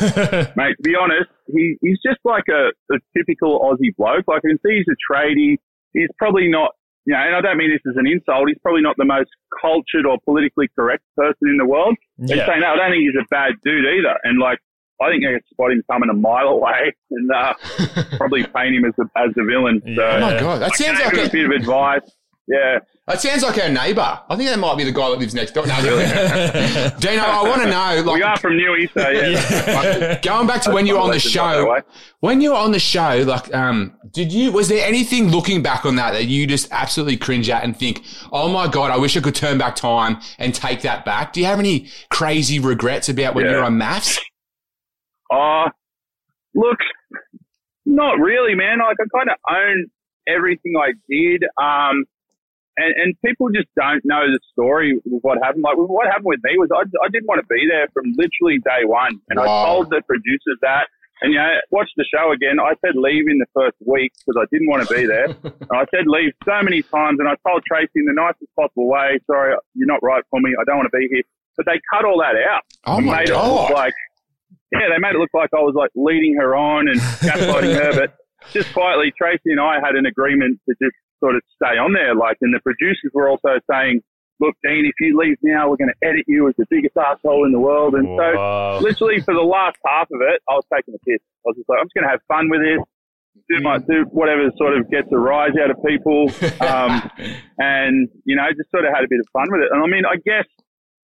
mate, 0.56 0.76
to 0.76 0.82
be 0.82 0.94
honest, 0.94 1.30
he, 1.46 1.76
he's 1.80 1.98
just 2.04 2.18
like 2.24 2.44
a, 2.50 2.68
a 2.94 2.98
typical 3.16 3.60
Aussie 3.60 3.94
bloke. 3.96 4.24
Like, 4.26 4.38
I 4.44 4.48
can 4.48 4.58
see 4.64 4.76
he's 4.76 4.86
a 4.88 4.96
tradie. 5.12 5.56
He's 5.92 6.08
probably 6.18 6.48
not, 6.48 6.72
you 7.06 7.14
know, 7.14 7.20
and 7.20 7.34
I 7.36 7.40
don't 7.40 7.56
mean 7.56 7.70
this 7.70 7.80
as 7.90 7.96
an 7.96 8.06
insult, 8.06 8.48
he's 8.48 8.58
probably 8.62 8.82
not 8.82 8.96
the 8.98 9.04
most 9.06 9.30
cultured 9.60 10.04
or 10.06 10.18
politically 10.24 10.68
correct 10.78 11.02
person 11.16 11.48
in 11.48 11.56
the 11.56 11.66
world. 11.66 11.96
And 12.18 12.28
Yeah. 12.30 12.46
saying 12.46 12.60
that, 12.60 12.70
I 12.70 12.76
don't 12.76 12.90
think 12.90 13.02
he's 13.02 13.18
a 13.20 13.26
bad 13.30 13.52
dude 13.64 13.84
either. 13.86 14.14
And 14.24 14.38
like, 14.38 14.58
I 15.00 15.10
think 15.10 15.24
I 15.24 15.34
could 15.34 15.46
spot 15.50 15.70
him 15.70 15.82
coming 15.90 16.10
a 16.10 16.14
mile 16.14 16.48
away 16.48 16.92
and 17.12 17.30
uh, 17.30 17.54
probably 18.18 18.42
paint 18.44 18.74
him 18.74 18.84
as 18.84 18.92
the, 18.98 19.04
as 19.16 19.30
the 19.36 19.44
villain. 19.44 19.80
So, 19.94 20.02
oh 20.02 20.20
my 20.20 20.40
god, 20.40 20.58
that 20.60 20.72
I 20.72 20.76
sounds 20.76 20.98
like 20.98 21.14
a 21.14 21.26
a, 21.26 21.30
bit 21.30 21.44
of 21.46 21.52
advice. 21.52 22.02
Yeah. 22.50 22.78
that 23.06 23.20
sounds 23.20 23.42
like 23.42 23.58
our 23.58 23.68
neighbour. 23.68 24.20
I 24.28 24.34
think 24.34 24.48
that 24.48 24.58
might 24.58 24.78
be 24.78 24.84
the 24.84 24.92
guy 24.92 25.10
that 25.10 25.18
lives 25.18 25.34
next 25.34 25.52
door. 25.52 25.66
No, 25.68 25.74
Dino, 26.98 27.22
I 27.22 27.42
want 27.46 27.62
to 27.62 27.68
know, 27.70 28.12
We 28.12 28.22
are 28.22 28.38
from 28.38 28.54
Newey, 28.54 28.90
so 28.92 29.06
yeah. 29.08 30.18
going 30.22 30.46
back 30.46 30.62
to 30.62 30.70
when 30.72 30.86
you 30.86 30.94
were 30.94 31.00
on 31.00 31.08
the 31.08 31.12
Legend, 31.16 31.34
by 31.34 31.52
the 31.54 31.82
show. 31.82 31.82
When 32.20 32.40
you 32.40 32.50
were 32.52 32.56
on 32.56 32.72
the 32.72 32.78
show, 32.78 33.22
like, 33.26 33.54
um, 33.54 33.94
did 34.12 34.32
you? 34.32 34.50
Was 34.50 34.68
there 34.68 34.86
anything 34.86 35.28
looking 35.28 35.62
back 35.62 35.84
on 35.84 35.96
that 35.96 36.12
that 36.12 36.24
you 36.24 36.46
just 36.46 36.68
absolutely 36.72 37.18
cringe 37.18 37.50
at 37.50 37.62
and 37.62 37.76
think, 37.76 38.02
"Oh 38.32 38.48
my 38.48 38.66
god, 38.66 38.90
I 38.90 38.96
wish 38.96 39.14
I 39.16 39.20
could 39.20 39.34
turn 39.34 39.58
back 39.58 39.76
time 39.76 40.18
and 40.38 40.54
take 40.54 40.80
that 40.82 41.04
back"? 41.04 41.34
Do 41.34 41.40
you 41.40 41.46
have 41.46 41.58
any 41.58 41.88
crazy 42.10 42.58
regrets 42.58 43.08
about 43.10 43.34
when 43.34 43.44
Yeah. 43.44 43.50
you 43.52 43.56
were 43.58 43.64
on 43.64 43.74
MAFS? 43.78 44.18
Uh, 45.30 45.68
look, 46.54 46.78
not 47.84 48.18
really, 48.18 48.54
man. 48.54 48.78
Like, 48.78 48.96
I 49.00 49.18
kind 49.18 49.28
of 49.30 49.36
own 49.50 49.86
everything 50.26 50.72
I 50.76 50.92
did. 51.08 51.44
Um, 51.62 52.04
and, 52.78 52.94
and 52.96 53.08
people 53.24 53.48
just 53.50 53.68
don't 53.76 54.04
know 54.04 54.30
the 54.30 54.40
story 54.52 54.96
of 54.96 55.20
what 55.22 55.38
happened. 55.42 55.62
Like, 55.62 55.76
what 55.76 56.06
happened 56.06 56.30
with 56.30 56.40
me 56.44 56.56
was 56.56 56.68
I, 56.72 56.86
I 57.04 57.08
didn't 57.10 57.26
want 57.26 57.40
to 57.42 57.48
be 57.50 57.66
there 57.68 57.88
from 57.92 58.14
literally 58.16 58.58
day 58.64 58.86
one. 58.86 59.20
And 59.28 59.38
I 59.38 59.46
told 59.46 59.90
the 59.90 60.02
producers 60.06 60.58
that. 60.62 60.86
And, 61.20 61.32
you 61.32 61.38
know, 61.38 61.50
watch 61.72 61.90
the 61.96 62.06
show 62.06 62.30
again. 62.30 62.60
I 62.62 62.78
said 62.78 62.94
leave 62.94 63.26
in 63.26 63.38
the 63.38 63.50
first 63.52 63.74
week 63.84 64.12
because 64.22 64.38
I 64.38 64.46
didn't 64.52 64.70
want 64.70 64.86
to 64.86 64.94
be 64.94 65.04
there. 65.04 65.26
and 65.42 65.74
I 65.74 65.82
said 65.90 66.06
leave 66.06 66.30
so 66.44 66.62
many 66.62 66.82
times. 66.82 67.18
And 67.18 67.26
I 67.26 67.34
told 67.42 67.66
Tracey 67.66 67.98
in 67.98 68.06
the 68.06 68.14
nicest 68.14 68.54
possible 68.54 68.86
way, 68.86 69.18
sorry, 69.26 69.56
you're 69.74 69.90
not 69.90 69.98
right 70.02 70.22
for 70.30 70.38
me. 70.38 70.54
I 70.54 70.62
don't 70.62 70.78
want 70.78 70.88
to 70.92 70.96
be 70.96 71.08
here. 71.10 71.26
But 71.56 71.66
they 71.66 71.80
cut 71.92 72.04
all 72.04 72.22
that 72.22 72.38
out. 72.38 72.62
Oh 72.86 73.00
my 73.00 73.18
made 73.18 73.30
it 73.30 73.34
look 73.34 73.68
God. 73.68 73.72
like 73.72 73.94
yeah, 74.72 74.86
they 74.92 74.98
made 75.00 75.14
it 75.14 75.18
look 75.18 75.32
like 75.32 75.50
I 75.56 75.60
was 75.60 75.74
like 75.74 75.90
leading 75.94 76.36
her 76.36 76.54
on 76.54 76.88
and 76.88 77.00
gaslighting 77.24 77.74
her, 77.74 77.92
but 77.94 78.14
just 78.52 78.72
quietly, 78.72 79.12
Tracey 79.16 79.50
and 79.50 79.60
I 79.60 79.80
had 79.82 79.96
an 79.96 80.06
agreement 80.06 80.60
to 80.68 80.74
just 80.80 80.94
sort 81.20 81.36
of 81.36 81.42
stay 81.54 81.76
on 81.78 81.92
there. 81.92 82.14
Like, 82.14 82.36
and 82.40 82.54
the 82.54 82.60
producers 82.60 83.10
were 83.14 83.28
also 83.28 83.58
saying, 83.70 84.00
"Look, 84.40 84.54
Dean, 84.64 84.84
if 84.86 84.94
you 85.00 85.18
leave 85.18 85.36
now, 85.42 85.68
we're 85.68 85.76
going 85.76 85.90
to 85.92 86.06
edit 86.06 86.24
you 86.26 86.48
as 86.48 86.54
the 86.58 86.66
biggest 86.70 86.96
asshole 86.96 87.44
in 87.46 87.52
the 87.52 87.58
world." 87.60 87.94
And 87.94 88.06
so, 88.06 88.78
literally, 88.82 89.20
for 89.24 89.34
the 89.34 89.42
last 89.46 89.76
half 89.86 90.08
of 90.12 90.20
it, 90.22 90.40
I 90.48 90.54
was 90.54 90.64
taking 90.72 90.94
a 90.94 90.98
piss. 91.08 91.20
I 91.44 91.50
was 91.50 91.56
just 91.56 91.68
like, 91.68 91.78
"I'm 91.80 91.86
just 91.86 91.94
going 91.94 92.04
to 92.06 92.10
have 92.10 92.22
fun 92.28 92.48
with 92.50 92.60
this." 92.60 92.80
Do 93.48 93.62
my 93.62 93.78
do 93.78 94.02
whatever 94.10 94.50
sort 94.58 94.76
of 94.76 94.90
gets 94.90 95.06
a 95.12 95.16
rise 95.16 95.52
out 95.62 95.70
of 95.70 95.76
people, 95.86 96.26
um, 96.60 97.08
and 97.58 98.08
you 98.24 98.34
know, 98.34 98.46
just 98.56 98.70
sort 98.70 98.84
of 98.84 98.92
had 98.92 99.04
a 99.04 99.08
bit 99.08 99.20
of 99.20 99.26
fun 99.32 99.46
with 99.50 99.62
it. 99.62 99.68
And 99.72 99.82
I 99.82 99.86
mean, 99.86 100.04
I 100.04 100.16
guess 100.16 100.44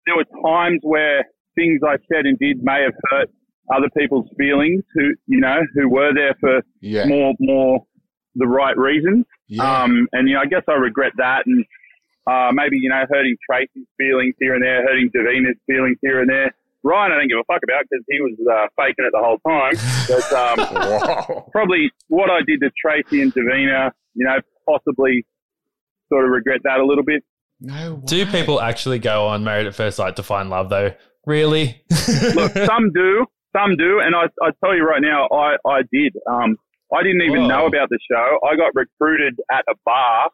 there 0.05 0.15
were 0.15 0.25
times 0.45 0.79
where 0.81 1.25
things 1.55 1.81
I 1.85 1.97
said 2.11 2.25
and 2.25 2.39
did 2.39 2.63
may 2.63 2.83
have 2.83 2.93
hurt 3.11 3.29
other 3.75 3.89
people's 3.97 4.27
feelings 4.37 4.83
who, 4.95 5.13
you 5.27 5.39
know, 5.39 5.59
who 5.75 5.87
were 5.89 6.13
there 6.13 6.33
for 6.39 6.61
Yeah. 6.81 7.05
more, 7.05 7.33
more 7.39 7.85
the 8.35 8.47
right 8.47 8.77
reasons. 8.77 9.25
Yeah. 9.51 9.83
Um, 9.83 10.07
and, 10.13 10.29
you 10.29 10.35
know, 10.35 10.41
I 10.41 10.45
guess 10.45 10.63
I 10.69 10.73
regret 10.73 11.11
that. 11.17 11.43
And, 11.45 11.65
uh, 12.25 12.51
maybe, 12.53 12.77
you 12.79 12.87
know, 12.89 13.03
hurting 13.09 13.35
Tracey's 13.49 13.85
feelings 13.97 14.33
here 14.39 14.53
and 14.55 14.63
there, 14.63 14.81
hurting 14.87 15.09
Davina's 15.13 15.57
feelings 15.67 15.97
here 16.01 16.21
and 16.21 16.29
there. 16.29 16.55
Ryan, 16.83 17.11
I 17.11 17.15
don't 17.17 17.27
give 17.27 17.37
a 17.37 17.43
fuck 17.43 17.61
about 17.63 17.83
because 17.89 18.05
he 18.09 18.21
was, 18.21 18.33
uh, 18.49 18.67
faking 18.77 19.05
it 19.05 19.11
the 19.11 19.19
whole 19.19 19.39
time. 19.45 19.75
But, 20.07 20.31
um, 20.33 21.43
probably 21.51 21.91
what 22.07 22.29
I 22.29 22.39
did 22.47 22.61
to 22.61 22.71
Tracy 22.79 23.21
and 23.21 23.33
Davina, 23.33 23.91
you 24.15 24.25
know, 24.25 24.39
possibly 24.65 25.25
sort 26.09 26.23
of 26.25 26.31
regret 26.31 26.61
that 26.63 26.79
a 26.79 26.85
little 26.85 27.03
bit. 27.03 27.23
no. 27.59 28.01
Do 28.05 28.25
people 28.25 28.61
actually 28.61 28.99
go 28.99 29.27
on 29.27 29.43
Married 29.43 29.67
at 29.67 29.75
First 29.75 29.97
Sight 29.97 30.15
to 30.15 30.23
find 30.23 30.49
love, 30.49 30.69
though? 30.69 30.93
Really? 31.25 31.83
Look, 32.35 32.53
some 32.53 32.91
do, 32.93 33.25
some 33.55 33.75
do, 33.77 33.99
and 33.99 34.15
I, 34.15 34.23
I 34.41 34.51
tell 34.63 34.75
you 34.75 34.83
right 34.83 35.01
now, 35.01 35.27
I, 35.31 35.57
I 35.67 35.81
did. 35.91 36.15
Um, 36.29 36.57
I 36.93 37.03
didn't 37.03 37.21
even 37.21 37.43
Whoa. 37.43 37.47
know 37.47 37.65
about 37.67 37.89
the 37.89 37.99
show. 38.09 38.39
I 38.43 38.55
got 38.55 38.71
recruited 38.75 39.39
at 39.51 39.63
a 39.69 39.75
bar. 39.85 40.29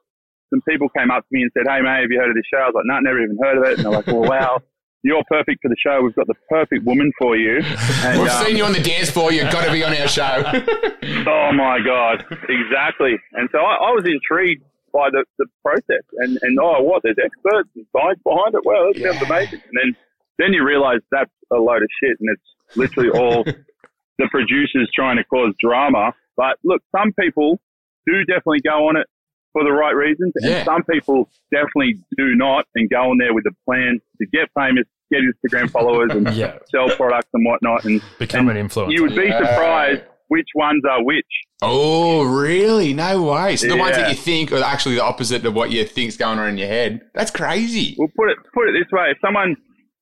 Some 0.50 0.62
people 0.68 0.90
came 0.90 1.12
up 1.12 1.24
to 1.24 1.32
me 1.32 1.44
and 1.44 1.52
said, 1.54 1.64
"Hey, 1.68 1.82
mate, 1.82 2.02
have 2.02 2.12
you 2.12 2.20
heard 2.20 2.30
of 2.30 2.36
this 2.36 2.48
show?" 2.52 2.60
I 2.60 2.68
was 2.68 2.76
like, 2.76 2.86
"No, 2.86 3.00
never 3.00 3.22
even 3.22 3.38
heard 3.42 3.58
of 3.58 3.64
it." 3.66 3.74
And 3.78 3.86
they're 3.86 3.92
like, 3.92 4.08
"Well, 4.08 4.22
wow, 4.30 4.60
you're 5.04 5.24
perfect 5.30 5.62
for 5.62 5.70
the 5.70 5.76
show. 5.78 6.02
We've 6.02 6.16
got 6.16 6.28
the 6.28 6.40
perfect 6.50 6.86
woman 6.86 7.12
for 7.20 7.36
you." 7.36 7.62
And, 8.04 8.22
We've 8.22 8.32
um, 8.32 8.46
seen 8.46 8.58
you 8.58 8.64
on 8.64 8.74
the 8.74 8.82
dance 8.82 9.10
floor. 9.10 9.32
You've 9.32 9.52
got 9.52 9.66
to 9.66 9.72
be 9.72 9.84
on 9.84 9.94
our 9.96 10.08
show. 10.08 10.44
Oh 11.26 11.52
my 11.54 11.80
god, 11.80 12.24
exactly. 12.48 13.16
And 13.34 13.50
so 13.52 13.60
I, 13.60 13.76
I 13.76 13.92
was 13.92 14.04
intrigued 14.06 14.64
by 14.98 15.10
the, 15.12 15.24
the 15.38 15.46
process. 15.64 16.04
And, 16.18 16.40
and 16.42 16.58
oh, 16.60 16.82
what? 16.82 17.04
There's 17.04 17.18
experts 17.24 17.70
and 17.76 17.86
science 17.96 18.20
behind 18.24 18.56
it. 18.56 18.62
Well, 18.66 18.92
that 18.92 19.02
sounds 19.02 19.22
amazing. 19.22 19.62
And 19.70 19.76
then, 19.76 19.96
then 20.40 20.54
you 20.54 20.66
realize 20.66 21.00
that's 21.12 21.32
a 21.52 21.58
load 21.58 21.84
of 21.84 21.90
shit 22.02 22.18
and 22.20 22.30
it's 22.30 22.78
literally 22.78 23.10
all 23.10 23.44
the 24.18 24.28
producers 24.32 24.90
trying 24.94 25.18
to 25.18 25.24
cause 25.26 25.54
drama. 25.60 26.14
But 26.38 26.58
look, 26.64 26.82
some 26.96 27.12
people 27.20 27.60
do 28.06 28.24
definitely 28.26 28.62
go 28.62 28.88
on 28.88 28.96
it 28.98 29.08
for 29.54 29.64
the 29.64 29.72
right 29.72 29.96
reasons, 29.96 30.32
and 30.36 30.52
Yeah. 30.52 30.64
some 30.66 30.84
people 30.84 31.30
definitely 31.52 32.00
do 32.18 32.36
not 32.36 32.66
and 32.76 32.90
go 32.90 33.10
on 33.12 33.18
there 33.18 33.34
with 33.34 33.46
a 33.48 33.56
plan 33.66 34.00
to 34.22 34.28
get 34.32 34.50
famous, 34.58 34.84
get 35.12 35.22
Instagram 35.22 35.70
followers, 35.72 36.12
and 36.12 36.28
Yeah. 36.36 36.58
sell 36.70 36.90
products 36.96 37.30
and 37.34 37.46
whatnot. 37.46 37.84
And 37.86 38.02
Become 38.20 38.50
an 38.50 38.58
influencer. 38.58 38.92
you 38.92 39.02
would 39.04 39.16
be 39.16 39.26
Yeah. 39.26 39.40
surprised 39.40 40.02
which 40.30 40.48
ones 40.56 40.84
are 40.90 41.04
which. 41.04 41.26
Oh, 41.64 42.24
really? 42.24 42.94
No 42.94 43.24
way. 43.24 43.56
So 43.56 43.68
the 43.68 43.78
ones 43.78 43.96
that 43.96 44.10
you 44.10 44.16
think 44.16 44.52
are 44.52 44.62
actually 44.64 44.96
the 44.96 45.04
opposite 45.04 45.44
of 45.46 45.56
what 45.56 45.72
you 45.72 45.86
think's 45.86 46.18
going 46.18 46.38
on 46.38 46.50
in 46.50 46.58
your 46.58 46.68
head. 46.68 47.02
That's 47.16 47.32
crazy. 47.32 47.96
We'll 47.98 48.10
put 48.16 48.30
it 48.30 48.38
put 48.54 48.68
it 48.70 48.74
this 48.74 48.92
way: 48.92 49.10
if 49.12 49.18
someone 49.26 49.56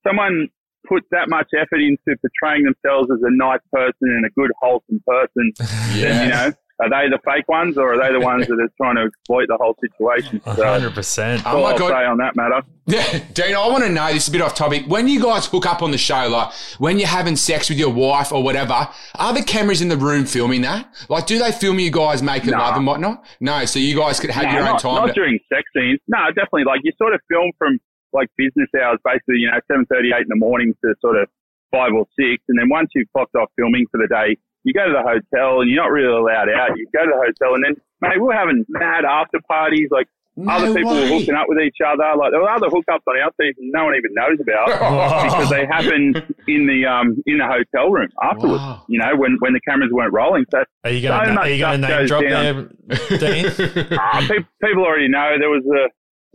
someone 0.05 0.49
puts 0.87 1.07
that 1.11 1.29
much 1.29 1.49
effort 1.57 1.81
into 1.81 2.15
portraying 2.21 2.63
themselves 2.63 3.09
as 3.11 3.19
a 3.23 3.31
nice 3.31 3.59
person 3.71 3.93
and 4.09 4.25
a 4.25 4.29
good, 4.31 4.51
wholesome 4.61 5.01
person, 5.05 5.51
then 5.95 6.23
you 6.25 6.29
know, 6.31 6.51
are 6.81 6.89
they 6.89 7.07
the 7.09 7.19
fake 7.23 7.47
ones 7.47 7.77
or 7.77 7.93
are 7.93 7.97
they 7.97 8.11
the 8.11 8.19
ones 8.19 8.45
that 8.47 8.59
are 8.59 8.69
trying 8.75 8.95
to 8.97 9.03
exploit 9.03 9.45
the 9.47 9.55
whole 9.57 9.77
situation? 9.79 10.41
So 10.43 10.65
hundred 10.65 10.93
percent. 10.93 11.41
Oh 11.45 11.63
my 11.63 11.71
I'll 11.71 11.77
God. 11.77 11.87
say 11.89 12.05
on 12.05 12.17
that 12.17 12.35
matter. 12.35 12.61
Yeah, 12.85 13.19
Dean, 13.33 13.55
I 13.55 13.65
want 13.69 13.85
to 13.85 13.89
know, 13.89 14.11
this 14.11 14.23
is 14.23 14.29
a 14.29 14.31
bit 14.33 14.41
off 14.41 14.55
topic. 14.55 14.83
When 14.87 15.07
you 15.07 15.23
guys 15.23 15.45
hook 15.47 15.65
up 15.65 15.81
on 15.81 15.91
the 15.91 15.97
show, 15.97 16.27
like 16.27 16.51
when 16.77 16.99
you're 16.99 17.07
having 17.07 17.37
sex 17.37 17.69
with 17.69 17.79
your 17.79 17.91
wife 17.93 18.33
or 18.33 18.43
whatever, 18.43 18.89
are 19.15 19.33
the 19.33 19.41
cameras 19.41 19.81
in 19.81 19.87
the 19.87 19.95
room 19.97 20.25
filming 20.25 20.61
that? 20.63 20.93
Like, 21.09 21.25
do 21.27 21.39
they 21.39 21.53
film 21.53 21.79
you 21.79 21.91
guys 21.91 22.21
making 22.21 22.51
Nah. 22.51 22.59
love 22.67 22.75
and 22.75 22.85
whatnot? 22.85 23.25
No, 23.39 23.63
so 23.65 23.79
you 23.79 23.95
guys 23.97 24.19
could 24.19 24.29
have 24.31 24.43
No, 24.43 24.51
your 24.51 24.59
own 24.59 24.65
not, 24.65 24.79
time. 24.81 24.95
not 24.95 25.07
to- 25.07 25.13
during 25.13 25.39
sex 25.47 25.63
scenes. 25.75 25.99
No, 26.09 26.19
definitely. 26.27 26.65
Like 26.65 26.81
you 26.83 26.91
sort 26.97 27.13
of 27.15 27.21
film 27.29 27.51
from 27.57 27.79
like 28.15 28.30
business 28.38 28.69
hours, 28.80 28.97
basically, 29.04 29.43
you 29.43 29.51
know, 29.51 29.60
seven 29.67 29.86
thirty, 29.91 30.10
eight 30.15 30.23
in 30.23 30.32
the 30.32 30.39
morning 30.39 30.73
to 30.84 30.95
sort 31.01 31.19
of 31.19 31.28
five 31.71 31.91
or 31.93 32.08
six, 32.17 32.41
and 32.47 32.58
then 32.58 32.69
once 32.69 32.89
you've 32.95 33.12
clocked 33.12 33.36
off 33.36 33.49
filming 33.60 33.86
for 33.91 33.99
the 33.99 34.08
day, 34.08 34.38
you 34.63 34.73
go 34.73 34.86
to 34.88 34.93
the 34.93 35.04
hotel 35.04 35.62
and 35.62 35.69
you're 35.69 35.84
not 35.84 35.91
really 35.91 36.08
allowed 36.08 36.49
out. 36.49 36.75
You 36.78 36.88
go 36.95 37.04
to 37.06 37.12
the 37.12 37.21
hotel 37.21 37.54
and 37.56 37.63
then, 37.63 37.75
mate, 38.01 38.17
we're 38.21 38.34
having 38.34 38.65
mad 38.69 39.06
after 39.06 39.38
parties, 39.47 39.89
like 39.91 40.08
No 40.38 40.54
other 40.54 40.73
people 40.73 40.91
were 40.91 41.06
hooking 41.08 41.36
up 41.36 41.45
with 41.47 41.60
each 41.60 41.78
other. 41.86 42.04
Like 42.17 42.32
there 42.32 42.41
were 42.41 42.49
other 42.49 42.67
hookups 42.67 43.06
on 43.08 43.19
our 43.21 43.32
team 43.39 43.54
no 43.60 43.86
one 43.86 43.95
even 43.95 44.12
knows 44.13 44.39
about 44.41 44.67
because 45.30 45.49
they 45.49 45.65
happened 45.67 46.17
in 46.47 46.65
the 46.65 46.86
um 46.86 47.21
in 47.25 47.38
the 47.38 47.45
hotel 47.45 47.91
room 47.91 48.10
afterwards. 48.23 48.62
Wow. 48.63 48.84
You 48.89 48.99
know, 48.99 49.15
when 49.15 49.38
when 49.39 49.54
the 49.54 49.62
cameras 49.67 49.91
weren't 49.91 50.13
rolling. 50.13 50.45
So 50.51 50.63
Are 50.84 50.89
you 50.91 51.01
gonna 51.08 51.34
much 51.34 51.45
are 51.45 51.49
you 51.49 51.60
gonna 51.60 51.78
stuff 51.78 51.89
name 51.89 51.99
goes 51.99 52.10
drop 52.10 52.23
down. 52.23 52.78
there, 52.88 53.17
Dean? 53.19 53.45
People, 54.28 54.49
people 54.63 54.84
already 54.84 55.08
know 55.10 55.36
there 55.39 55.49
was 55.49 55.63
a, 55.65 55.89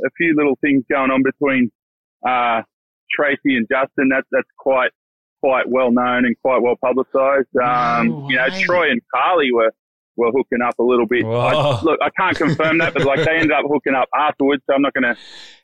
a 0.07 0.11
few 0.17 0.35
little 0.37 0.57
things 0.61 0.85
going 0.91 1.11
on 1.11 1.23
between 1.23 1.71
uh, 2.27 2.63
Tracey 3.11 3.57
and 3.57 3.67
Justin. 3.71 4.09
That's 4.11 4.27
that's 4.33 4.49
quite 4.59 4.91
quite 5.43 5.69
well 5.69 5.91
known 5.91 6.25
and 6.27 6.37
quite 6.43 6.61
well 6.63 6.77
publicised. 6.85 7.49
Um, 7.63 8.09
No 8.09 8.27
you 8.29 8.37
know, 8.37 8.45
way. 8.51 8.63
Troy 8.63 8.91
and 8.91 9.01
Carly 9.15 9.53
were 9.53 9.71
were 10.17 10.31
hooking 10.33 10.61
up 10.63 10.75
a 10.79 10.83
little 10.83 11.07
bit. 11.07 11.25
I, 11.25 11.81
look, 11.83 11.99
I 12.03 12.11
can't 12.19 12.37
confirm 12.37 12.77
that, 12.79 12.93
but 12.93 13.05
like 13.05 13.25
they 13.25 13.37
ended 13.37 13.53
up 13.53 13.65
hooking 13.67 13.95
up 13.95 14.09
afterwards, 14.15 14.63
so 14.69 14.75
I'm 14.75 14.83
not 14.83 14.93
going 14.93 15.05
to 15.15 15.17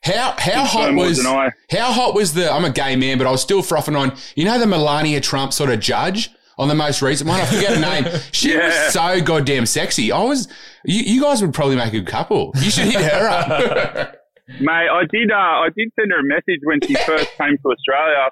How 0.02 0.34
how 0.38 0.64
hot 0.64 0.94
was 0.94 1.18
deny. 1.18 1.50
how 1.70 1.92
hot 1.92 2.14
was 2.14 2.32
the? 2.32 2.50
I'm 2.50 2.64
a 2.64 2.70
gay 2.70 2.96
man, 2.96 3.18
but 3.18 3.26
I 3.26 3.30
was 3.30 3.42
still 3.42 3.62
frothing 3.62 3.96
on. 3.96 4.16
You 4.34 4.44
know 4.46 4.58
the 4.58 4.66
Melania 4.66 5.20
Trump 5.20 5.52
sort 5.52 5.68
of 5.70 5.80
judge 5.80 6.30
on 6.58 6.68
the 6.68 6.74
most 6.74 7.02
recent 7.02 7.28
one. 7.28 7.38
I 7.38 7.44
forget 7.44 7.74
her 7.76 7.80
name. 7.80 8.20
She 8.32 8.54
Yeah. 8.54 8.66
was 8.86 8.92
so 8.94 9.20
goddamn 9.20 9.66
sexy. 9.66 10.10
I 10.10 10.22
was. 10.22 10.48
You, 10.86 11.02
you 11.02 11.20
guys 11.20 11.42
would 11.42 11.52
probably 11.52 11.76
make 11.76 11.88
a 11.88 11.98
good 12.00 12.06
couple. 12.06 12.52
You 12.56 12.70
should 12.70 12.86
hit 12.86 13.02
her 13.02 13.28
up. 13.28 14.14
Mate, 14.60 14.88
I 14.88 15.02
did. 15.10 15.30
Uh, 15.30 15.34
I 15.36 15.68
did 15.76 15.90
send 15.98 16.12
her 16.12 16.20
a 16.20 16.24
message 16.24 16.60
when 16.64 16.80
she 16.82 16.94
first 17.06 17.30
came 17.36 17.56
to 17.58 17.68
Australia, 17.70 18.28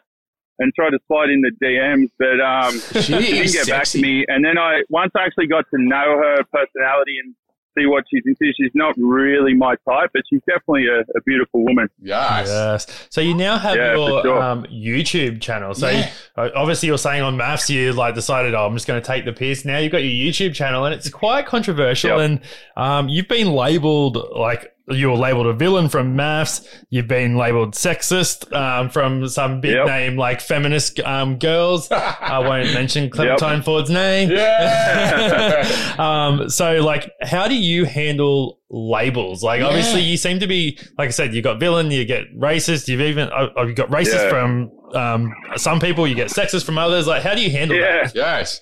and 0.59 0.73
tried 0.75 0.91
to 0.91 0.99
slide 1.09 1.31
in 1.31 1.41
the 1.43 1.51
DMs, 1.63 2.11
but 2.19 2.41
um, 2.41 2.73
She 3.03 3.03
she 3.03 3.13
didn't 3.19 3.45
is 3.47 3.53
get 3.55 3.67
back 3.69 3.85
to 3.87 4.01
me. 4.01 4.25
And 4.29 4.45
then 4.45 4.57
I 4.59 4.83
once 4.89 5.13
I 5.17 5.25
actually 5.25 5.49
got 5.49 5.65
to 5.75 5.79
know 5.83 6.17
her 6.19 6.45
personality 6.53 7.17
and 7.25 7.35
see 7.77 7.87
what 7.87 8.05
she's 8.09 8.23
into. 8.25 8.53
She's 8.57 8.71
not 8.73 8.95
really 8.97 9.53
my 9.53 9.75
type, 9.89 10.11
but 10.15 10.23
she's 10.31 10.39
definitely 10.47 10.87
a, 10.87 11.01
a 11.01 11.21
beautiful 11.27 11.65
woman. 11.65 11.89
Yes. 12.01 12.47
Yes. 12.47 13.07
So 13.11 13.21
you 13.21 13.35
now 13.35 13.59
have 13.59 13.75
Yeah, 13.75 13.97
your 13.97 14.23
sure. 14.23 14.41
um, 14.41 14.65
YouTube 14.67 15.41
channel. 15.41 15.75
So 15.75 15.89
Yeah. 15.89 16.07
you, 16.07 16.13
uh, 16.37 16.51
obviously 16.55 16.87
you're 16.87 16.99
saying 16.99 17.23
on 17.23 17.37
MAFS 17.37 17.69
you 17.71 17.93
like 17.93 18.15
decided, 18.15 18.55
oh, 18.55 18.65
I'm 18.67 18.75
just 18.75 18.87
going 18.87 19.03
to 19.03 19.05
take 19.05 19.25
the 19.25 19.33
piss. 19.33 19.65
Now 19.65 19.79
you've 19.79 19.91
got 19.91 20.05
your 20.05 20.13
YouTube 20.13 20.55
channel, 20.55 20.85
and 20.85 20.95
it's 20.95 21.11
quite 21.11 21.47
controversial. 21.47 22.11
Yep. 22.11 22.21
And 22.21 22.41
um, 22.77 23.09
you've 23.09 23.27
been 23.27 23.49
labelled 23.51 24.19
like 24.37 24.73
you 24.89 25.09
were 25.09 25.17
labelled 25.17 25.47
a 25.47 25.53
villain 25.55 25.89
from 25.89 26.15
MAFS. 26.15 26.67
You've 26.91 27.09
been 27.09 27.37
labelled 27.37 27.73
sexist 27.75 28.53
um, 28.55 28.91
from 28.91 29.27
some 29.29 29.61
big 29.63 29.73
Yep. 29.73 29.87
name 29.87 30.17
like 30.17 30.41
feminist 30.43 31.01
um, 31.01 31.39
girls. 31.39 31.91
I 31.93 32.39
won't 32.41 32.75
mention 32.75 33.09
Clementine 33.09 33.63
Ford's 33.63 33.89
name. 33.89 34.31
Yeah. 34.31 35.95
um, 35.99 36.51
so 36.51 36.81
like, 36.83 37.11
how 37.23 37.49
do 37.49 37.55
you 37.55 37.85
handle 37.87 38.59
labels? 38.69 39.43
Like, 39.43 39.61
Yeah. 39.61 39.69
obviously, 39.69 40.03
you 40.03 40.17
seem 40.19 40.39
to 40.41 40.47
be, 40.47 40.79
like 40.99 41.09
I 41.09 41.13
said, 41.13 41.33
you 41.35 41.41
got 41.41 41.59
villain, 41.61 41.91
you 41.91 42.05
get 42.05 42.25
racist, 42.39 42.87
you've 42.89 43.01
even, 43.01 43.29
uh, 43.31 43.49
uh, 43.57 43.65
you 43.65 43.75
got 43.75 43.89
racist 43.91 44.25
Yeah. 44.25 44.29
from 44.31 44.71
um, 44.95 45.35
some 45.57 45.81
people, 45.81 46.07
you 46.07 46.15
get 46.15 46.29
sexist 46.29 46.65
from 46.67 46.79
others. 46.79 47.07
Like, 47.07 47.23
how 47.23 47.35
do 47.35 47.41
you 47.41 47.51
handle 47.51 47.77
Yeah, 47.77 48.05
that? 48.05 48.15
yes. 48.15 48.61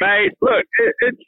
mate. 0.00 0.32
Look, 0.40 0.64
it, 0.78 0.94
it's 1.00 1.22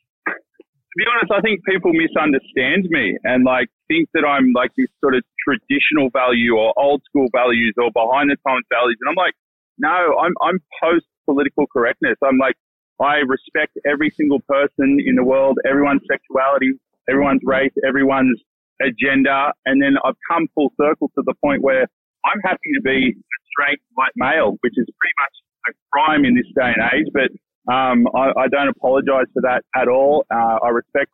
to 0.88 0.94
be 0.96 1.05
honest, 1.05 1.31
I 1.33 1.40
think 1.40 1.61
people 1.68 1.92
misunderstand 1.92 2.88
me 2.88 3.18
and 3.24 3.44
like 3.44 3.68
think 3.88 4.09
that 4.14 4.24
I'm 4.24 4.53
like 4.53 4.72
this 4.77 4.88
sort 5.01 5.14
of 5.14 5.22
traditional 5.44 6.09
value 6.12 6.57
or 6.57 6.72
old 6.77 7.03
school 7.05 7.29
values 7.35 7.74
or 7.77 7.92
behind 7.92 8.31
the 8.31 8.37
times 8.46 8.64
values, 8.72 8.96
and 9.01 9.12
I'm 9.12 9.20
like, 9.20 9.35
no, 9.77 10.16
I'm 10.16 10.33
I'm 10.40 10.59
post 10.81 11.07
political 11.29 11.66
correctness. 11.68 12.16
I'm 12.24 12.38
like, 12.38 12.57
I 13.01 13.20
respect 13.20 13.77
every 13.85 14.12
single 14.16 14.40
person 14.48 14.98
in 15.05 15.14
the 15.14 15.24
world, 15.24 15.59
everyone's 15.68 16.03
sexuality, 16.11 16.72
everyone's 17.09 17.42
race, 17.44 17.72
everyone's 17.87 18.40
agenda, 18.81 19.53
and 19.66 19.83
then 19.83 19.96
I've 20.05 20.18
come 20.31 20.48
full 20.55 20.72
circle 20.81 21.11
to 21.14 21.22
the 21.24 21.35
point 21.44 21.62
where 21.62 21.87
I'm 22.24 22.40
happy 22.44 22.72
to 22.74 22.83
be 22.83 23.14
a 23.14 23.38
straight 23.53 23.81
white 23.94 24.16
male, 24.16 24.57
which 24.61 24.74
is 24.77 24.87
pretty 24.98 25.16
much 25.20 25.35
a 25.68 25.72
crime 25.92 26.24
in 26.24 26.35
this 26.35 26.46
day 26.57 26.72
and 26.74 26.83
age, 26.94 27.07
but 27.12 27.31
um, 27.70 28.07
I, 28.14 28.33
I 28.37 28.48
don't 28.48 28.68
apologize 28.68 29.26
for 29.33 29.42
that 29.42 29.62
at 29.76 29.88
all. 29.88 30.24
Uh, 30.31 30.59
I 30.64 30.68
respect 30.68 31.11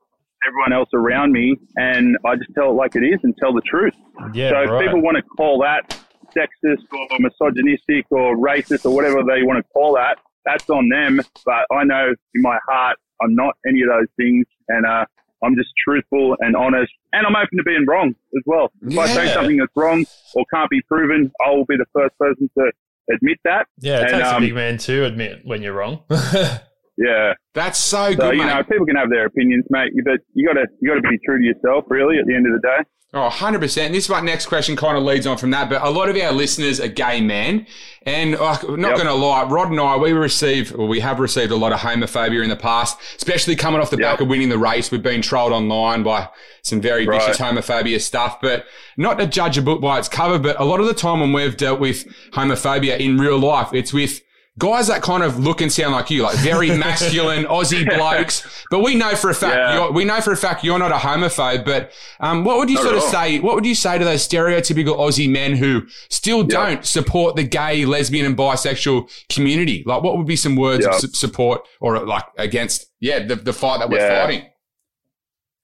everyone 0.47 0.73
else 0.73 0.89
around 0.95 1.33
me, 1.33 1.57
and 1.77 2.17
I 2.25 2.37
just 2.37 2.51
tell 2.55 2.71
it 2.71 2.75
like 2.75 2.97
it 2.97 3.03
is 3.03 3.19
and 3.23 3.35
tell 3.39 3.53
the 3.53 3.63
truth. 3.63 3.95
Yeah, 4.33 4.51
so 4.51 4.63
if 4.63 4.71
right. 4.71 4.85
people 4.85 5.01
want 5.03 5.17
to 5.17 5.23
call 5.23 5.61
that 5.63 6.01
sexist 6.37 6.83
or 6.93 7.19
misogynistic 7.19 8.07
or 8.11 8.37
racist 8.37 8.85
or 8.85 8.95
whatever 8.95 9.23
they 9.23 9.43
want 9.43 9.59
to 9.59 9.63
call 9.73 9.95
that, 9.95 10.19
that's 10.45 10.69
on 10.69 10.89
them. 10.89 11.21
But 11.45 11.67
I 11.73 11.85
know 11.85 12.09
in 12.35 12.43
my 12.43 12.59
heart 12.69 12.99
I'm 13.23 13.35
not 13.35 13.57
any 13.67 13.83
of 13.83 13.89
those 13.89 14.09
things, 14.17 14.45
and 14.69 14.85
uh, 14.85 15.07
I'm 15.43 15.57
just 15.57 15.71
truthful 15.87 16.37
and 16.41 16.57
honest, 16.57 16.93
and 17.13 17.27
I'm 17.27 17.37
open 17.37 17.59
to 17.59 17.65
being 17.65 17.85
wrong 17.87 18.15
as 18.37 18.43
well. 18.47 18.71
If 18.83 18.99
I 18.99 19.07
say 19.07 19.27
Yeah. 19.27 19.35
something 19.35 19.57
that's 19.57 19.73
wrong 19.77 20.05
or 20.35 20.45
can't 20.53 20.71
be 20.71 20.83
proven, 20.83 21.33
I 21.45 21.51
will 21.51 21.65
be 21.67 21.77
the 21.77 21.87
first 21.93 22.17
person 22.19 22.51
to 22.59 22.73
admit 23.13 23.39
that. 23.45 23.67
Yeah, 23.81 23.99
it 23.99 24.03
And, 24.03 24.11
takes 24.13 24.29
um, 24.29 24.43
a 24.43 24.47
big 24.47 24.55
man 24.55 24.79
to 24.79 25.05
admit 25.05 25.41
when 25.45 25.63
you're 25.63 25.75
wrong. 25.75 26.03
Yeah. 26.97 27.33
That's 27.55 27.79
so 27.79 28.11
So 28.13 28.17
good, 28.17 28.37
you 28.37 28.43
mate. 28.45 28.47
know, 28.55 28.63
people 28.65 28.87
can 28.87 28.97
have 28.97 29.11
their 29.11 29.27
opinions, 29.27 29.65
mate, 29.71 29.91
but 30.05 30.21
you 30.35 30.47
gotta 30.47 30.67
you 30.81 30.89
gotta 30.89 31.01
be 31.03 31.19
true 31.27 31.39
to 31.39 31.45
yourself, 31.45 31.85
really. 31.89 32.19
At 32.19 32.27
the 32.27 32.35
end 32.35 32.47
of 32.47 32.53
the 32.53 32.61
day. 32.61 32.85
Oh, 33.17 33.29
100%. 33.31 33.61
This 33.93 34.05
is 34.07 34.09
my 34.11 34.21
next 34.21 34.47
question 34.47 34.75
kind 34.75 34.99
of 34.99 35.05
leads 35.05 35.25
on 35.25 35.39
from 35.39 35.53
that, 35.53 35.71
but 35.71 35.81
a 35.83 35.89
lot 35.89 36.09
of 36.09 36.17
our 36.17 36.33
listeners 36.33 36.81
are 36.81 36.89
gay 36.89 37.21
men. 37.21 37.65
And 38.05 38.35
uh, 38.35 38.55
not 38.63 38.89
Yep. 38.89 38.95
going 38.97 39.07
to 39.07 39.15
lie, 39.15 39.45
Rod 39.45 39.71
and 39.71 39.79
I, 39.79 39.97
we 39.97 40.11
receive, 40.13 40.75
or 40.77 40.89
we 40.89 40.99
have 40.99 41.21
received 41.21 41.53
a 41.53 41.57
lot 41.57 41.71
of 41.73 41.79
homophobia 41.79 42.43
in 42.43 42.51
the 42.51 42.57
past, 42.57 42.99
especially 43.17 43.55
coming 43.55 43.81
off 43.81 43.91
the 43.91 43.99
back 43.99 44.21
of 44.21 44.27
winning 44.27 44.49
the 44.49 44.59
race. 44.59 44.91
We've 44.91 45.01
been 45.01 45.23
trolled 45.23 45.53
online 45.53 46.03
by 46.03 46.29
some 46.63 46.81
very 46.81 47.07
Right. 47.07 47.21
vicious 47.21 47.39
homophobia 47.39 48.01
stuff, 48.01 48.41
but 48.41 48.65
not 48.97 49.21
to 49.21 49.29
judge 49.29 49.57
a 49.59 49.63
book 49.63 49.81
by 49.81 50.01
its 50.01 50.09
cover, 50.09 50.41
but 50.41 50.59
a 50.59 50.65
lot 50.65 50.81
of 50.81 50.87
the 50.87 50.95
time 50.95 51.21
when 51.21 51.33
we've 51.33 51.57
dealt 51.57 51.79
with 51.79 52.05
homophobia 52.33 52.99
in 52.99 53.17
real 53.17 53.39
life, 53.39 53.69
it's 53.73 53.93
with 53.93 54.23
guys 54.59 54.87
that 54.87 55.03
kind 55.03 55.23
of 55.25 55.39
look 55.39 55.61
and 55.61 55.73
sound 55.73 55.93
like 55.93 56.11
you, 56.11 56.23
like 56.23 56.37
very 56.37 56.69
masculine 56.79 57.45
Aussie 57.45 57.85
blokes. 57.89 58.65
But 58.71 58.81
we 58.81 58.95
know 58.95 59.15
for 59.17 59.31
a 59.31 59.35
fact, 59.35 59.57
Yeah. 59.57 59.75
you're, 59.75 59.93
we 59.93 60.05
know 60.05 60.21
for 60.21 60.33
a 60.33 60.37
fact 60.37 60.63
you're 60.63 60.79
not 60.79 60.93
a 60.93 60.97
homophobe. 60.97 61.65
But 61.65 61.93
um, 62.21 62.45
what 62.45 62.59
would 62.59 62.69
you 62.71 62.77
Not 62.77 62.85
sort 62.85 62.97
of 62.97 63.03
all. 63.03 63.09
say? 63.11 63.41
What 63.41 63.55
would 63.57 63.67
you 63.67 63.75
say 63.75 63.99
to 63.99 64.05
those 64.05 64.27
stereotypical 64.27 64.97
Aussie 64.97 65.29
men 65.31 65.57
who 65.57 65.83
still 66.09 66.45
don't 66.45 66.85
support 66.85 67.35
the 67.37 67.43
gay, 67.45 67.85
lesbian, 67.85 68.27
and 68.27 68.37
bisexual 68.37 69.11
community? 69.29 69.83
Like, 69.87 70.03
what 70.03 70.17
would 70.17 70.27
be 70.27 70.37
some 70.37 70.55
words 70.57 70.87
of 70.87 70.95
su- 70.95 71.09
support 71.09 71.67
or 71.81 71.99
like 72.07 72.25
against? 72.39 72.87
Yeah, 73.01 73.27
the, 73.27 73.37
the 73.37 73.53
fight 73.53 73.79
that 73.81 73.91
we're 73.91 73.99
Yeah. 73.99 74.23
fighting. 74.25 74.51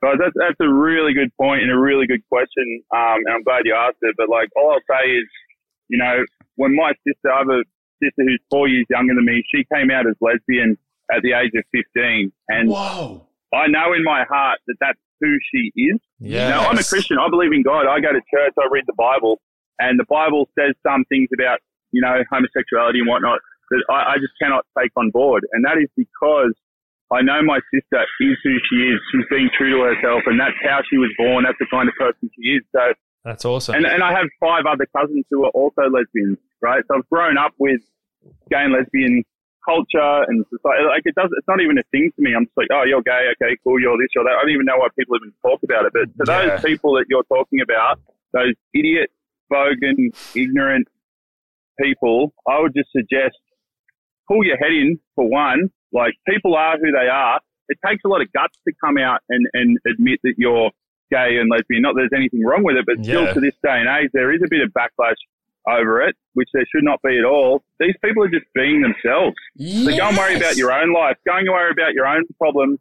Guys, 0.02 0.16
that's 0.18 0.32
that's 0.34 0.56
a 0.60 0.68
really 0.72 1.12
good 1.12 1.28
point 1.38 1.62
and 1.62 1.70
a 1.70 1.78
really 1.78 2.06
good 2.06 2.22
question. 2.28 2.82
Um, 2.90 3.18
and 3.26 3.34
I'm 3.34 3.42
glad 3.42 3.62
you 3.66 3.74
asked 3.74 3.98
it. 4.02 4.14
But 4.16 4.28
like, 4.30 4.48
all 4.56 4.72
I'll 4.72 4.96
say 4.98 5.10
is, 5.10 5.26
you 5.88 5.98
know, 5.98 6.24
when 6.56 6.74
my 6.74 6.92
sister, 7.06 7.30
I 7.32 7.38
have 7.38 7.48
a 7.50 7.62
sister 8.02 8.22
who's 8.24 8.40
four 8.50 8.68
years 8.68 8.86
younger 8.90 9.14
than 9.14 9.24
me. 9.24 9.42
She 9.54 9.64
came 9.72 9.90
out 9.90 10.06
as 10.06 10.14
lesbian 10.20 10.76
at 11.12 11.22
the 11.22 11.32
age 11.32 11.52
of 11.56 11.64
15, 11.72 12.32
and 12.48 12.70
Whoa. 12.70 13.26
I 13.52 13.66
know 13.66 13.92
in 13.92 14.04
my 14.04 14.24
heart 14.28 14.60
that 14.66 14.76
that's 14.80 14.98
who 15.20 15.36
she 15.52 15.72
is. 15.76 15.98
Yeah. 16.18 16.44
You 16.44 16.54
know, 16.54 16.60
I'm 16.68 16.78
a 16.78 16.84
Christian. 16.84 17.18
I 17.18 17.28
believe 17.28 17.52
in 17.52 17.62
God. 17.62 17.86
I 17.86 18.00
go 18.00 18.12
to 18.12 18.22
church. 18.32 18.54
I 18.58 18.68
read 18.70 18.84
the 18.86 18.96
Bible, 18.96 19.40
and 19.78 19.98
the 19.98 20.06
Bible 20.08 20.48
says 20.58 20.74
some 20.86 21.04
things 21.08 21.28
about 21.34 21.58
you 21.92 22.00
know 22.00 22.22
homosexuality 22.30 23.00
and 23.00 23.08
whatnot 23.08 23.40
that 23.70 23.84
I, 23.90 24.14
I 24.14 24.16
just 24.18 24.32
cannot 24.40 24.64
take 24.78 24.90
on 24.96 25.10
board, 25.10 25.46
and 25.52 25.64
that 25.64 25.78
is 25.78 25.88
because 25.96 26.54
I 27.12 27.22
know 27.22 27.42
my 27.42 27.58
sister 27.74 28.02
is 28.20 28.38
who 28.44 28.54
she 28.70 28.76
is. 28.86 29.00
She's 29.10 29.26
being 29.30 29.50
true 29.56 29.70
to 29.70 29.94
herself, 29.94 30.22
and 30.26 30.38
that's 30.38 30.54
how 30.62 30.80
she 30.88 30.96
was 30.96 31.10
born. 31.18 31.44
That's 31.44 31.58
the 31.58 31.66
kind 31.70 31.88
of 31.88 31.94
person 31.98 32.30
she 32.38 32.54
is. 32.54 32.62
So, 32.70 32.94
That's 33.24 33.44
awesome. 33.44 33.74
and, 33.74 33.86
and 33.86 34.02
I 34.02 34.12
have 34.12 34.26
five 34.38 34.64
other 34.66 34.86
cousins 34.96 35.24
who 35.30 35.44
are 35.44 35.50
also 35.50 35.82
lesbians, 35.90 36.38
right? 36.62 36.84
So 36.86 36.98
I've 36.98 37.08
grown 37.10 37.36
up 37.36 37.52
with 37.58 37.80
gay 38.50 38.64
and 38.64 38.72
lesbian 38.72 39.24
culture 39.64 40.24
and 40.28 40.44
society. 40.48 40.84
Like 40.88 41.04
it 41.04 41.14
does, 41.14 41.28
it's 41.36 41.48
not 41.48 41.60
even 41.60 41.78
a 41.78 41.84
thing 41.92 42.10
to 42.16 42.20
me. 42.22 42.34
I'm 42.34 42.46
just 42.46 42.56
like, 42.56 42.68
oh, 42.72 42.84
you're 42.84 43.02
gay, 43.02 43.28
okay, 43.36 43.56
cool, 43.62 43.80
you're 43.80 43.96
this, 43.98 44.08
you're 44.14 44.24
that. 44.24 44.36
I 44.36 44.42
don't 44.42 44.54
even 44.56 44.66
know 44.66 44.78
why 44.78 44.88
people 44.98 45.16
even 45.16 45.32
talk 45.42 45.60
about 45.62 45.84
it. 45.84 45.92
But 45.92 46.08
to 46.16 46.24
Yeah. 46.24 46.48
those 46.48 46.60
people 46.64 46.94
that 46.96 47.06
you're 47.08 47.28
talking 47.28 47.60
about, 47.60 48.00
those 48.32 48.54
idiot, 48.74 49.10
bogan, 49.52 50.12
ignorant 50.34 50.88
people, 51.80 52.32
I 52.48 52.60
would 52.60 52.74
just 52.74 52.90
suggest 52.92 53.36
pull 54.28 54.44
your 54.44 54.56
head 54.56 54.72
in 54.72 54.98
for 55.14 55.28
one. 55.28 55.68
Like 55.92 56.14
people 56.28 56.54
are 56.54 56.78
who 56.78 56.90
they 56.92 57.08
are. 57.08 57.40
It 57.68 57.78
takes 57.86 58.02
a 58.04 58.08
lot 58.08 58.20
of 58.22 58.32
guts 58.32 58.56
to 58.66 58.72
come 58.82 58.98
out 58.98 59.20
and, 59.28 59.46
and 59.52 59.78
admit 59.86 60.20
that 60.24 60.34
you're 60.38 60.70
gay 61.10 61.38
and 61.38 61.50
lesbian. 61.50 61.82
Not 61.82 61.94
that 61.94 62.06
there's 62.08 62.18
anything 62.18 62.44
wrong 62.44 62.62
with 62.62 62.76
it, 62.76 62.86
but 62.86 62.96
still 63.04 63.26
to 63.34 63.40
this 63.40 63.54
day 63.62 63.78
and 63.82 63.88
age, 63.88 64.10
there 64.12 64.32
is 64.32 64.40
a 64.44 64.48
bit 64.48 64.60
of 64.62 64.70
backlash 64.72 65.18
over 65.68 66.02
it, 66.02 66.16
which 66.34 66.48
there 66.52 66.64
should 66.74 66.84
not 66.84 67.00
be 67.02 67.18
at 67.18 67.24
all. 67.24 67.62
These 67.78 67.94
people 68.04 68.24
are 68.24 68.30
just 68.30 68.46
being 68.54 68.82
themselves. 68.82 69.36
So 69.84 69.96
go 69.96 70.08
and 70.08 70.16
worry 70.16 70.36
about 70.36 70.56
your 70.56 70.72
own 70.72 70.92
life. 70.92 71.16
Go 71.26 71.36
and 71.36 71.48
worry 71.48 71.70
about 71.70 71.92
your 71.92 72.06
own 72.06 72.24
problems 72.38 72.78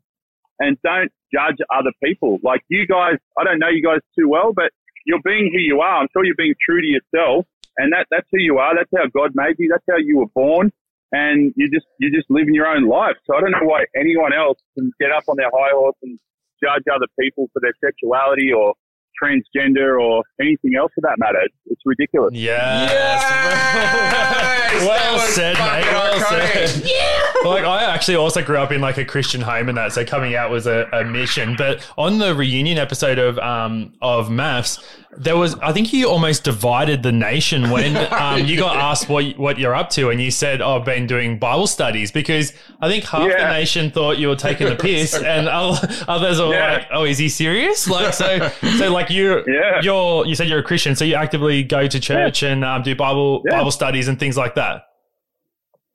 and 0.59 0.77
don't 0.83 1.11
judge 1.33 1.57
other 1.73 1.91
people. 2.03 2.39
Like 2.43 2.61
you 2.69 2.87
guys, 2.87 3.17
I 3.37 3.43
don't 3.43 3.59
know 3.59 3.69
you 3.69 3.83
guys 3.83 3.99
too 4.17 4.29
well, 4.29 4.53
but 4.53 4.71
you're 5.05 5.21
being 5.23 5.51
who 5.53 5.59
you 5.59 5.81
are. 5.81 6.01
I'm 6.01 6.07
sure 6.13 6.23
you're 6.25 6.35
being 6.35 6.55
true 6.63 6.81
to 6.81 6.87
yourself 6.87 7.45
and 7.79 7.93
that, 7.93 8.07
that's 8.11 8.27
who 8.31 8.39
you 8.39 8.57
are. 8.57 8.75
That's 8.75 8.91
how 8.95 9.07
God 9.07 9.31
made 9.33 9.55
you. 9.57 9.69
That's 9.71 9.85
how 9.89 9.97
you 9.97 10.19
were 10.19 10.31
born. 10.35 10.71
And 11.11 11.53
you 11.55 11.71
just, 11.71 11.87
you 11.97 12.11
just 12.11 12.29
living 12.29 12.53
your 12.53 12.67
own 12.67 12.87
life. 12.87 13.15
So 13.25 13.35
I 13.35 13.41
don't 13.41 13.51
know 13.51 13.65
why 13.65 13.85
anyone 13.95 14.33
else 14.33 14.59
can 14.77 14.91
get 14.99 15.11
up 15.11 15.23
on 15.27 15.37
their 15.37 15.49
high 15.49 15.71
horse 15.73 15.95
and 16.03 16.19
judge 16.61 16.83
other 16.93 17.07
people 17.19 17.49
for 17.53 17.61
their 17.61 17.73
sexuality 17.83 18.51
or 18.51 18.75
transgender 19.21 20.01
or 20.01 20.23
anything 20.41 20.75
else 20.77 20.91
for 20.95 21.01
that 21.01 21.15
matter. 21.17 21.39
It's, 21.43 21.55
it's 21.67 21.81
ridiculous. 21.85 22.31
Yes. 22.33 22.91
Yes! 22.91 24.81
well 24.87 25.17
That 25.17 25.29
said, 25.29 25.53
mate. 25.57 25.85
Well 25.91 26.19
iconic. 26.19 26.67
said. 26.83 27.45
Like 27.45 27.63
I 27.63 27.83
actually 27.85 28.15
also 28.17 28.43
grew 28.43 28.57
up 28.57 28.71
in 28.71 28.81
like 28.81 28.97
a 28.97 29.05
Christian 29.05 29.41
home 29.41 29.69
and 29.69 29.77
that, 29.77 29.93
so 29.93 30.03
coming 30.05 30.35
out 30.35 30.51
was 30.51 30.67
a, 30.67 30.87
a 30.91 31.03
mission. 31.05 31.55
But 31.57 31.89
on 31.97 32.17
the 32.19 32.35
reunion 32.35 32.77
episode 32.77 33.17
of 33.17 33.39
um 33.39 33.93
of 34.01 34.27
MAFS, 34.29 34.83
there 35.17 35.37
was 35.37 35.55
I 35.59 35.71
think 35.71 35.93
you 35.93 36.09
almost 36.09 36.43
divided 36.43 37.01
the 37.01 37.11
nation 37.13 37.69
when 37.69 37.95
um, 38.13 38.45
you 38.45 38.57
got 38.57 38.75
asked 38.75 39.07
what 39.09 39.37
what 39.37 39.57
you're 39.57 39.73
up 39.75 39.89
to, 39.91 40.09
and 40.09 40.21
you 40.21 40.31
said, 40.31 40.61
"Oh, 40.61 40.77
I've 40.79 40.85
been 40.85 41.07
doing 41.07 41.39
Bible 41.39 41.67
studies," 41.67 42.11
because 42.11 42.51
I 42.81 42.89
think 42.89 43.05
half 43.05 43.29
the 43.29 43.49
nation 43.51 43.89
thought 43.89 44.17
you 44.17 44.27
were 44.27 44.35
taking 44.35 44.67
the 44.67 44.75
piss, 44.75 45.13
and 45.15 45.47
others 45.47 46.39
were 46.39 46.53
Yeah. 46.53 46.73
like, 46.73 46.87
"Oh, 46.91 47.05
is 47.05 47.17
he 47.17 47.29
serious?" 47.29 47.87
Like 47.89 48.13
so, 48.13 48.49
so 48.77 48.91
like 48.91 48.98
you, 49.09 49.43
Yeah. 49.47 49.79
you're 49.81 50.25
you 50.25 50.35
said 50.35 50.47
you're 50.49 50.59
a 50.59 50.63
Christian, 50.63 50.95
so 50.95 51.05
you 51.05 51.15
actively 51.15 51.63
go 51.63 51.87
to 51.87 51.99
church 51.99 52.43
and 52.43 52.65
um, 52.65 52.81
do 52.83 52.95
Bible 52.95 53.41
Yeah. 53.45 53.57
Bible 53.57 53.71
studies 53.71 54.07
and 54.07 54.19
things 54.19 54.35
like 54.35 54.55
that. 54.55 54.83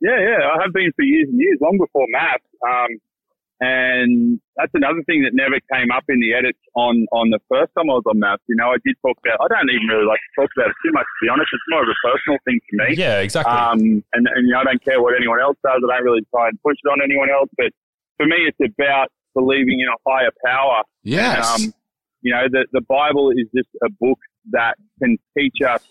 Yeah, 0.00 0.18
yeah, 0.20 0.38
I 0.56 0.62
have 0.62 0.72
been 0.72 0.90
for 0.96 1.02
years 1.04 1.28
and 1.30 1.38
years, 1.40 1.58
long 1.60 1.78
before 1.78 2.06
MAFS. 2.12 2.44
Um, 2.66 2.90
and 3.60 4.40
that's 4.56 4.72
another 4.74 5.00
thing 5.06 5.22
that 5.22 5.32
never 5.32 5.56
came 5.72 5.90
up 5.90 6.04
in 6.08 6.20
the 6.20 6.34
edits 6.34 6.58
on, 6.74 7.06
on 7.12 7.30
the 7.30 7.38
first 7.48 7.72
time 7.78 7.88
I 7.88 7.94
was 7.94 8.02
on 8.06 8.18
MAFS. 8.20 8.42
You 8.48 8.56
know, 8.56 8.68
I 8.74 8.76
did 8.84 8.96
talk 9.00 9.16
about, 9.24 9.40
I 9.40 9.48
don't 9.48 9.70
even 9.70 9.86
really 9.88 10.04
like 10.04 10.20
to 10.20 10.42
talk 10.42 10.50
about 10.56 10.68
it 10.68 10.76
too 10.84 10.92
much, 10.92 11.06
to 11.06 11.18
be 11.24 11.28
honest. 11.30 11.48
It's 11.54 11.62
more 11.70 11.82
of 11.82 11.88
a 11.88 11.98
personal 12.04 12.38
thing 12.44 12.60
for 12.68 12.76
me. 12.84 12.96
Yeah, 12.98 13.20
exactly. 13.20 13.52
Um, 13.54 14.04
and, 14.12 14.28
and, 14.28 14.44
you 14.44 14.52
know, 14.52 14.60
I 14.60 14.64
don't 14.64 14.84
care 14.84 15.00
what 15.00 15.14
anyone 15.16 15.40
else 15.40 15.56
does. 15.64 15.80
I 15.80 15.96
don't 15.96 16.04
really 16.04 16.26
try 16.34 16.48
and 16.48 16.60
push 16.62 16.76
it 16.82 16.88
on 16.90 17.00
anyone 17.00 17.30
else. 17.30 17.48
But 17.56 17.72
for 18.18 18.26
me, 18.26 18.44
it's 18.44 18.60
about 18.60 19.08
believing 19.32 19.80
in 19.80 19.88
a 19.88 19.96
higher 20.04 20.34
power. 20.44 20.82
Yes. 21.02 21.48
Um, 21.48 21.72
you 22.24 22.32
know, 22.32 22.44
the, 22.50 22.66
the 22.72 22.80
Bible 22.80 23.30
is 23.30 23.46
just 23.54 23.68
a 23.84 23.88
book 24.00 24.18
that 24.50 24.74
can 25.00 25.16
teach 25.38 25.58
us 25.64 25.82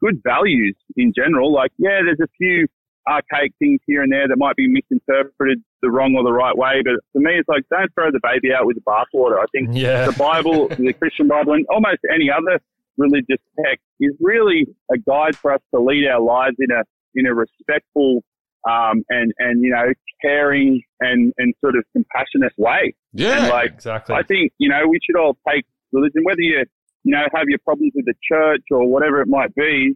good 0.00 0.20
values 0.22 0.76
in 0.96 1.12
general. 1.16 1.52
Like, 1.52 1.72
yeah, 1.78 2.00
there's 2.04 2.20
a 2.22 2.28
few 2.38 2.68
archaic 3.08 3.52
things 3.58 3.80
here 3.86 4.02
and 4.02 4.12
there 4.12 4.28
that 4.28 4.36
might 4.36 4.54
be 4.54 4.68
misinterpreted 4.68 5.62
the 5.80 5.90
wrong 5.90 6.14
or 6.14 6.22
the 6.22 6.32
right 6.32 6.56
way. 6.56 6.82
But 6.84 6.94
for 7.12 7.20
me, 7.20 7.38
it's 7.38 7.48
like, 7.48 7.62
don't 7.70 7.92
throw 7.94 8.10
the 8.12 8.20
baby 8.22 8.52
out 8.54 8.66
with 8.66 8.76
the 8.76 8.82
bathwater. 8.82 9.38
I 9.40 9.46
think 9.50 9.70
Yeah. 9.72 10.06
the 10.06 10.12
Bible, 10.12 10.68
the 10.78 10.92
Christian 10.92 11.26
Bible, 11.26 11.54
and 11.54 11.66
almost 11.70 12.00
any 12.14 12.30
other 12.30 12.60
religious 12.98 13.40
text 13.64 13.82
is 13.98 14.12
really 14.20 14.66
a 14.92 14.98
guide 14.98 15.36
for 15.36 15.52
us 15.54 15.60
to 15.74 15.80
lead 15.80 16.06
our 16.06 16.20
lives 16.20 16.56
in 16.58 16.70
a, 16.70 16.82
in 17.14 17.26
a 17.26 17.34
respectful, 17.34 18.22
um, 18.68 19.02
and, 19.08 19.32
and, 19.38 19.62
you 19.62 19.70
know, 19.70 19.86
caring 20.20 20.82
and, 21.00 21.32
and 21.38 21.54
sort 21.62 21.76
of 21.76 21.84
compassionate 21.94 22.52
way. 22.58 22.94
yeah. 23.14 23.38
And 23.44 23.48
like, 23.48 23.72
exactly. 23.72 24.14
I 24.16 24.22
think, 24.22 24.52
you 24.58 24.68
know, 24.68 24.86
we 24.86 24.98
should 25.02 25.18
all 25.18 25.38
take 25.48 25.64
religion, 25.92 26.22
whether 26.24 26.40
you, 26.40 26.64
you 27.04 27.12
know, 27.12 27.24
have 27.34 27.44
your 27.48 27.58
problems 27.64 27.92
with 27.94 28.06
the 28.06 28.14
church 28.30 28.62
or 28.70 28.86
whatever 28.88 29.20
it 29.20 29.28
might 29.28 29.54
be, 29.54 29.94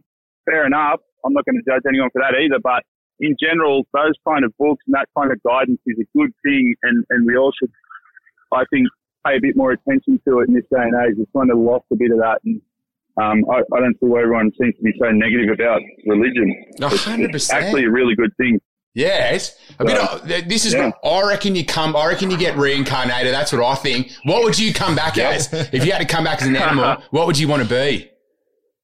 fair 0.49 0.65
enough. 0.65 0.99
I'm 1.25 1.33
not 1.33 1.45
going 1.45 1.61
to 1.63 1.71
judge 1.71 1.83
anyone 1.87 2.09
for 2.11 2.21
that 2.21 2.37
either, 2.39 2.59
but 2.61 2.83
in 3.19 3.35
general, 3.39 3.83
those 3.93 4.13
kind 4.27 4.43
of 4.43 4.51
books 4.57 4.83
and 4.87 4.93
that 4.95 5.07
kind 5.17 5.31
of 5.31 5.41
guidance 5.43 5.79
is 5.85 5.97
a 5.99 6.17
good 6.17 6.31
thing 6.45 6.75
and, 6.83 7.05
and 7.09 7.25
we 7.25 7.37
all 7.37 7.51
should, 7.57 7.71
I 8.51 8.63
think, 8.71 8.87
pay 9.25 9.37
a 9.37 9.39
bit 9.39 9.55
more 9.55 9.71
attention 9.71 10.19
to 10.27 10.39
it 10.39 10.49
in 10.49 10.55
this 10.55 10.65
day 10.71 10.81
and 10.81 10.93
age. 11.05 11.15
We've 11.17 11.27
kind 11.35 11.49
of 11.51 11.57
lost 11.57 11.85
a 11.91 11.95
bit 11.95 12.11
of 12.11 12.17
that 12.19 12.39
and 12.43 12.61
um, 13.15 13.45
I, 13.49 13.59
I 13.75 13.79
don't 13.79 13.93
see 13.99 14.07
why 14.07 14.21
everyone 14.23 14.51
seems 14.59 14.75
to 14.77 14.81
be 14.83 14.91
so 14.99 15.11
negative 15.11 15.49
about 15.53 15.81
religion. 16.07 16.51
A 16.81 16.85
It's- 16.87 17.05
hundred 17.05 17.33
It's 17.35 17.47
percent. 17.47 17.63
actually 17.65 17.85
a 17.85 17.91
really 17.91 18.15
good 18.15 18.35
thing. 18.37 18.59
Yes, 18.95 19.57
a 19.79 19.85
bit. 19.85 19.97
Of, 19.97 20.27
this 20.27 20.65
is. 20.65 20.73
yeah. 20.73 20.91
I 21.03 21.27
reckon 21.27 21.55
you 21.55 21.65
come. 21.65 21.95
I 21.95 22.07
reckon 22.07 22.29
you 22.29 22.37
get 22.37 22.55
reincarnated. 22.57 23.33
That's 23.33 23.51
what 23.51 23.63
I 23.63 23.73
think. 23.75 24.11
What 24.23 24.43
would 24.43 24.59
you 24.59 24.71
come 24.71 24.95
back 24.95 25.17
as 25.17 25.51
if 25.51 25.83
you 25.83 25.91
had 25.91 25.97
to 25.99 26.05
come 26.05 26.23
back 26.23 26.41
as 26.41 26.47
an 26.47 26.55
animal? 26.55 26.97
What 27.09 27.25
would 27.27 27.37
you 27.39 27.47
want 27.47 27.63
to 27.63 27.69
be? 27.69 28.09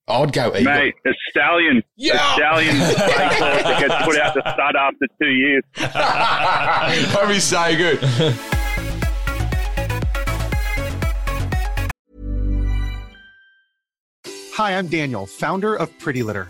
I'd 0.08 0.34
go 0.34 0.48
eagle. 0.50 0.64
Mate, 0.64 0.96
a 1.06 1.12
stallion. 1.30 1.84
Yeah. 1.96 2.14
A 2.16 2.36
stallion 2.36 2.78
that 2.80 3.78
gets 3.80 4.06
put 4.06 4.18
out 4.20 4.34
to 4.34 4.42
stud 4.42 4.76
after 4.76 5.08
two 5.22 5.30
years. 5.30 5.64
That'd 7.14 7.30
be 7.30 7.40
so 7.40 7.78
good. 7.78 8.00
Hi, 14.54 14.76
I'm 14.78 14.88
Daniel, 14.88 15.26
founder 15.26 15.76
of 15.76 15.98
Pretty 16.00 16.24
Litter. 16.24 16.50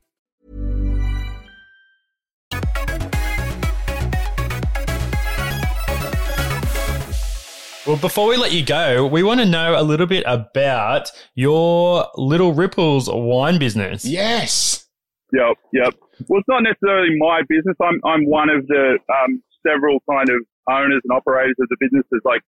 Well, 7.87 7.97
before 7.97 8.27
we 8.27 8.37
let 8.37 8.51
you 8.51 8.63
go, 8.63 9.07
we 9.07 9.23
want 9.23 9.39
to 9.39 9.45
know 9.45 9.73
a 9.79 9.81
little 9.81 10.05
bit 10.05 10.23
about 10.27 11.11
your 11.33 12.07
Little 12.15 12.53
Ripples 12.53 13.09
wine 13.11 13.57
business. 13.57 14.05
Yes. 14.05 14.87
Yep, 15.33 15.57
yep. 15.73 15.95
Well, 16.27 16.41
it's 16.41 16.47
not 16.47 16.61
necessarily 16.61 17.17
my 17.17 17.41
business. 17.49 17.75
I'm 17.81 17.99
I'm 18.05 18.29
one 18.29 18.49
of 18.51 18.67
the 18.67 18.99
um, 19.09 19.41
several 19.65 19.99
kind 20.07 20.29
of 20.29 20.45
owners 20.69 21.01
and 21.03 21.11
operators 21.11 21.55
of 21.59 21.67
the 21.69 21.77
business. 21.79 22.03
There's 22.11 22.21
like 22.23 22.41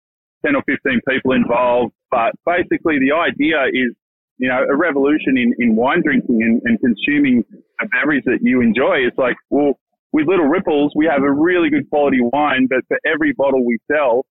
ten 0.45 0.55
or 0.55 0.63
fifteen 0.63 0.99
people 1.07 1.31
involved, 1.31 1.93
but 2.11 2.33
basically 2.45 2.99
the 2.99 3.15
idea 3.15 3.67
is, 3.71 3.95
you 4.37 4.49
know, 4.49 4.65
a 4.69 4.75
revolution 4.75 5.37
in, 5.37 5.53
in 5.59 5.77
wine 5.77 6.01
drinking 6.03 6.41
and, 6.43 6.61
and 6.65 6.77
consuming 6.81 7.45
a 7.79 7.87
beverage 7.87 8.25
that 8.25 8.39
you 8.41 8.59
enjoy. 8.59 9.07
It's 9.07 9.17
like, 9.17 9.37
well, 9.49 9.79
with 10.11 10.27
Little 10.27 10.47
Ripples, 10.47 10.91
we 10.93 11.05
have 11.05 11.23
a 11.23 11.31
really 11.31 11.69
good 11.69 11.89
quality 11.89 12.19
wine, 12.19 12.67
but 12.69 12.79
for 12.89 12.99
every 13.05 13.31
bottle 13.31 13.65
we 13.65 13.77
sell, 13.89 14.19
a 14.19 14.30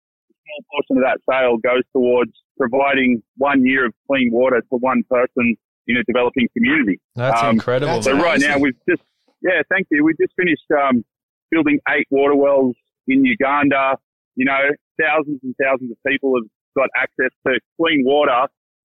small 0.50 0.64
portion 0.70 0.96
of 0.98 1.04
that 1.04 1.18
sale 1.30 1.56
goes 1.58 1.82
towards 1.94 2.32
providing 2.58 3.22
one 3.36 3.64
year 3.64 3.86
of 3.86 3.94
clean 4.06 4.30
water 4.32 4.60
to 4.60 4.76
one 4.78 5.02
person 5.08 5.56
in 5.86 5.96
a 5.96 6.04
developing 6.04 6.48
community. 6.56 7.00
That's 7.16 7.42
Um, 7.42 7.56
incredible. 7.56 7.94
that's 7.94 8.06
So 8.06 8.14
man. 8.14 8.22
right 8.22 8.40
now 8.40 8.58
we've 8.58 8.76
just, 8.88 9.02
yeah, 9.42 9.62
thank 9.70 9.86
you. 9.90 10.04
We've 10.04 10.18
just 10.18 10.34
finished 10.36 10.64
um, 10.76 11.04
building 11.50 11.78
eight 11.88 12.06
water 12.10 12.34
wells 12.36 12.76
in 13.08 13.24
Uganda. 13.24 13.96
You 14.36 14.44
know, 14.44 14.60
thousands 15.00 15.40
and 15.42 15.54
thousands 15.60 15.90
of 15.90 15.96
people 16.06 16.34
have 16.36 16.48
got 16.76 16.88
access 16.96 17.30
to 17.46 17.58
clean 17.80 18.04
water 18.04 18.46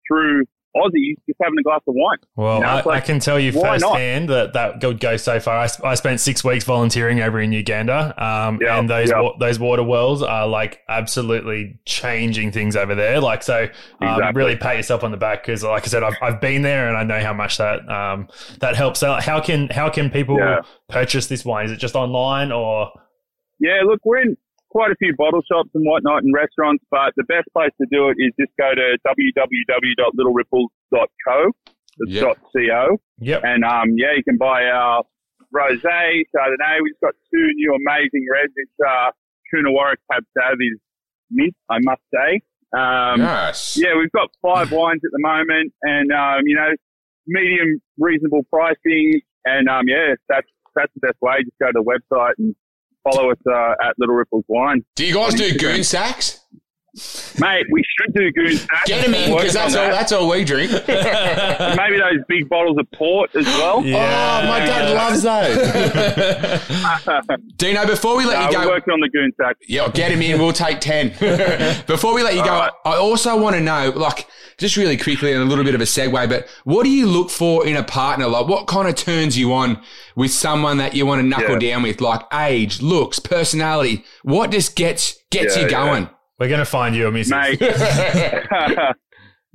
through 0.09 0.45
Aussies 0.77 1.15
just 1.27 1.39
having 1.43 1.59
a 1.59 1.63
glass 1.63 1.81
of 1.89 1.95
wine. 1.97 2.19
Well, 2.37 2.57
You 2.57 2.61
know, 2.63 2.67
I, 2.69 2.75
like, 2.77 2.87
I 2.87 3.01
can 3.01 3.19
tell 3.19 3.41
you 3.41 3.53
why 3.53 3.79
not? 3.79 3.93
firsthand 3.93 4.29
that 4.29 4.53
that 4.53 4.85
would 4.85 5.01
go 5.01 5.17
so 5.17 5.41
far. 5.41 5.67
I 5.85 5.95
spent 5.95 6.21
six 6.21 6.45
weeks 6.45 6.65
volunteering 6.65 7.21
over 7.21 7.41
in 7.41 7.53
Uganda, 7.53 8.15
um, 8.23 8.59
Yeah, 8.61 8.79
and 8.79 8.89
those 8.89 9.11
yeah. 9.11 9.21
wa- 9.21 9.37
those 9.39 9.59
water 9.59 9.83
wells 9.83 10.23
are 10.23 10.47
like 10.47 10.81
absolutely 10.89 11.79
changing 11.87 12.53
things 12.53 12.77
over 12.77 12.95
there. 12.95 13.21
Like, 13.21 13.43
so 13.43 13.63
um, 14.01 14.09
Exactly. 14.19 14.39
really 14.43 14.57
pat 14.57 14.77
yourself 14.77 15.03
on 15.03 15.11
the 15.11 15.17
back 15.17 15.43
because, 15.43 15.63
like 15.65 15.85
I 15.85 15.87
said, 15.87 16.03
I've, 16.03 16.17
I've 16.21 16.41
been 16.41 16.63
there 16.63 16.89
and 16.89 16.97
I 16.97 17.03
know 17.05 17.25
how 17.25 17.33
much 17.33 17.57
that 17.59 17.89
um, 17.89 18.29
that 18.61 18.77
helps. 18.77 19.01
So, 19.01 19.15
how 19.15 19.41
can 19.41 19.69
how 19.69 19.89
can 19.89 20.11
people 20.11 20.37
Yeah. 20.39 20.61
purchase 20.89 21.27
this 21.27 21.45
wine? 21.45 21.67
Is 21.67 21.73
it 21.73 21.79
just 21.79 21.95
online 21.97 22.53
or? 22.53 22.91
Yeah, 23.59 23.81
look, 23.87 24.01
we're 24.05 24.19
in 24.21 24.37
quite 24.77 24.91
a 24.93 24.97
few 24.97 25.15
bottle 25.17 25.41
shops 25.51 25.71
and 25.75 25.87
whatnot 25.87 26.23
and 26.23 26.35
restaurants, 26.35 26.85
but 26.91 27.15
the 27.17 27.25
best 27.25 27.49
place 27.55 27.71
to 27.81 27.87
do 27.91 28.11
it 28.11 28.17
is 28.19 28.31
just 28.39 28.53
go 28.61 28.75
to 28.75 28.99
www.littleripples.co. 29.09 31.51
It's 31.99 32.13
Yep. 32.13 32.37
.co. 32.55 32.99
Yep. 33.21 33.41
And 33.43 33.65
um, 33.65 33.95
yeah, 33.97 34.13
you 34.15 34.23
can 34.23 34.37
buy 34.37 34.65
our 34.65 35.03
rosé, 35.55 36.25
Chardonnay. 36.35 36.83
We've 36.83 37.01
got 37.03 37.15
two 37.33 37.49
new 37.55 37.75
amazing 37.75 38.27
reds. 38.31 38.53
It's 38.57 38.71
uh, 38.87 39.11
Coonawarra 39.53 39.95
Cab 40.13 40.25
Sav 40.37 40.59
mint, 41.31 41.55
I 41.71 41.79
must 41.81 42.03
say. 42.13 42.43
Um, 42.77 43.21
Nice. 43.21 43.79
yeah, 43.79 43.97
we've 43.99 44.13
got 44.13 44.29
five 44.43 44.71
wines 44.79 45.01
at 45.05 45.11
the 45.13 45.21
moment, 45.21 45.73
and 45.83 46.13
um, 46.13 46.43
you 46.45 46.55
know, 46.55 46.73
medium, 47.27 47.81
reasonable 47.99 48.43
pricing, 48.53 49.23
and 49.47 49.69
um, 49.71 49.89
yeah, 49.89 50.17
that's 50.29 50.47
that's 50.75 50.93
the 50.95 51.01
best 51.01 51.17
way. 51.23 51.43
Just 51.45 51.59
go 51.59 51.69
to 51.69 51.73
the 51.73 51.83
website 51.83 52.35
and 52.37 52.55
follow 53.07 53.31
us 53.31 53.39
uh, 53.51 53.87
at 53.89 53.95
Little 53.99 54.15
Ripples 54.15 54.45
Wine. 54.49 54.85
Do 54.95 55.07
you 55.07 55.15
guys 55.15 55.35
do 55.35 55.57
goon 55.57 55.85
sacks? 55.85 56.41
Mate, 57.39 57.67
we 57.71 57.83
should 57.99 58.15
do 58.15 58.31
goon. 58.33 58.57
Eh? 58.57 58.79
Get 58.87 59.05
him 59.07 59.15
in 59.15 59.37
because 59.37 59.53
that's 59.53 59.75
all. 59.75 59.85
that. 59.85 59.93
That's 59.93 60.13
all 60.13 60.29
we 60.29 60.45
drink. 60.45 60.71
Maybe 60.89 61.99
those 61.99 62.25
big 62.29 62.49
bottles 62.49 62.79
of 62.79 62.91
port 62.93 63.35
as 63.37 63.45
well. 63.47 63.79
Oh, 63.79 63.83
my 63.83 64.59
dad 64.61 64.95
loves 64.95 65.23
those. 65.23 65.57
Dino, 67.57 67.87
before 67.87 68.17
we 68.17 68.25
let 68.25 68.39
No, 68.39 68.51
you 68.51 68.59
we're 68.59 68.65
go, 68.65 68.71
working 68.71 68.93
on 68.95 69.01
the 69.01 69.09
goon 69.09 69.31
stack. 69.35 69.57
yeah, 69.69 69.89
get 69.89 70.11
him 70.11 70.23
in. 70.23 70.39
We'll 70.41 70.53
take 70.53 70.81
ten. 70.81 71.09
before 71.87 72.15
we 72.15 72.23
let 72.23 72.35
you 72.35 72.45
go, 72.45 72.51
All 72.53 72.61
right. 72.61 72.73
I 72.85 72.97
also 72.97 73.39
want 73.41 73.57
to 73.57 73.61
know, 73.63 73.93
like, 73.95 74.27
just 74.59 74.77
really 74.77 74.97
quickly 74.97 75.33
and 75.33 75.43
a 75.43 75.45
little 75.45 75.65
bit 75.65 75.75
of 75.75 75.81
a 75.81 75.85
segue, 75.85 76.29
but 76.29 76.49
what 76.65 76.85
do 76.85 76.91
you 76.91 77.07
look 77.07 77.31
for 77.31 77.67
in 77.67 77.77
a 77.77 77.83
partner? 77.83 78.27
Like, 78.27 78.47
what 78.49 78.67
kind 78.67 78.89
of 78.89 78.95
turns 78.95 79.37
you 79.37 79.53
on 79.53 79.83
with 80.15 80.31
someone 80.31 80.79
that 80.79 80.95
you 80.95 81.05
want 81.07 81.21
to 81.21 81.27
knuckle 81.27 81.63
Yeah. 81.63 81.73
down 81.73 81.83
with? 81.83 82.01
Like 82.01 82.23
age, 82.33 82.81
looks, 82.81 83.19
personality. 83.19 84.05
What 84.23 84.51
just 84.51 84.75
gets 84.77 85.19
gets 85.31 85.57
Yeah, 85.57 85.63
you 85.65 85.69
yeah. 85.71 85.85
going? 85.87 86.11
We're 86.39 86.49
going 86.49 86.61
to 86.61 86.65
find 86.67 86.95
you 86.95 87.07
a 87.07 87.11
missus. 87.13 87.31
Mate, 87.31 87.61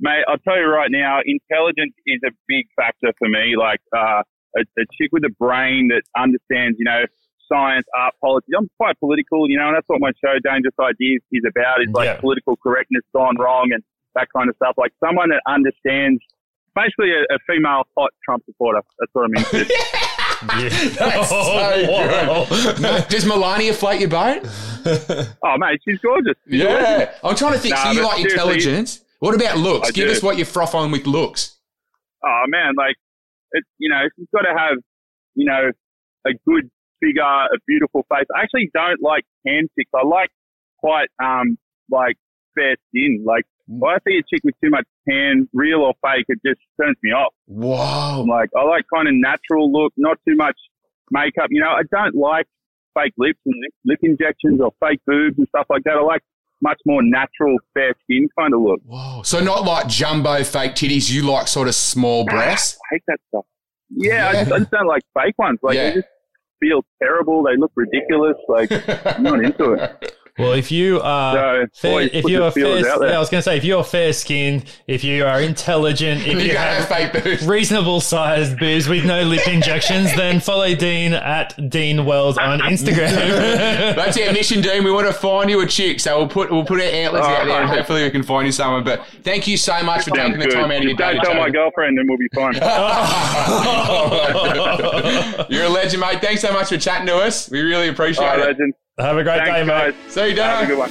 mate, 0.00 0.24
I'll 0.28 0.38
tell 0.38 0.58
you 0.58 0.66
right 0.66 0.90
now, 0.90 1.20
intelligence 1.24 1.94
is 2.06 2.20
a 2.26 2.30
big 2.48 2.66
factor 2.76 3.12
for 3.18 3.28
me. 3.28 3.54
Like 3.56 3.80
uh, 3.96 4.22
a, 4.56 4.60
a 4.60 4.84
chick 4.98 5.10
with 5.12 5.24
a 5.24 5.30
brain 5.38 5.88
that 5.88 6.02
understands, 6.20 6.76
you 6.78 6.84
know, 6.84 7.02
science, 7.50 7.86
art, 7.96 8.14
politics. 8.20 8.50
I'm 8.58 8.68
quite 8.78 8.98
political, 8.98 9.48
you 9.48 9.58
know, 9.58 9.68
and 9.68 9.76
that's 9.76 9.88
what 9.88 10.00
my 10.00 10.10
show, 10.24 10.34
Dangerous 10.42 10.74
Ideas, 10.80 11.20
is 11.32 11.42
about. 11.48 11.82
Is 11.82 11.88
like 11.92 12.06
Yeah. 12.06 12.20
political 12.20 12.56
correctness 12.56 13.02
gone 13.14 13.36
wrong 13.38 13.70
and 13.72 13.82
that 14.14 14.28
kind 14.36 14.48
of 14.48 14.56
stuff. 14.56 14.74
Like 14.76 14.92
someone 15.04 15.28
that 15.30 15.42
understands. 15.46 16.20
Basically, 16.74 17.10
a, 17.12 17.20
a 17.34 17.38
female 17.46 17.82
hot 17.98 18.10
Trump 18.24 18.42
supporter. 18.46 18.80
That's 18.98 19.10
what 19.12 19.26
I'm 19.26 19.34
into. 19.36 19.66
That's 20.98 21.28
so 21.28 22.46
good. 22.80 23.08
Does 23.08 23.26
Melania 23.26 23.74
float 23.74 24.00
your 24.00 24.08
boat? 24.08 24.42
oh, 25.44 25.56
mate, 25.58 25.80
she's 25.86 25.98
gorgeous. 26.00 26.34
She's 26.48 26.60
Yeah. 26.60 26.96
gorgeous. 26.98 27.18
I'm 27.24 27.36
trying 27.36 27.52
to 27.54 27.58
think. 27.58 27.74
Nah, 27.74 27.84
so 27.84 27.90
you 27.92 28.04
like 28.04 28.20
intelligence? 28.24 29.04
What 29.20 29.34
about 29.34 29.58
looks? 29.58 29.88
I 29.88 29.92
Give 29.92 30.08
do. 30.08 30.12
us 30.12 30.22
what 30.22 30.36
you 30.38 30.44
froth 30.44 30.74
on 30.74 30.90
with 30.90 31.06
looks. 31.06 31.56
oh 32.24 32.44
man, 32.48 32.74
like 32.76 32.96
it's 33.52 33.66
you 33.78 33.88
know, 33.88 34.02
she's 34.16 34.26
got 34.34 34.42
to 34.42 34.54
have 34.56 34.78
you 35.34 35.44
know 35.46 35.70
a 36.26 36.30
good 36.46 36.70
figure, 37.00 37.22
a 37.22 37.58
beautiful 37.66 38.04
face. 38.12 38.26
I 38.36 38.42
actually 38.42 38.70
don't 38.74 39.00
like 39.02 39.24
tan 39.46 39.68
chicks. 39.78 39.90
I 39.94 40.06
like 40.06 40.30
quite 40.78 41.08
um 41.22 41.56
like 41.90 42.16
fair 42.56 42.76
skin. 42.88 43.22
Like 43.24 43.44
if 43.68 43.82
I 43.82 43.96
see 44.06 44.18
a 44.18 44.22
chick 44.28 44.40
with 44.44 44.54
too 44.62 44.70
much 44.70 44.86
tan, 45.08 45.48
real 45.52 45.80
or 45.80 45.94
fake, 46.02 46.26
it 46.28 46.38
just 46.44 46.60
turns 46.80 46.96
me 47.02 47.12
off. 47.12 47.32
Whoa. 47.46 48.22
I'm 48.22 48.26
like 48.26 48.50
I 48.56 48.64
like 48.64 48.84
kind 48.92 49.06
of 49.08 49.14
natural 49.14 49.70
look, 49.72 49.92
not 49.96 50.18
too 50.28 50.34
much 50.36 50.56
makeup. 51.10 51.46
You 51.50 51.60
know, 51.60 51.70
I 51.70 51.82
don't 51.92 52.14
like 52.16 52.46
fake 52.94 53.12
lips 53.18 53.38
and 53.46 53.54
lip, 53.84 53.98
injections 54.02 54.60
or 54.60 54.72
fake 54.80 55.00
boobs 55.06 55.38
and 55.38 55.46
stuff 55.48 55.66
like 55.70 55.82
that. 55.84 55.94
I 55.96 56.02
like 56.02 56.22
much 56.60 56.80
more 56.86 57.02
natural, 57.02 57.56
fair 57.74 57.94
skin 58.04 58.28
kind 58.38 58.54
of 58.54 58.60
look. 58.60 58.80
Whoa. 58.86 59.22
So 59.24 59.40
not 59.40 59.64
like 59.64 59.88
jumbo 59.88 60.44
fake 60.44 60.72
titties. 60.72 61.10
You 61.10 61.22
like 61.28 61.48
sort 61.48 61.68
of 61.68 61.74
small 61.74 62.24
breasts. 62.24 62.78
I 62.90 62.94
hate 62.94 63.02
that 63.08 63.18
stuff. 63.28 63.44
Yeah, 63.90 64.28
I, 64.28 64.32
just, 64.32 64.52
I 64.52 64.58
just 64.60 64.70
don't 64.70 64.86
like 64.86 65.02
fake 65.18 65.34
ones. 65.38 65.58
Like 65.62 65.74
Yeah. 65.76 65.90
they 65.90 65.94
just 65.96 66.08
feel 66.60 66.82
terrible. 67.02 67.42
They 67.42 67.56
look 67.56 67.72
ridiculous. 67.74 68.36
Like 68.48 68.70
I'm 69.06 69.22
not 69.22 69.44
into 69.44 69.72
it. 69.72 70.11
Well, 70.38 70.52
if 70.52 70.72
you 70.72 70.98
are 71.02 71.66
So, 71.74 71.80
fair, 71.82 71.90
always 71.90 72.10
if 72.14 72.24
you 72.24 72.42
are 72.42 72.50
fair, 72.50 72.78
yeah, 72.78 72.94
I 73.16 73.18
was 73.18 73.28
going 73.28 73.40
to 73.40 73.42
say 73.42 73.58
if 73.58 73.64
you're 73.64 73.84
fair 73.84 74.14
skinned, 74.14 74.64
if 74.86 75.04
you 75.04 75.26
are 75.26 75.42
intelligent, 75.42 76.22
if 76.22 76.26
You 76.32 76.38
you 76.52 76.56
have 76.56 76.88
have 76.88 77.12
fake 77.12 77.22
boobs. 77.22 77.46
reasonable 77.46 78.00
sized 78.00 78.58
boobs 78.58 78.88
with 78.88 79.04
no 79.04 79.22
lip 79.24 79.46
injections, 79.46 80.10
then 80.16 80.40
follow 80.40 80.74
Dean 80.74 81.12
at 81.12 81.54
Dean 81.68 82.06
Wells 82.06 82.38
on 82.38 82.60
Instagram. 82.60 83.12
That's 83.94 84.16
our 84.18 84.32
mission, 84.32 84.62
Dean. 84.62 84.84
We 84.84 84.90
want 84.90 85.06
to 85.06 85.12
find 85.12 85.50
you 85.50 85.60
a 85.60 85.66
chick, 85.66 86.00
so 86.00 86.16
we'll 86.16 86.28
put 86.28 86.50
we'll 86.50 86.64
put 86.64 86.80
our 86.80 86.86
antlers 86.86 87.26
out 87.26 87.44
there, 87.44 87.60
and 87.60 87.68
hopefully 87.68 88.02
we 88.04 88.10
can 88.10 88.22
find 88.22 88.46
you 88.46 88.52
someone. 88.52 88.84
But 88.84 89.04
thank 89.24 89.46
you 89.46 89.58
so 89.58 89.82
much 89.82 90.04
for 90.04 90.16
Sounds 90.16 90.32
taking 90.34 90.38
the 90.40 90.46
good. 90.46 90.54
time 90.54 90.70
out 90.70 90.78
of 90.78 90.82
your 90.84 90.94
day. 90.94 91.12
Don't 91.14 91.24
tell 91.24 91.34
my 91.34 91.50
girlfriend, 91.50 91.98
and 91.98 92.08
we'll 92.08 92.16
be 92.16 92.28
fine. 92.34 92.54
You're 95.50 95.64
a 95.64 95.68
legend, 95.68 96.00
mate. 96.00 96.20
Thanks 96.22 96.40
so 96.40 96.52
much 96.54 96.68
for 96.70 96.78
chatting 96.78 97.06
to 97.08 97.16
us. 97.16 97.50
We 97.50 97.60
really 97.60 97.88
appreciate 97.88 98.24
All 98.24 98.30
right, 98.38 98.40
it. 98.40 98.46
legend. 98.58 98.74
Have 98.98 99.16
a 99.16 99.22
great 99.24 99.38
Thanks, 99.38 99.60
day, 99.60 99.66
guys. 99.66 99.94
mate. 99.94 100.10
See 100.10 100.28
you, 100.34 100.40
Have 100.42 100.64
a 100.64 100.66
good 100.66 100.78
one. 100.78 100.90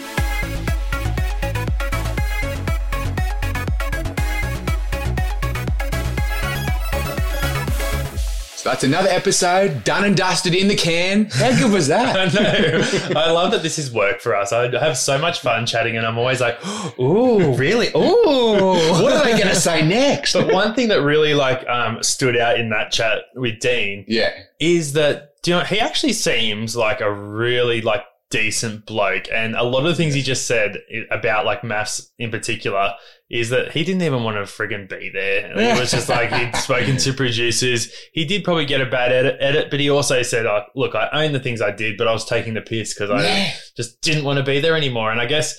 So 8.56 8.70
that's 8.70 8.84
another 8.84 9.10
episode 9.10 9.84
done 9.84 10.04
and 10.04 10.16
dusted 10.16 10.54
in 10.54 10.68
the 10.68 10.76
can. 10.76 11.26
How 11.32 11.50
good 11.58 11.72
was 11.72 11.90
I 11.92 12.28
that? 12.28 12.34
know. 12.36 13.20
I 13.20 13.32
love 13.32 13.50
that 13.54 13.64
this 13.64 13.80
is 13.80 13.92
work 13.92 14.22
for 14.22 14.36
us. 14.36 14.54
I 14.54 14.70
have 14.80 15.00
so 15.00 15.18
much 15.18 15.40
fun 15.40 15.66
chatting, 15.66 15.98
and 15.98 16.06
I'm 16.06 16.20
always 16.20 16.40
like, 16.42 16.60
"Ooh, 17.00 17.54
really? 17.56 17.88
Ooh, 17.88 17.94
what 19.02 19.14
are 19.14 19.24
they 19.24 19.32
going 19.32 19.48
to 19.48 19.56
say 19.56 19.82
next? 19.88 20.34
But 20.34 20.54
one 20.54 20.76
thing 20.76 20.90
that 20.90 21.02
really 21.02 21.34
like 21.34 21.68
um, 21.68 22.04
stood 22.04 22.38
out 22.38 22.60
in 22.60 22.70
that 22.70 22.92
chat 22.92 23.24
with 23.34 23.60
Dean 23.60 24.06
Yeah. 24.08 24.30
is 24.60 24.94
that 24.94 25.31
do 25.44 25.52
you 25.52 25.58
know 25.58 25.64
he 25.64 25.80
actually 25.80 26.14
seems 26.14 26.76
like 26.76 27.02
a 27.02 27.12
really 27.12 27.82
like 27.82 28.04
decent 28.30 28.86
bloke, 28.86 29.28
and 29.32 29.56
a 29.56 29.64
lot 29.64 29.80
of 29.80 29.86
the 29.86 29.96
things 29.96 30.14
he 30.14 30.22
just 30.22 30.48
said 30.48 30.78
about 31.10 31.46
like 31.46 31.64
MAFS 31.64 32.10
in 32.18 32.32
particular 32.32 32.94
is 33.30 33.50
that 33.50 33.72
he 33.72 33.84
didn't 33.84 34.02
even 34.04 34.24
want 34.24 34.36
to 34.38 34.44
friggin' 34.44 34.88
be 34.90 35.10
there. 35.14 35.52
It 35.58 35.80
was 35.80 35.92
just 35.92 36.08
like 36.10 36.32
he'd 36.32 36.56
spoken 36.62 36.98
to 36.98 37.14
producers. 37.14 37.92
He 38.14 38.24
did 38.26 38.44
probably 38.44 38.66
get 38.66 38.82
a 38.82 38.86
bad 38.86 39.12
edit, 39.12 39.38
edit 39.40 39.70
but 39.70 39.80
he 39.80 39.90
also 39.90 40.22
said, 40.22 40.46
oh, 40.46 40.64
"Look, 40.76 40.96
I 40.96 41.10
own 41.12 41.32
the 41.34 41.40
things 41.40 41.62
I 41.62 41.72
did, 41.72 41.98
but 41.98 42.08
I 42.08 42.14
was 42.14 42.26
taking 42.26 42.54
the 42.54 42.62
piss 42.62 42.94
because 42.94 43.10
I 43.10 43.22
Yeah. 43.24 43.52
just 43.76 44.00
didn't 44.02 44.24
want 44.26 44.38
to 44.38 44.44
be 44.44 44.60
there 44.62 44.76
anymore." 44.78 45.12
And 45.12 45.20
I 45.20 45.26
guess 45.26 45.58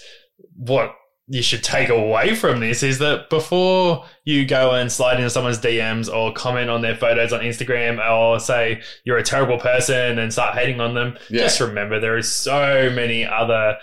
what 0.56 0.94
you 1.32 1.40
should 1.42 1.64
take 1.64 1.88
away 1.88 2.34
from 2.34 2.60
this 2.60 2.82
is 2.82 2.98
that 2.98 3.30
before 3.30 4.04
you 4.24 4.44
go 4.44 4.72
and 4.74 4.92
slide 4.92 5.16
into 5.16 5.30
someone's 5.30 5.58
DMs 5.58 6.12
or 6.14 6.30
comment 6.34 6.68
on 6.68 6.82
their 6.82 6.94
photos 6.94 7.32
on 7.32 7.40
Instagram 7.40 7.98
or 8.06 8.38
say 8.38 8.82
you're 9.04 9.16
a 9.16 9.22
terrible 9.22 9.56
person 9.58 10.18
and 10.18 10.30
start 10.30 10.54
hating 10.58 10.78
on 10.78 10.92
them, 10.94 11.16
Yeah. 11.30 11.44
just 11.44 11.58
remember 11.58 11.98
there 11.98 12.18
is 12.18 12.30
so 12.30 12.90
many 12.94 13.24
other 13.26 13.78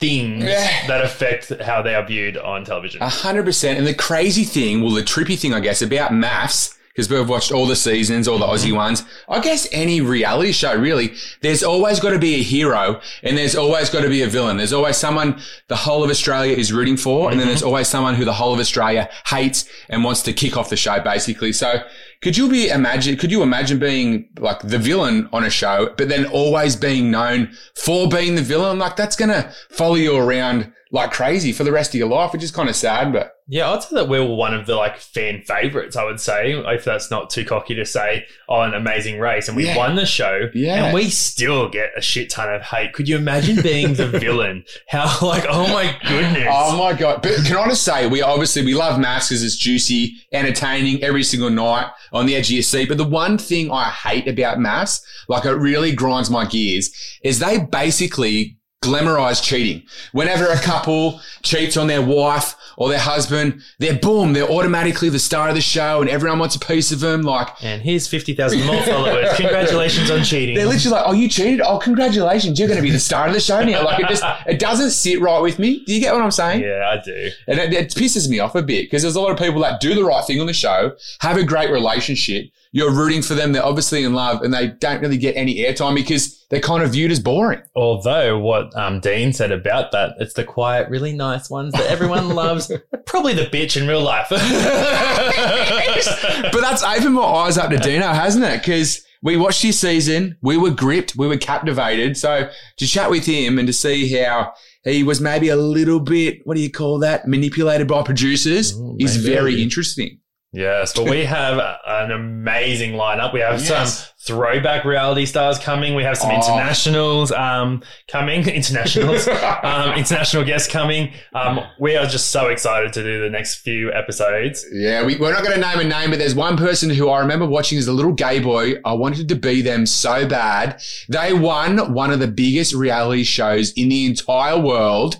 things 0.00 0.42
Yeah. 0.44 0.86
that 0.88 1.04
affect 1.04 1.50
how 1.62 1.80
they 1.82 1.94
are 1.94 2.04
viewed 2.04 2.36
on 2.36 2.64
television. 2.64 3.00
A 3.02 3.08
hundred 3.08 3.44
percent. 3.44 3.78
And 3.78 3.86
the 3.86 3.94
crazy 3.94 4.42
thing, 4.44 4.82
well, 4.82 4.90
the 4.92 5.02
trippy 5.02 5.38
thing, 5.38 5.54
I 5.54 5.60
guess, 5.60 5.80
about 5.80 6.10
MAFS, 6.10 6.74
because 6.94 7.10
we've 7.10 7.28
watched 7.28 7.50
all 7.50 7.66
the 7.66 7.74
seasons, 7.74 8.28
all 8.28 8.38
the 8.38 8.46
Aussie 8.46 8.66
mm-hmm. 8.66 8.76
ones. 8.76 9.04
I 9.28 9.40
guess 9.40 9.66
any 9.72 10.00
reality 10.00 10.52
show, 10.52 10.76
really, 10.76 11.14
there's 11.40 11.64
always 11.64 11.98
got 11.98 12.10
to 12.10 12.18
be 12.18 12.36
a 12.36 12.42
hero 12.42 13.00
and 13.22 13.36
there's 13.36 13.56
always 13.56 13.90
got 13.90 14.02
to 14.02 14.08
be 14.08 14.22
a 14.22 14.28
villain. 14.28 14.56
There's 14.58 14.72
always 14.72 14.96
someone 14.96 15.40
the 15.66 15.76
whole 15.76 16.04
of 16.04 16.10
Australia 16.10 16.56
is 16.56 16.72
rooting 16.72 16.96
for. 16.96 17.30
And 17.30 17.40
then 17.40 17.48
there's 17.48 17.60
mm-hmm. 17.60 17.68
always 17.68 17.88
someone 17.88 18.14
who 18.14 18.24
the 18.24 18.32
whole 18.32 18.54
of 18.54 18.60
Australia 18.60 19.10
hates 19.26 19.68
and 19.88 20.04
wants 20.04 20.22
to 20.22 20.32
kick 20.32 20.56
off 20.56 20.70
the 20.70 20.76
show, 20.76 21.00
basically. 21.00 21.52
So 21.52 21.82
Could 22.24 22.38
you 22.38 22.48
be 22.48 22.68
imagine? 22.68 23.18
Could 23.18 23.30
you 23.30 23.42
imagine 23.42 23.78
being 23.78 24.30
like 24.38 24.60
the 24.60 24.78
villain 24.78 25.28
on 25.30 25.44
a 25.44 25.50
show, 25.50 25.92
but 25.98 26.08
then 26.08 26.24
always 26.24 26.74
being 26.74 27.10
known 27.10 27.52
for 27.74 28.08
being 28.08 28.34
the 28.34 28.42
villain? 28.42 28.78
Like 28.78 28.96
that's 28.96 29.14
gonna 29.14 29.52
follow 29.68 29.96
you 29.96 30.16
around 30.16 30.72
like 30.94 31.10
crazy 31.10 31.52
for 31.52 31.64
the 31.64 31.72
rest 31.72 31.90
of 31.90 31.96
your 31.98 32.08
life, 32.08 32.32
which 32.32 32.42
is 32.44 32.52
kind 32.52 32.68
of 32.68 32.76
sad. 32.76 33.12
But 33.12 33.32
Yeah, 33.48 33.68
I'd 33.72 33.82
say 33.82 33.96
that 33.96 34.08
we 34.08 34.20
were 34.20 34.32
one 34.36 34.54
of 34.54 34.64
the 34.66 34.76
like 34.76 34.96
fan 34.98 35.42
favorites. 35.42 35.96
I 35.96 36.04
would 36.04 36.20
say, 36.20 36.52
if 36.52 36.84
that's 36.84 37.10
not 37.10 37.30
too 37.30 37.44
cocky 37.44 37.74
to 37.74 37.84
say, 37.84 38.24
on 38.48 38.68
an 38.68 38.74
Amazing 38.80 39.18
Race, 39.18 39.48
and 39.48 39.56
we 39.56 39.66
Yeah. 39.66 39.76
won 39.76 39.96
the 39.96 40.06
show. 40.06 40.48
Yeah. 40.54 40.84
and 40.86 40.94
we 40.94 41.10
still 41.10 41.68
get 41.68 41.90
a 41.96 42.00
shit 42.00 42.30
ton 42.30 42.48
of 42.54 42.62
hate. 42.62 42.92
Could 42.92 43.08
you 43.08 43.16
imagine 43.16 43.60
being 43.60 43.94
the 43.94 44.06
villain? 44.20 44.64
How 44.88 45.06
like, 45.20 45.44
oh 45.48 45.66
my 45.72 45.96
goodness. 46.08 46.46
Oh 46.48 46.78
my 46.78 46.92
god! 46.92 47.22
But 47.22 47.44
can 47.44 47.56
I 47.56 47.66
just 47.68 47.82
say, 47.82 48.06
we 48.06 48.22
obviously 48.22 48.64
we 48.64 48.74
love 48.74 48.96
MAFS 49.00 49.30
because 49.30 49.42
it's 49.42 49.56
juicy, 49.56 50.14
entertaining 50.32 51.02
every 51.02 51.24
single 51.24 51.50
night 51.50 51.88
on 52.12 52.26
the 52.26 52.36
edge 52.36 52.46
of 52.46 52.52
your 52.52 52.62
seat. 52.62 52.88
But 52.88 52.98
the 52.98 53.04
one 53.04 53.36
thing 53.36 53.70
I 53.72 53.90
hate 53.90 54.28
about 54.28 54.58
MAFS, 54.58 55.00
like 55.28 55.44
it 55.44 55.50
really 55.54 55.92
grinds 55.92 56.30
my 56.30 56.44
gears, 56.46 56.90
is 57.24 57.40
they 57.40 57.58
basically 57.58 58.58
glamorize 58.84 59.42
cheating. 59.42 59.82
Whenever 60.12 60.46
a 60.46 60.56
couple 60.60 61.20
cheats 61.42 61.76
on 61.76 61.86
their 61.86 62.02
wife 62.02 62.54
or 62.76 62.88
their 62.88 62.98
husband, 62.98 63.62
they're 63.78 63.98
boom, 63.98 64.32
they're 64.32 64.48
automatically 64.50 65.08
the 65.08 65.18
star 65.18 65.48
of 65.48 65.54
the 65.54 65.60
show, 65.60 66.00
and 66.00 66.10
everyone 66.10 66.38
wants 66.38 66.56
a 66.56 66.58
piece 66.60 66.90
of 66.92 67.00
them. 67.00 67.22
Like. 67.22 67.48
and 67.62 67.82
here's 67.82 68.06
fifty 68.08 68.34
thousand 68.34 68.64
more 68.66 68.82
followers. 68.82 69.28
Congratulations 69.36 70.10
on 70.10 70.22
cheating. 70.24 70.54
They're 70.56 70.66
literally 70.66 70.96
like, 70.96 71.04
"Oh, 71.06 71.12
you 71.12 71.28
cheated! 71.28 71.60
Oh, 71.60 71.78
congratulations! 71.78 72.58
You're 72.58 72.68
going 72.68 72.78
to 72.78 72.82
be 72.82 72.90
the 72.90 72.98
star 73.00 73.26
of 73.28 73.34
the 73.34 73.40
show 73.40 73.62
now." 73.64 73.84
Like 73.84 74.00
it 74.00 74.08
just, 74.08 74.24
it 74.46 74.58
doesn't 74.58 74.90
sit 74.90 75.20
right 75.20 75.40
with 75.40 75.58
me. 75.58 75.84
Do 75.84 75.94
you 75.94 76.00
get 76.00 76.12
what 76.12 76.22
I'm 76.22 76.30
saying? 76.30 76.62
yeah, 76.62 76.88
I 76.98 77.02
do. 77.04 77.30
And 77.46 77.58
it, 77.60 77.72
it 77.72 77.88
pisses 77.90 78.28
me 78.28 78.38
off 78.40 78.54
a 78.54 78.62
bit 78.62 78.86
because 78.86 79.02
there's 79.02 79.16
a 79.16 79.20
lot 79.20 79.30
of 79.30 79.38
people 79.38 79.60
that 79.62 79.80
do 79.80 79.94
the 79.94 80.04
right 80.04 80.24
thing 80.24 80.40
on 80.40 80.46
the 80.46 80.52
show, 80.52 80.92
have 81.20 81.36
a 81.36 81.44
great 81.44 81.70
relationship. 81.70 82.46
You're 82.74 82.90
rooting 82.90 83.22
for 83.22 83.34
them. 83.34 83.52
They're 83.52 83.64
obviously 83.64 84.02
in 84.02 84.14
love 84.14 84.42
and 84.42 84.52
they 84.52 84.66
don't 84.66 85.00
really 85.00 85.16
get 85.16 85.36
any 85.36 85.58
airtime 85.58 85.94
because 85.94 86.44
they're 86.50 86.60
kind 86.60 86.82
of 86.82 86.90
viewed 86.90 87.12
as 87.12 87.20
boring. 87.20 87.62
Although 87.76 88.40
what 88.40 88.76
um, 88.76 88.98
Dean 88.98 89.32
said 89.32 89.52
about 89.52 89.92
that, 89.92 90.16
it's 90.18 90.34
the 90.34 90.42
quiet, 90.42 90.90
really 90.90 91.12
nice 91.12 91.48
ones 91.48 91.72
that 91.74 91.86
everyone 91.86 92.28
loves. 92.34 92.72
Probably 93.06 93.32
the 93.32 93.46
bitch 93.46 93.80
in 93.80 93.86
real 93.86 94.02
life. 94.02 94.26
But 96.52 96.60
that's 96.60 96.82
opened 96.82 97.14
my 97.14 97.22
eyes 97.22 97.58
up 97.58 97.70
to 97.70 97.78
Dino, 97.78 98.08
hasn't 98.08 98.44
it? 98.44 98.60
Because 98.60 99.04
we 99.22 99.36
watched 99.36 99.62
his 99.62 99.78
season, 99.78 100.36
we 100.42 100.56
were 100.56 100.70
gripped, 100.70 101.14
we 101.16 101.28
were 101.28 101.36
captivated. 101.36 102.16
So 102.16 102.50
to 102.76 102.86
chat 102.88 103.08
with 103.08 103.24
him 103.24 103.58
and 103.58 103.68
to 103.68 103.72
see 103.72 104.12
how 104.12 104.52
he 104.82 105.04
was 105.04 105.20
maybe 105.20 105.48
a 105.48 105.56
little 105.56 106.00
bit, 106.00 106.40
what 106.44 106.56
do 106.56 106.60
you 106.60 106.72
call 106.72 106.98
that, 106.98 107.28
manipulated 107.28 107.86
by 107.86 108.02
producers 108.02 108.72
is 108.98 109.16
maybe. 109.16 109.34
very 109.34 109.62
interesting. 109.62 110.18
Yes, 110.54 110.92
but 110.94 111.10
we 111.10 111.24
have 111.24 111.58
an 111.84 112.12
amazing 112.12 112.92
lineup. 112.92 113.32
We 113.34 113.40
have 113.40 113.60
Yes. 113.60 113.98
some 113.98 114.08
throwback 114.24 114.84
reality 114.84 115.26
stars 115.26 115.58
coming. 115.58 115.96
We 115.96 116.04
have 116.04 116.16
some 116.16 116.30
Oh. 116.30 116.36
internationals 116.36 117.32
um, 117.32 117.82
coming, 118.06 118.48
internationals, 118.60 119.26
um, 119.64 119.94
international 119.94 120.44
guests 120.44 120.70
coming. 120.70 121.12
Um, 121.34 121.60
we 121.80 121.96
are 121.96 122.06
just 122.06 122.30
so 122.30 122.50
excited 122.50 122.92
to 122.92 123.02
do 123.02 123.20
the 123.20 123.30
next 123.30 123.56
few 123.56 123.92
episodes. 123.92 124.64
Yeah, 124.72 125.04
we, 125.04 125.16
we're 125.16 125.32
not 125.32 125.42
going 125.42 125.60
to 125.60 125.60
name 125.60 125.80
a 125.80 125.84
name, 125.84 126.10
but 126.10 126.20
there's 126.20 126.36
one 126.36 126.56
person 126.56 126.88
who 126.88 127.08
I 127.10 127.18
remember 127.18 127.46
watching 127.46 127.76
as 127.76 127.88
a 127.88 127.92
little 127.92 128.12
gay 128.12 128.38
boy. 128.38 128.74
I 128.84 128.92
wanted 128.92 129.28
to 129.30 129.34
be 129.34 129.60
them 129.60 129.86
so 129.86 130.24
bad. 130.26 130.80
They 131.08 131.32
won 131.32 131.92
one 131.92 132.12
of 132.12 132.20
the 132.20 132.28
biggest 132.28 132.74
reality 132.74 133.24
shows 133.24 133.72
in 133.72 133.88
the 133.88 134.06
entire 134.06 134.58
world. 134.60 135.16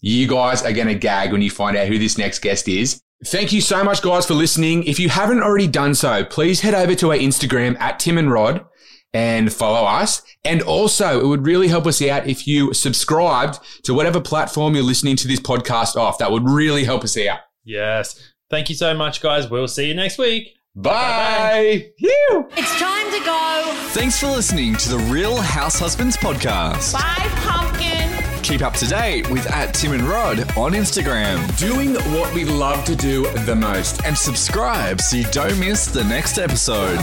You 0.00 0.28
guys 0.28 0.62
are 0.62 0.72
going 0.72 0.86
to 0.86 0.94
gag 0.94 1.32
when 1.32 1.42
you 1.42 1.50
find 1.50 1.76
out 1.76 1.88
who 1.88 1.98
this 1.98 2.16
next 2.16 2.38
guest 2.38 2.68
is. 2.68 3.02
Thank 3.26 3.52
you 3.52 3.60
so 3.60 3.82
much, 3.82 4.00
guys, 4.00 4.26
for 4.26 4.34
listening. 4.34 4.84
If 4.84 5.00
you 5.00 5.08
haven't 5.08 5.42
already 5.42 5.66
done 5.66 5.94
so, 5.94 6.24
please 6.24 6.60
head 6.60 6.74
over 6.74 6.94
to 6.96 7.10
our 7.10 7.16
Instagram 7.16 7.78
at 7.80 7.98
Tim 7.98 8.16
and 8.16 8.30
Rod 8.30 8.64
and 9.12 9.52
follow 9.52 9.84
us. 9.86 10.22
And 10.44 10.62
also, 10.62 11.20
it 11.20 11.26
would 11.26 11.44
really 11.44 11.68
help 11.68 11.86
us 11.86 12.00
out 12.00 12.28
if 12.28 12.46
you 12.46 12.72
subscribed 12.72 13.58
to 13.84 13.92
whatever 13.92 14.20
platform 14.20 14.74
you're 14.74 14.84
listening 14.84 15.16
to 15.16 15.28
this 15.28 15.40
podcast 15.40 15.96
off. 15.96 16.18
That 16.18 16.30
would 16.30 16.48
really 16.48 16.84
help 16.84 17.02
us 17.02 17.16
out. 17.18 17.40
Yes. 17.64 18.32
Thank 18.50 18.68
you 18.68 18.76
so 18.76 18.94
much, 18.94 19.20
guys. 19.20 19.50
We'll 19.50 19.68
see 19.68 19.88
you 19.88 19.94
next 19.94 20.18
week. 20.18 20.54
Bye. 20.76 21.90
It's 21.98 22.78
time 22.78 23.10
to 23.10 23.24
go. 23.24 23.72
Thanks 23.88 24.20
for 24.20 24.28
listening 24.28 24.76
to 24.76 24.90
the 24.90 24.98
Real 25.12 25.38
House 25.38 25.78
Husbands 25.78 26.16
podcast. 26.16 26.92
Bye, 26.92 27.16
pumpkin. 27.16 27.47
Keep 28.48 28.62
up 28.62 28.72
to 28.76 28.86
date 28.86 29.28
with 29.28 29.46
at 29.52 29.74
Tim 29.74 29.92
and 29.92 30.02
Rod 30.04 30.40
on 30.56 30.72
Instagram. 30.72 31.36
Doing 31.58 31.92
what 32.14 32.32
we 32.32 32.46
love 32.46 32.82
to 32.86 32.96
do 32.96 33.30
the 33.44 33.54
most. 33.54 34.02
And 34.06 34.16
subscribe 34.16 35.02
so 35.02 35.18
you 35.18 35.24
don't 35.24 35.60
miss 35.60 35.84
the 35.84 36.02
next 36.04 36.38
episode. 36.38 36.98